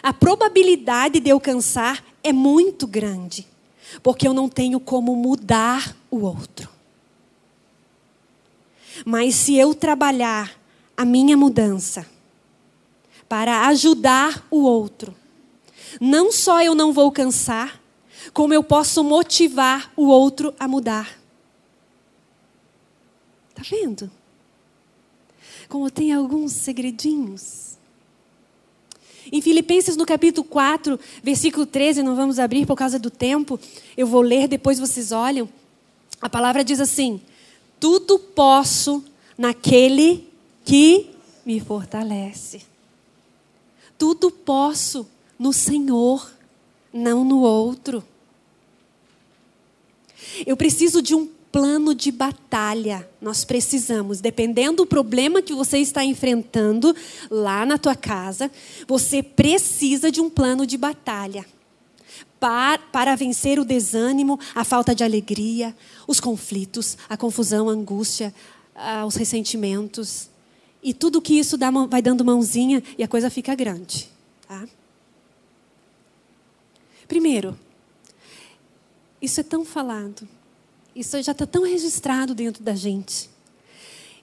a 0.02 0.12
probabilidade 0.12 1.20
de 1.20 1.30
eu 1.30 1.40
cansar 1.40 2.04
é 2.22 2.32
muito 2.32 2.86
grande, 2.86 3.46
porque 4.02 4.26
eu 4.26 4.34
não 4.34 4.48
tenho 4.48 4.80
como 4.80 5.14
mudar 5.14 5.96
o 6.10 6.20
outro. 6.20 6.75
Mas 9.04 9.34
se 9.34 9.56
eu 9.56 9.74
trabalhar 9.74 10.58
a 10.96 11.04
minha 11.04 11.36
mudança 11.36 12.06
para 13.28 13.66
ajudar 13.68 14.46
o 14.50 14.62
outro, 14.62 15.14
não 16.00 16.32
só 16.32 16.62
eu 16.62 16.74
não 16.74 16.92
vou 16.92 17.10
cansar, 17.10 17.80
como 18.32 18.54
eu 18.54 18.62
posso 18.62 19.04
motivar 19.04 19.92
o 19.96 20.06
outro 20.06 20.54
a 20.58 20.66
mudar. 20.66 21.18
Tá 23.54 23.62
vendo? 23.68 24.10
Como 25.68 25.90
tem 25.90 26.12
alguns 26.12 26.52
segredinhos. 26.52 27.76
Em 29.32 29.40
Filipenses, 29.40 29.96
no 29.96 30.06
capítulo 30.06 30.46
4, 30.46 31.00
versículo 31.22 31.66
13, 31.66 32.02
não 32.02 32.14
vamos 32.14 32.38
abrir 32.38 32.64
por 32.64 32.76
causa 32.76 32.98
do 32.98 33.10
tempo, 33.10 33.58
eu 33.96 34.06
vou 34.06 34.20
ler, 34.20 34.46
depois 34.46 34.78
vocês 34.78 35.10
olham. 35.10 35.48
A 36.20 36.28
palavra 36.28 36.62
diz 36.62 36.80
assim: 36.80 37.20
tudo 37.78 38.18
posso 38.18 39.04
naquele 39.36 40.28
que 40.64 41.10
me 41.44 41.60
fortalece. 41.60 42.62
Tudo 43.98 44.30
posso 44.30 45.06
no 45.38 45.52
Senhor, 45.52 46.30
não 46.92 47.24
no 47.24 47.40
outro. 47.40 48.04
Eu 50.46 50.56
preciso 50.56 51.00
de 51.00 51.14
um 51.14 51.26
plano 51.52 51.94
de 51.94 52.10
batalha. 52.10 53.08
Nós 53.20 53.44
precisamos, 53.44 54.20
dependendo 54.20 54.78
do 54.78 54.86
problema 54.86 55.40
que 55.40 55.54
você 55.54 55.78
está 55.78 56.04
enfrentando 56.04 56.94
lá 57.30 57.64
na 57.64 57.78
tua 57.78 57.94
casa, 57.94 58.50
você 58.86 59.22
precisa 59.22 60.10
de 60.10 60.20
um 60.20 60.28
plano 60.28 60.66
de 60.66 60.76
batalha 60.76 61.46
para, 62.38 63.16
vencer 63.16 63.58
o 63.58 63.64
desânimo, 63.64 64.38
a 64.54 64.64
falta 64.64 64.94
de 64.94 65.02
alegria, 65.02 65.74
os 66.06 66.20
conflitos, 66.20 66.96
a 67.08 67.16
confusão, 67.16 67.68
a 67.68 67.72
angústia, 67.72 68.34
os 69.06 69.14
ressentimentos. 69.16 70.28
E 70.82 70.94
tudo 70.94 71.22
que 71.22 71.38
isso 71.38 71.56
dá, 71.56 71.70
vai 71.70 72.00
dando 72.00 72.24
mãozinha 72.24 72.82
e 72.96 73.02
a 73.02 73.08
coisa 73.08 73.30
fica 73.30 73.54
grande. 73.54 74.08
Tá? 74.46 74.66
Primeiro, 77.08 77.58
isso 79.20 79.40
é 79.40 79.42
tão 79.42 79.64
falado, 79.64 80.28
isso 80.94 81.20
já 81.22 81.32
está 81.32 81.46
tão 81.46 81.64
registrado 81.64 82.34
dentro 82.34 82.62
da 82.62 82.74
gente. 82.74 83.30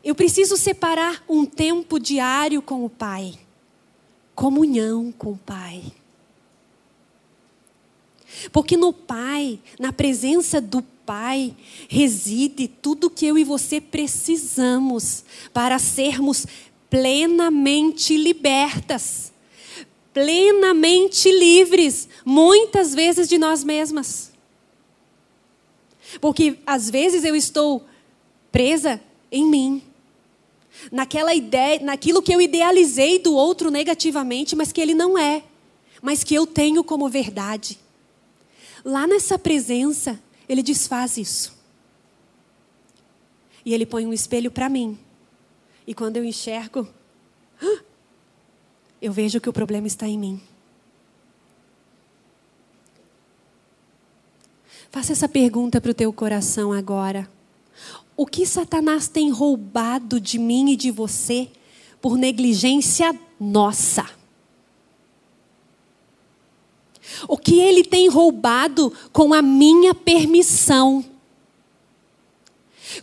Eu 0.04 0.14
preciso 0.14 0.58
separar 0.58 1.24
um 1.30 1.46
tempo 1.46 1.98
diário 2.00 2.62
com 2.62 2.84
o 2.84 2.90
Pai, 2.90 3.34
comunhão 4.36 5.12
com 5.12 5.32
o 5.32 5.38
Pai. 5.38 5.82
Porque 8.52 8.78
no 8.78 8.92
Pai, 8.92 9.60
na 9.80 9.92
presença 9.94 10.60
do 10.60 10.82
Pai, 11.06 11.56
reside 11.90 12.68
tudo 12.68 13.10
que 13.10 13.26
eu 13.26 13.38
e 13.38 13.44
você 13.44 13.82
precisamos 13.82 15.24
para 15.54 15.78
sermos 15.80 16.46
plenamente 16.90 18.16
libertas, 18.16 19.34
plenamente 20.14 21.32
livres, 21.32 22.08
muitas 22.24 22.94
vezes 22.94 23.28
de 23.28 23.38
nós 23.38 23.64
mesmas. 23.64 24.32
Porque 26.22 26.58
às 26.66 26.90
vezes 26.90 27.24
eu 27.24 27.36
estou 27.36 27.84
presa 28.52 29.02
em 29.32 29.46
mim, 29.46 29.82
naquela 30.92 31.34
ideia, 31.34 31.80
naquilo 31.82 32.22
que 32.22 32.34
eu 32.34 32.40
idealizei 32.40 33.18
do 33.18 33.34
outro 33.34 33.72
negativamente, 33.72 34.56
mas 34.56 34.72
que 34.72 34.80
ele 34.80 34.94
não 34.94 35.18
é, 35.18 35.44
mas 36.02 36.24
que 36.24 36.36
eu 36.36 36.46
tenho 36.46 36.84
como 36.84 37.10
verdade. 37.10 37.80
Lá 38.84 39.08
nessa 39.08 39.40
presença, 39.40 40.20
ele 40.48 40.62
desfaz 40.62 41.18
isso. 41.18 41.58
E 43.66 43.74
ele 43.74 43.86
põe 43.86 44.06
um 44.06 44.14
espelho 44.14 44.52
para 44.52 44.68
mim. 44.68 44.98
E 45.88 45.94
quando 45.94 46.18
eu 46.18 46.24
enxergo, 46.24 46.88
eu 49.02 49.12
vejo 49.12 49.40
que 49.40 49.50
o 49.50 49.54
problema 49.54 49.88
está 49.88 50.08
em 50.08 50.18
mim. 50.18 50.42
Faça 54.92 55.12
essa 55.12 55.28
pergunta 55.28 55.82
para 55.82 55.90
o 55.92 55.94
teu 55.94 56.14
coração 56.14 56.72
agora. 56.72 57.30
o 58.16 58.28
que 58.28 58.46
Satanás 58.46 59.08
tem 59.08 59.32
roubado 59.32 60.20
de 60.20 60.38
mim 60.38 60.72
e 60.72 60.76
de 60.76 60.92
você 60.92 61.50
por 62.00 62.16
negligência 62.16 63.18
nossa. 63.40 64.06
O 67.28 67.33
que 67.44 67.60
ele 67.60 67.84
tem 67.84 68.08
roubado 68.08 68.92
com 69.12 69.34
a 69.34 69.42
minha 69.42 69.94
permissão. 69.94 71.04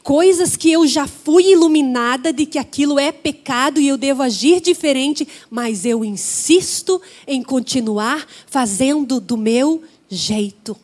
Coisas 0.03 0.57
que 0.57 0.71
eu 0.71 0.87
já 0.87 1.07
fui 1.07 1.53
iluminada 1.53 2.33
de 2.33 2.47
que 2.47 2.59
aquilo 2.59 2.99
é 2.99 3.11
pecado 3.11 3.81
e 3.81 3.89
eu 3.89 3.97
devo 3.97 4.23
agir 4.23 4.61
diferente, 4.61 5.27
mas 5.51 5.85
eu 5.85 6.05
insisto 6.05 7.01
em 7.27 7.43
continuar 7.43 8.27
fazendo 8.47 9.21
do 9.21 9.37
meu 9.37 9.83
jeito. 10.09 10.77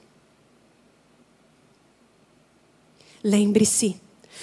Lembre-se, 3.22 3.96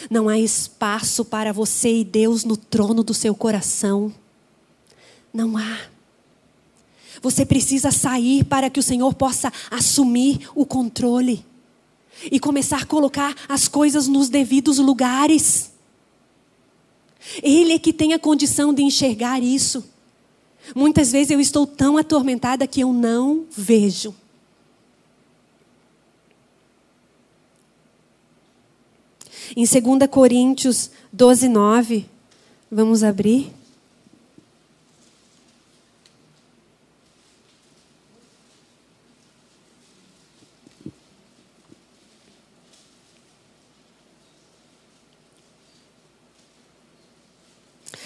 não 0.10 0.28
há 0.28 0.38
espaço 0.38 1.24
para 1.24 1.54
você 1.54 2.00
e 2.00 2.04
Deus 2.04 2.44
no 2.44 2.58
trono 2.58 3.04
do 3.04 3.14
seu 3.14 3.36
coração. 3.36 4.14
Não 5.34 5.58
há. 5.58 5.93
Você 7.24 7.46
precisa 7.46 7.90
sair 7.90 8.44
para 8.44 8.70
que 8.70 8.82
o 8.82 8.84
Senhor 8.84 9.14
possa 9.14 9.52
assumir 9.72 10.50
o 10.54 10.66
controle 10.66 11.44
e 12.30 12.38
começar 12.38 12.82
a 12.82 12.86
colocar 12.86 13.34
as 13.48 13.66
coisas 13.66 14.10
nos 14.10 14.28
devidos 14.28 14.78
lugares. 14.78 15.72
Ele 17.42 17.72
é 17.72 17.80
que 17.80 17.94
tem 17.94 18.12
a 18.14 18.20
condição 18.20 18.74
de 18.74 18.84
enxergar 18.84 19.42
isso. 19.42 19.86
Muitas 20.76 21.14
vezes 21.14 21.32
eu 21.32 21.40
estou 21.40 21.66
tão 21.66 21.96
atormentada 21.96 22.68
que 22.68 22.82
eu 22.82 22.92
não 22.92 23.46
vejo. 23.50 24.14
Em 29.56 29.64
2 29.64 30.10
Coríntios 30.12 30.92
12, 31.14 31.48
9, 31.48 32.06
vamos 32.70 33.02
abrir. 33.02 33.63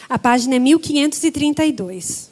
A 0.10 0.18
página 0.18 0.55
é 0.55 0.60
1532. 0.60 2.30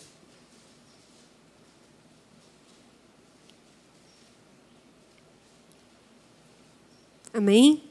Amém? 7.33 7.83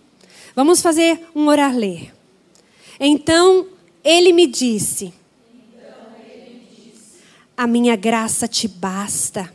Vamos 0.57 0.81
fazer 0.81 1.21
um 1.35 1.49
orar 1.49 1.77
ler. 1.77 2.15
Então 2.99 3.67
ele 4.03 4.33
me 4.33 4.47
disse: 4.47 5.13
A 7.55 7.67
minha 7.67 7.95
graça 7.95 8.49
te 8.49 8.67
basta. 8.67 9.53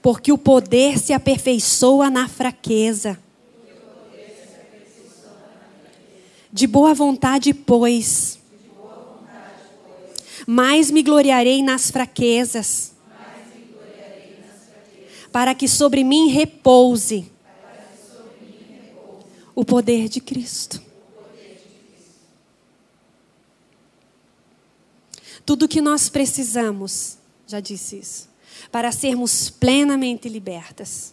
Porque 0.00 0.32
o 0.32 0.38
poder 0.38 0.98
se 0.98 1.12
aperfeiçoa 1.12 2.08
na 2.08 2.28
fraqueza. 2.28 3.18
De 6.56 6.66
boa 6.66 6.94
vontade, 6.94 7.52
pois. 7.52 8.38
Mais 10.46 10.90
me 10.90 11.02
gloriarei 11.02 11.62
nas 11.62 11.90
fraquezas. 11.90 12.92
Para 15.30 15.54
que 15.54 15.68
sobre 15.68 16.02
mim 16.02 16.28
repouse 16.28 17.30
o 19.54 19.66
poder 19.66 20.08
de 20.08 20.18
Cristo. 20.18 20.80
Tudo 25.44 25.68
que 25.68 25.82
nós 25.82 26.08
precisamos, 26.08 27.18
já 27.46 27.60
disse 27.60 27.98
isso, 27.98 28.30
para 28.72 28.90
sermos 28.92 29.50
plenamente 29.50 30.26
libertas, 30.26 31.12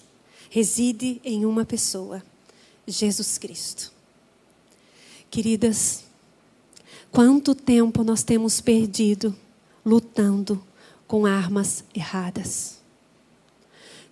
reside 0.50 1.20
em 1.22 1.46
uma 1.46 1.66
pessoa, 1.66 2.24
Jesus 2.88 3.38
Cristo. 3.38 3.92
Queridas, 5.34 6.04
quanto 7.12 7.56
tempo 7.56 8.04
nós 8.04 8.22
temos 8.22 8.62
perdido 8.62 9.36
lutando 9.84 10.64
com 11.08 11.26
armas 11.26 11.84
erradas? 11.92 12.78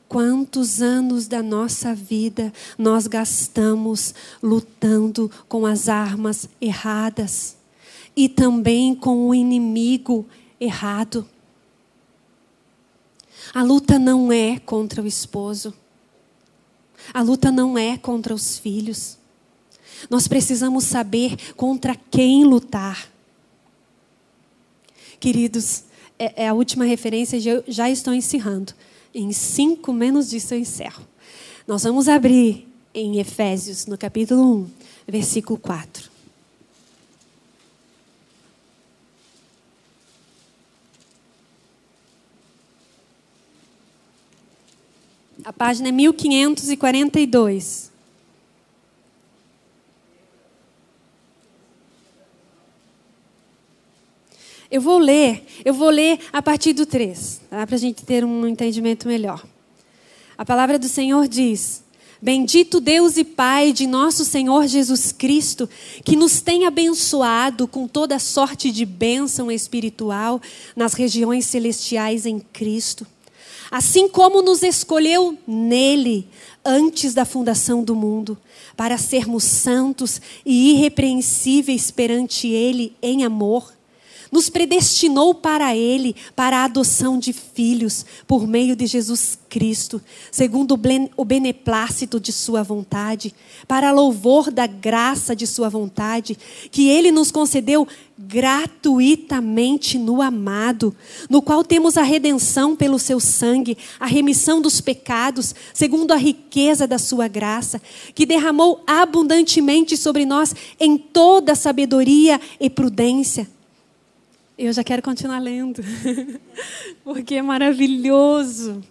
Quantos 0.10 0.82
anos 0.82 1.28
da 1.28 1.44
nossa 1.44 1.94
vida 1.94 2.52
nós 2.76 3.06
gastamos 3.06 4.16
lutando 4.42 5.30
com 5.48 5.64
as 5.64 5.88
armas 5.88 6.50
erradas 6.60 7.56
e 8.16 8.28
também 8.28 8.96
com 8.96 9.30
o 9.30 9.36
inimigo 9.36 10.26
errado? 10.60 11.30
A 13.54 13.62
luta 13.62 14.00
não 14.00 14.32
é 14.32 14.58
contra 14.58 15.04
o 15.04 15.06
esposo. 15.06 15.72
A 17.14 17.22
luta 17.22 17.52
não 17.52 17.78
é 17.78 17.96
contra 17.96 18.34
os 18.34 18.58
filhos. 18.58 19.21
Nós 20.10 20.28
precisamos 20.28 20.86
saber 20.86 21.54
contra 21.56 21.96
quem 22.10 22.44
lutar. 22.44 23.10
Queridos, 25.20 25.84
é, 26.18 26.44
é 26.44 26.48
a 26.48 26.54
última 26.54 26.86
referência, 26.86 27.40
já, 27.40 27.64
já 27.68 27.90
estou 27.90 28.14
encerrando. 28.14 28.74
Em 29.14 29.32
cinco 29.32 29.94
menos 29.94 30.30
disso 30.30 30.54
eu 30.54 30.60
encerro. 30.60 31.08
Nós 31.68 31.84
vamos 31.84 32.08
abrir 32.08 32.68
em 32.94 33.20
Efésios, 33.20 33.86
no 33.86 33.98
capítulo 33.98 34.64
1, 34.64 34.70
versículo 35.08 35.60
4. 35.60 36.10
A 45.44 45.52
página 45.52 45.90
é 45.90 45.92
1542. 45.92 47.91
Eu 54.72 54.80
vou 54.80 54.98
ler, 54.98 55.46
eu 55.66 55.74
vou 55.74 55.90
ler 55.90 56.18
a 56.32 56.42
partir 56.42 56.72
do 56.72 56.86
3, 56.86 57.42
tá? 57.50 57.68
para 57.68 57.76
a 57.76 57.80
gente 57.80 58.06
ter 58.06 58.24
um 58.24 58.48
entendimento 58.48 59.06
melhor. 59.06 59.46
A 60.38 60.46
palavra 60.46 60.80
do 60.80 60.88
Senhor 60.88 61.28
diz: 61.28 61.84
Bendito 62.22 62.80
Deus 62.80 63.18
e 63.18 63.26
Pai 63.26 63.74
de 63.74 63.86
nosso 63.86 64.24
Senhor 64.24 64.66
Jesus 64.68 65.12
Cristo, 65.12 65.70
que 66.06 66.16
nos 66.16 66.40
tem 66.40 66.66
abençoado 66.66 67.68
com 67.68 67.86
toda 67.86 68.18
sorte 68.18 68.72
de 68.72 68.86
bênção 68.86 69.52
espiritual 69.52 70.42
nas 70.74 70.94
regiões 70.94 71.46
celestiais 71.48 72.26
em 72.26 72.40
Cristo. 72.40 73.06
Assim 73.70 74.08
como 74.08 74.42
nos 74.42 74.64
escolheu 74.64 75.38
nele 75.46 76.30
antes 76.64 77.14
da 77.14 77.26
fundação 77.26 77.84
do 77.84 77.94
mundo, 77.94 78.38
para 78.78 78.98
sermos 78.98 79.44
santos 79.44 80.22
e 80.46 80.72
irrepreensíveis 80.72 81.92
perante 81.92 82.48
Ele 82.48 82.96
em 83.02 83.26
amor 83.26 83.81
nos 84.32 84.50
predestinou 84.50 85.36
para 85.36 85.76
Ele, 85.76 86.16
para 86.36 86.60
a 86.60 86.64
adoção 86.64 87.20
de 87.20 87.34
filhos, 87.34 88.06
por 88.26 88.48
meio 88.48 88.76
de 88.76 88.88
Jesus 88.88 89.38
Cristo, 89.50 90.02
segundo 90.32 90.80
o 91.18 91.26
beneplácito 91.26 92.18
de 92.20 92.32
Sua 92.32 92.64
vontade, 92.64 93.36
para 93.68 93.92
louvor 93.92 94.50
da 94.50 94.66
graça 94.66 95.36
de 95.36 95.46
Sua 95.46 95.68
vontade, 95.68 96.38
que 96.72 96.88
Ele 96.88 97.12
nos 97.12 97.30
concedeu 97.30 97.86
gratuitamente 98.18 99.98
no 99.98 100.22
amado, 100.22 100.96
no 101.30 101.42
qual 101.42 101.64
temos 101.64 101.98
a 101.98 102.04
redenção 102.04 102.76
pelo 102.76 102.98
Seu 102.98 103.20
sangue, 103.20 103.78
a 104.00 104.06
remissão 104.06 104.62
dos 104.62 104.80
pecados, 104.80 105.54
segundo 105.74 106.14
a 106.14 106.18
riqueza 106.18 106.88
da 106.88 106.98
Sua 106.98 107.28
graça, 107.28 107.82
que 108.16 108.26
derramou 108.26 108.82
abundantemente 108.88 109.98
sobre 109.98 110.26
nós 110.26 110.56
em 110.80 110.98
toda 110.98 111.54
sabedoria 111.54 112.40
e 112.60 112.70
prudência 112.70 113.50
eu 114.66 114.74
já 114.74 114.84
quero 114.84 115.02
continuar 115.02 115.40
lendo, 115.40 115.82
porque 117.04 117.36
é 117.36 117.42
maravilhoso. 117.42 118.84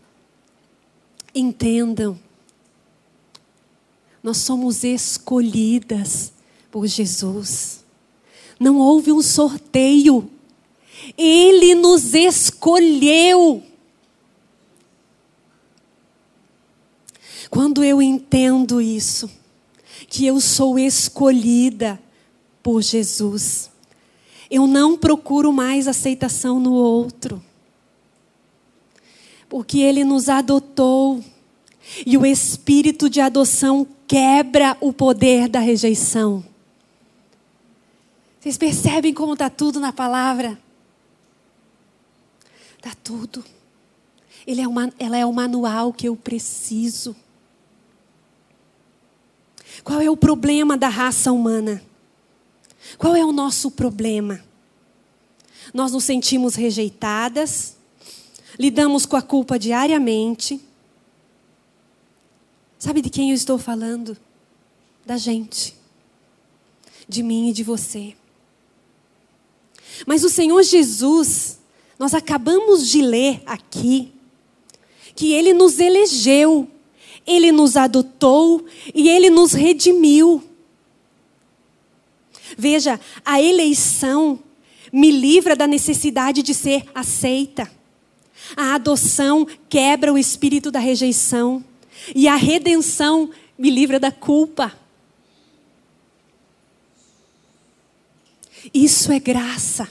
Entendam, 1.32 2.18
nós 4.20 4.38
somos 4.38 4.82
escolhidas 4.82 6.32
por 6.72 6.86
Jesus. 6.88 7.84
Não 8.58 8.78
houve 8.78 9.12
um 9.12 9.22
sorteio, 9.22 10.28
Ele 11.16 11.76
nos 11.76 12.14
escolheu. 12.14 13.62
Quando 17.48 17.84
eu 17.84 18.02
entendo 18.02 18.80
isso, 18.80 19.30
que 20.08 20.26
eu 20.26 20.40
sou 20.40 20.76
escolhida 20.78 22.00
por 22.60 22.82
Jesus, 22.82 23.69
eu 24.50 24.66
não 24.66 24.98
procuro 24.98 25.52
mais 25.52 25.86
aceitação 25.86 26.58
no 26.58 26.72
outro. 26.72 27.42
Porque 29.48 29.78
Ele 29.78 30.04
nos 30.04 30.28
adotou. 30.28 31.22
E 32.04 32.16
o 32.16 32.26
espírito 32.26 33.08
de 33.08 33.20
adoção 33.20 33.86
quebra 34.06 34.76
o 34.80 34.92
poder 34.92 35.48
da 35.48 35.60
rejeição. 35.60 36.44
Vocês 38.38 38.56
percebem 38.56 39.12
como 39.12 39.34
está 39.34 39.48
tudo 39.50 39.78
na 39.78 39.92
palavra? 39.92 40.58
Está 42.76 42.96
tudo. 43.04 43.44
Ele 44.46 44.62
é 44.62 44.68
uma, 44.68 44.92
ela 44.98 45.16
é 45.16 45.26
o 45.26 45.32
manual 45.32 45.92
que 45.92 46.08
eu 46.08 46.16
preciso. 46.16 47.14
Qual 49.84 50.00
é 50.00 50.10
o 50.10 50.16
problema 50.16 50.76
da 50.76 50.88
raça 50.88 51.30
humana? 51.30 51.82
Qual 52.98 53.16
é 53.16 53.24
o 53.24 53.32
nosso 53.32 53.70
problema? 53.70 54.40
Nós 55.72 55.92
nos 55.92 56.04
sentimos 56.04 56.54
rejeitadas, 56.54 57.76
lidamos 58.58 59.06
com 59.06 59.16
a 59.16 59.22
culpa 59.22 59.58
diariamente. 59.58 60.60
Sabe 62.78 63.00
de 63.02 63.10
quem 63.10 63.30
eu 63.30 63.36
estou 63.36 63.58
falando? 63.58 64.16
Da 65.04 65.16
gente. 65.16 65.76
De 67.08 67.22
mim 67.22 67.50
e 67.50 67.52
de 67.52 67.62
você. 67.62 68.14
Mas 70.06 70.24
o 70.24 70.28
Senhor 70.28 70.62
Jesus, 70.62 71.58
nós 71.98 72.14
acabamos 72.14 72.88
de 72.88 73.02
ler 73.02 73.42
aqui, 73.44 74.12
que 75.14 75.32
Ele 75.32 75.52
nos 75.52 75.78
elegeu, 75.78 76.68
Ele 77.26 77.52
nos 77.52 77.76
adotou 77.76 78.64
e 78.94 79.08
Ele 79.08 79.28
nos 79.28 79.52
redimiu. 79.52 80.42
Veja, 82.56 83.00
a 83.24 83.40
eleição 83.40 84.38
me 84.92 85.10
livra 85.10 85.54
da 85.54 85.66
necessidade 85.66 86.42
de 86.42 86.54
ser 86.54 86.84
aceita. 86.94 87.70
A 88.56 88.74
adoção 88.74 89.46
quebra 89.68 90.12
o 90.12 90.18
espírito 90.18 90.70
da 90.70 90.78
rejeição. 90.78 91.64
E 92.14 92.26
a 92.26 92.36
redenção 92.36 93.30
me 93.58 93.70
livra 93.70 94.00
da 94.00 94.10
culpa. 94.10 94.72
Isso 98.72 99.12
é 99.12 99.18
graça. 99.18 99.88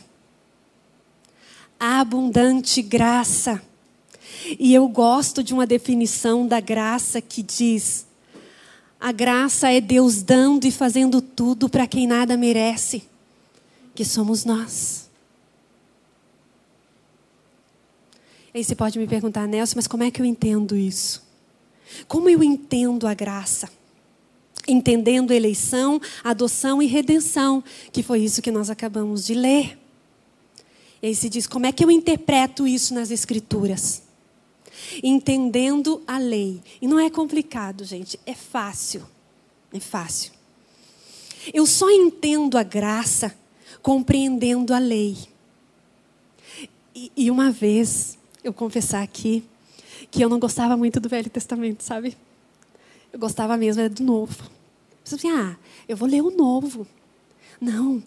Abundante 1.79 2.81
graça. 2.81 3.61
E 4.59 4.73
eu 4.73 4.87
gosto 4.87 5.43
de 5.43 5.53
uma 5.53 5.65
definição 5.65 6.47
da 6.47 6.59
graça 6.59 7.21
que 7.21 7.41
diz: 7.41 8.05
a 8.99 9.11
graça 9.11 9.71
é 9.71 9.79
Deus 9.79 10.21
dando 10.21 10.65
e 10.65 10.71
fazendo 10.71 11.21
tudo 11.21 11.69
para 11.69 11.87
quem 11.87 12.05
nada 12.05 12.35
merece 12.35 13.03
que 13.95 14.03
somos 14.03 14.43
nós. 14.43 15.09
Aí 18.53 18.63
você 18.63 18.75
pode 18.75 18.99
me 18.99 19.07
perguntar, 19.07 19.47
Nelson, 19.47 19.75
mas 19.77 19.87
como 19.87 20.03
é 20.03 20.11
que 20.11 20.21
eu 20.21 20.25
entendo 20.25 20.75
isso? 20.75 21.23
Como 22.07 22.29
eu 22.29 22.43
entendo 22.43 23.07
a 23.07 23.13
graça? 23.13 23.69
Entendendo 24.67 25.31
eleição, 25.31 26.01
adoção 26.23 26.81
e 26.81 26.85
redenção, 26.85 27.63
que 27.91 28.03
foi 28.03 28.19
isso 28.19 28.41
que 28.41 28.51
nós 28.51 28.69
acabamos 28.69 29.25
de 29.25 29.33
ler. 29.33 29.77
E 31.01 31.07
aí 31.07 31.15
se 31.15 31.29
diz, 31.29 31.47
como 31.47 31.65
é 31.65 31.71
que 31.71 31.83
eu 31.83 31.89
interpreto 31.89 32.67
isso 32.67 32.93
nas 32.93 33.11
Escrituras? 33.11 34.08
Entendendo 35.03 36.01
a 36.07 36.17
lei. 36.17 36.61
E 36.81 36.87
não 36.87 36.99
é 36.99 37.09
complicado, 37.09 37.83
gente, 37.83 38.19
é 38.25 38.33
fácil. 38.33 39.05
É 39.71 39.79
fácil. 39.79 40.31
Eu 41.53 41.65
só 41.65 41.89
entendo 41.89 42.57
a 42.57 42.63
graça 42.63 43.35
compreendendo 43.81 44.73
a 44.73 44.79
lei. 44.79 45.17
E, 46.93 47.11
e 47.15 47.31
uma 47.31 47.51
vez, 47.51 48.17
eu 48.43 48.51
confessar 48.51 49.03
aqui, 49.03 49.43
que 50.11 50.23
eu 50.23 50.29
não 50.29 50.39
gostava 50.39 50.75
muito 50.75 50.99
do 50.99 51.07
Velho 51.07 51.29
Testamento, 51.29 51.83
sabe? 51.83 52.17
Eu 53.11 53.19
gostava 53.19 53.55
mesmo 53.57 53.87
do 53.89 54.03
Novo. 54.03 54.43
Eu 54.43 55.15
assim, 55.15 55.29
ah, 55.29 55.55
eu 55.87 55.95
vou 55.95 56.07
ler 56.07 56.21
o 56.21 56.31
Novo. 56.31 56.85
Não, 57.59 58.03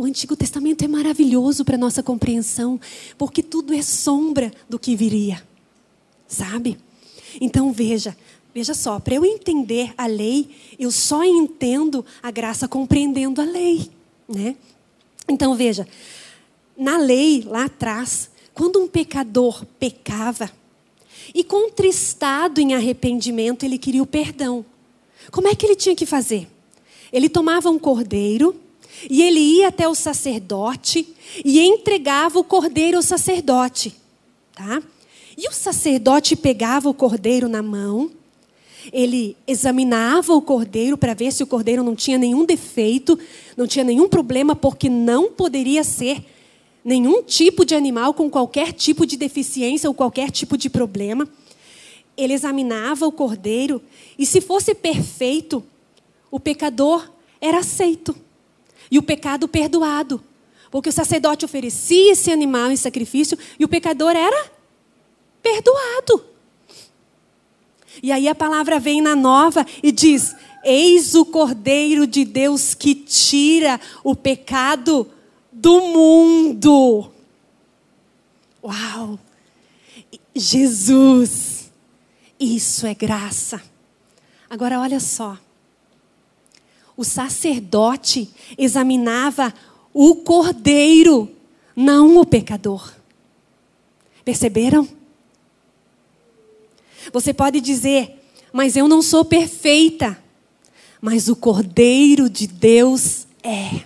o 0.00 0.04
Antigo 0.04 0.34
Testamento 0.34 0.82
é 0.82 0.88
maravilhoso 0.88 1.62
para 1.62 1.76
nossa 1.76 2.02
compreensão, 2.02 2.80
porque 3.18 3.42
tudo 3.42 3.74
é 3.74 3.82
sombra 3.82 4.50
do 4.66 4.78
que 4.78 4.96
viria, 4.96 5.46
sabe? 6.30 6.78
Então 7.40 7.72
veja, 7.72 8.16
veja 8.54 8.72
só, 8.72 8.98
para 8.98 9.16
eu 9.16 9.24
entender 9.24 9.92
a 9.98 10.06
lei, 10.06 10.48
eu 10.78 10.90
só 10.90 11.24
entendo 11.24 12.04
a 12.22 12.30
graça 12.30 12.66
compreendendo 12.66 13.40
a 13.40 13.44
lei. 13.44 13.90
Né? 14.28 14.56
Então 15.28 15.54
veja, 15.54 15.86
na 16.76 16.96
lei 16.96 17.42
lá 17.46 17.64
atrás, 17.64 18.30
quando 18.54 18.80
um 18.80 18.88
pecador 18.88 19.66
pecava 19.78 20.50
e 21.34 21.44
contristado 21.44 22.60
em 22.60 22.74
arrependimento, 22.74 23.64
ele 23.64 23.76
queria 23.76 24.02
o 24.02 24.06
perdão. 24.06 24.64
Como 25.30 25.48
é 25.48 25.54
que 25.54 25.66
ele 25.66 25.76
tinha 25.76 25.94
que 25.94 26.06
fazer? 26.06 26.48
Ele 27.12 27.28
tomava 27.28 27.68
um 27.70 27.78
cordeiro 27.78 28.58
e 29.08 29.22
ele 29.22 29.40
ia 29.40 29.68
até 29.68 29.88
o 29.88 29.94
sacerdote 29.94 31.14
e 31.44 31.60
entregava 31.60 32.38
o 32.38 32.44
cordeiro 32.44 32.96
ao 32.96 33.02
sacerdote, 33.02 33.94
tá? 34.54 34.82
E 35.40 35.48
o 35.48 35.52
sacerdote 35.52 36.36
pegava 36.36 36.90
o 36.90 36.94
cordeiro 36.94 37.48
na 37.48 37.62
mão 37.62 38.10
ele 38.92 39.36
examinava 39.46 40.32
o 40.34 40.40
cordeiro 40.40 40.96
para 40.96 41.14
ver 41.14 41.32
se 41.32 41.42
o 41.42 41.46
cordeiro 41.46 41.82
não 41.82 41.94
tinha 41.94 42.16
nenhum 42.16 42.44
defeito, 42.44 43.18
não 43.56 43.66
tinha 43.66 43.84
nenhum 43.84 44.08
problema, 44.08 44.56
porque 44.56 44.88
não 44.88 45.30
poderia 45.30 45.84
ser 45.84 46.24
nenhum 46.84 47.22
tipo 47.22 47.64
de 47.64 47.74
animal 47.74 48.14
com 48.14 48.30
qualquer 48.30 48.72
tipo 48.72 49.04
de 49.04 49.16
deficiência 49.16 49.88
ou 49.88 49.94
qualquer 49.94 50.30
tipo 50.30 50.56
de 50.56 50.70
problema. 50.70 51.28
Ele 52.16 52.32
examinava 52.32 53.06
o 53.06 53.12
cordeiro 53.12 53.82
e, 54.18 54.24
se 54.24 54.40
fosse 54.40 54.74
perfeito, 54.74 55.62
o 56.30 56.40
pecador 56.40 57.10
era 57.40 57.58
aceito 57.58 58.16
e 58.90 58.98
o 58.98 59.02
pecado 59.02 59.46
perdoado. 59.46 60.22
Porque 60.70 60.88
o 60.88 60.92
sacerdote 60.92 61.44
oferecia 61.44 62.12
esse 62.12 62.30
animal 62.30 62.70
em 62.70 62.76
sacrifício 62.76 63.36
e 63.58 63.64
o 63.64 63.68
pecador 63.68 64.14
era 64.14 64.50
perdoado. 65.42 66.24
E 68.02 68.12
aí 68.12 68.28
a 68.28 68.34
palavra 68.34 68.78
vem 68.78 69.00
na 69.00 69.16
nova 69.16 69.66
e 69.82 69.90
diz: 69.92 70.34
Eis 70.64 71.14
o 71.14 71.24
Cordeiro 71.24 72.06
de 72.06 72.24
Deus 72.24 72.74
que 72.74 72.94
tira 72.94 73.80
o 74.04 74.14
pecado 74.14 75.06
do 75.52 75.80
mundo. 75.80 77.10
Uau! 78.62 79.18
Jesus, 80.34 81.70
isso 82.38 82.86
é 82.86 82.94
graça. 82.94 83.62
Agora 84.48 84.80
olha 84.80 85.00
só. 85.00 85.38
O 86.96 87.04
sacerdote 87.04 88.30
examinava 88.58 89.52
o 89.92 90.16
cordeiro, 90.16 91.30
não 91.74 92.18
o 92.18 92.26
pecador. 92.26 92.92
Perceberam? 94.24 94.86
Você 97.12 97.32
pode 97.32 97.60
dizer, 97.60 98.20
mas 98.52 98.76
eu 98.76 98.88
não 98.88 99.02
sou 99.02 99.24
perfeita. 99.24 100.18
Mas 101.00 101.28
o 101.28 101.36
Cordeiro 101.36 102.28
de 102.28 102.46
Deus 102.46 103.26
é. 103.42 103.82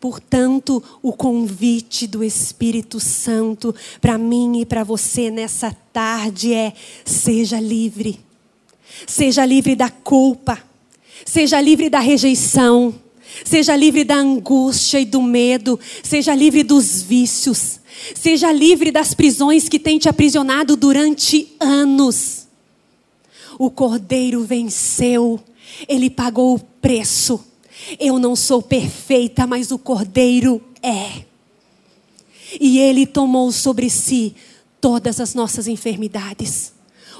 Portanto, 0.00 0.82
o 1.02 1.12
convite 1.12 2.06
do 2.06 2.22
Espírito 2.22 3.00
Santo 3.00 3.74
para 4.00 4.16
mim 4.16 4.60
e 4.60 4.66
para 4.66 4.84
você 4.84 5.30
nessa 5.30 5.74
tarde 5.92 6.52
é: 6.52 6.72
seja 7.04 7.58
livre. 7.58 8.20
Seja 9.06 9.44
livre 9.44 9.74
da 9.74 9.90
culpa. 9.90 10.62
Seja 11.24 11.60
livre 11.60 11.90
da 11.90 11.98
rejeição. 11.98 12.94
Seja 13.44 13.74
livre 13.74 14.04
da 14.04 14.16
angústia 14.16 15.00
e 15.00 15.04
do 15.04 15.20
medo. 15.20 15.78
Seja 16.02 16.34
livre 16.34 16.62
dos 16.62 17.02
vícios. 17.02 17.80
Seja 18.14 18.52
livre 18.52 18.90
das 18.90 19.14
prisões 19.14 19.68
que 19.68 19.78
tem 19.78 19.98
te 19.98 20.08
aprisionado 20.08 20.76
durante 20.76 21.54
anos. 21.58 22.46
O 23.58 23.70
Cordeiro 23.70 24.44
venceu, 24.44 25.40
ele 25.88 26.10
pagou 26.10 26.54
o 26.54 26.58
preço. 26.58 27.42
Eu 27.98 28.18
não 28.18 28.36
sou 28.36 28.62
perfeita, 28.62 29.46
mas 29.46 29.70
o 29.70 29.78
Cordeiro 29.78 30.62
é. 30.82 31.24
E 32.60 32.78
ele 32.78 33.06
tomou 33.06 33.50
sobre 33.50 33.90
si 33.90 34.34
todas 34.80 35.20
as 35.20 35.34
nossas 35.34 35.66
enfermidades. 35.66 36.72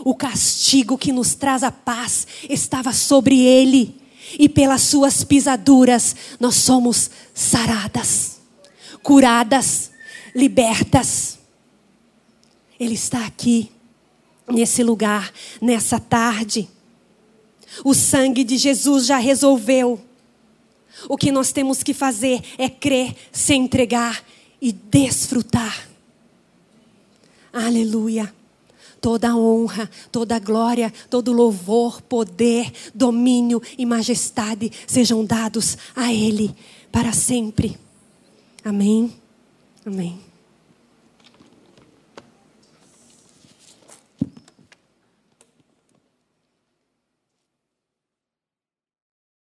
O 0.05 0.15
castigo 0.15 0.99
que 0.99 1.11
nos 1.11 1.35
traz 1.35 1.63
a 1.63 1.73
paz 1.73 2.27
estava 2.49 2.93
sobre 2.93 3.41
ele, 3.41 3.97
e 4.39 4.49
pelas 4.49 4.83
suas 4.83 5.25
pisaduras 5.25 6.15
nós 6.39 6.57
somos 6.57 7.11
saradas, 7.33 8.39
curadas 9.03 9.91
libertas. 10.37 11.39
Ele 12.79 12.95
está 12.95 13.25
aqui, 13.27 13.73
nesse 14.47 14.85
lugar, 14.85 15.33
nessa 15.61 15.99
tarde. 15.99 16.69
O 17.83 17.95
sangue 17.95 18.45
de 18.45 18.59
Jesus 18.59 19.07
já 19.07 19.17
resolveu. 19.17 19.99
O 21.09 21.17
que 21.17 21.33
nós 21.33 21.53
temos 21.53 21.83
que 21.83 21.95
fazer 21.95 22.43
é 22.59 22.69
crer, 22.69 23.17
se 23.33 23.55
entregar 23.55 24.23
e 24.61 24.73
desfrutar. 24.73 25.89
Aleluia. 27.53 28.33
toda 29.01 29.37
honra, 29.37 29.89
toda 30.11 30.39
glória, 30.39 30.93
todo 31.09 31.33
louvor, 31.33 32.03
poder, 32.03 32.73
domínio 32.93 33.63
e 33.79 33.87
majestade 33.87 34.73
sejam 34.85 35.25
dados 35.25 35.79
a 35.95 36.13
Ele 36.13 36.53
para 36.91 37.13
sempre. 37.13 37.79
Amém. 38.65 39.15
Amém. 39.85 40.26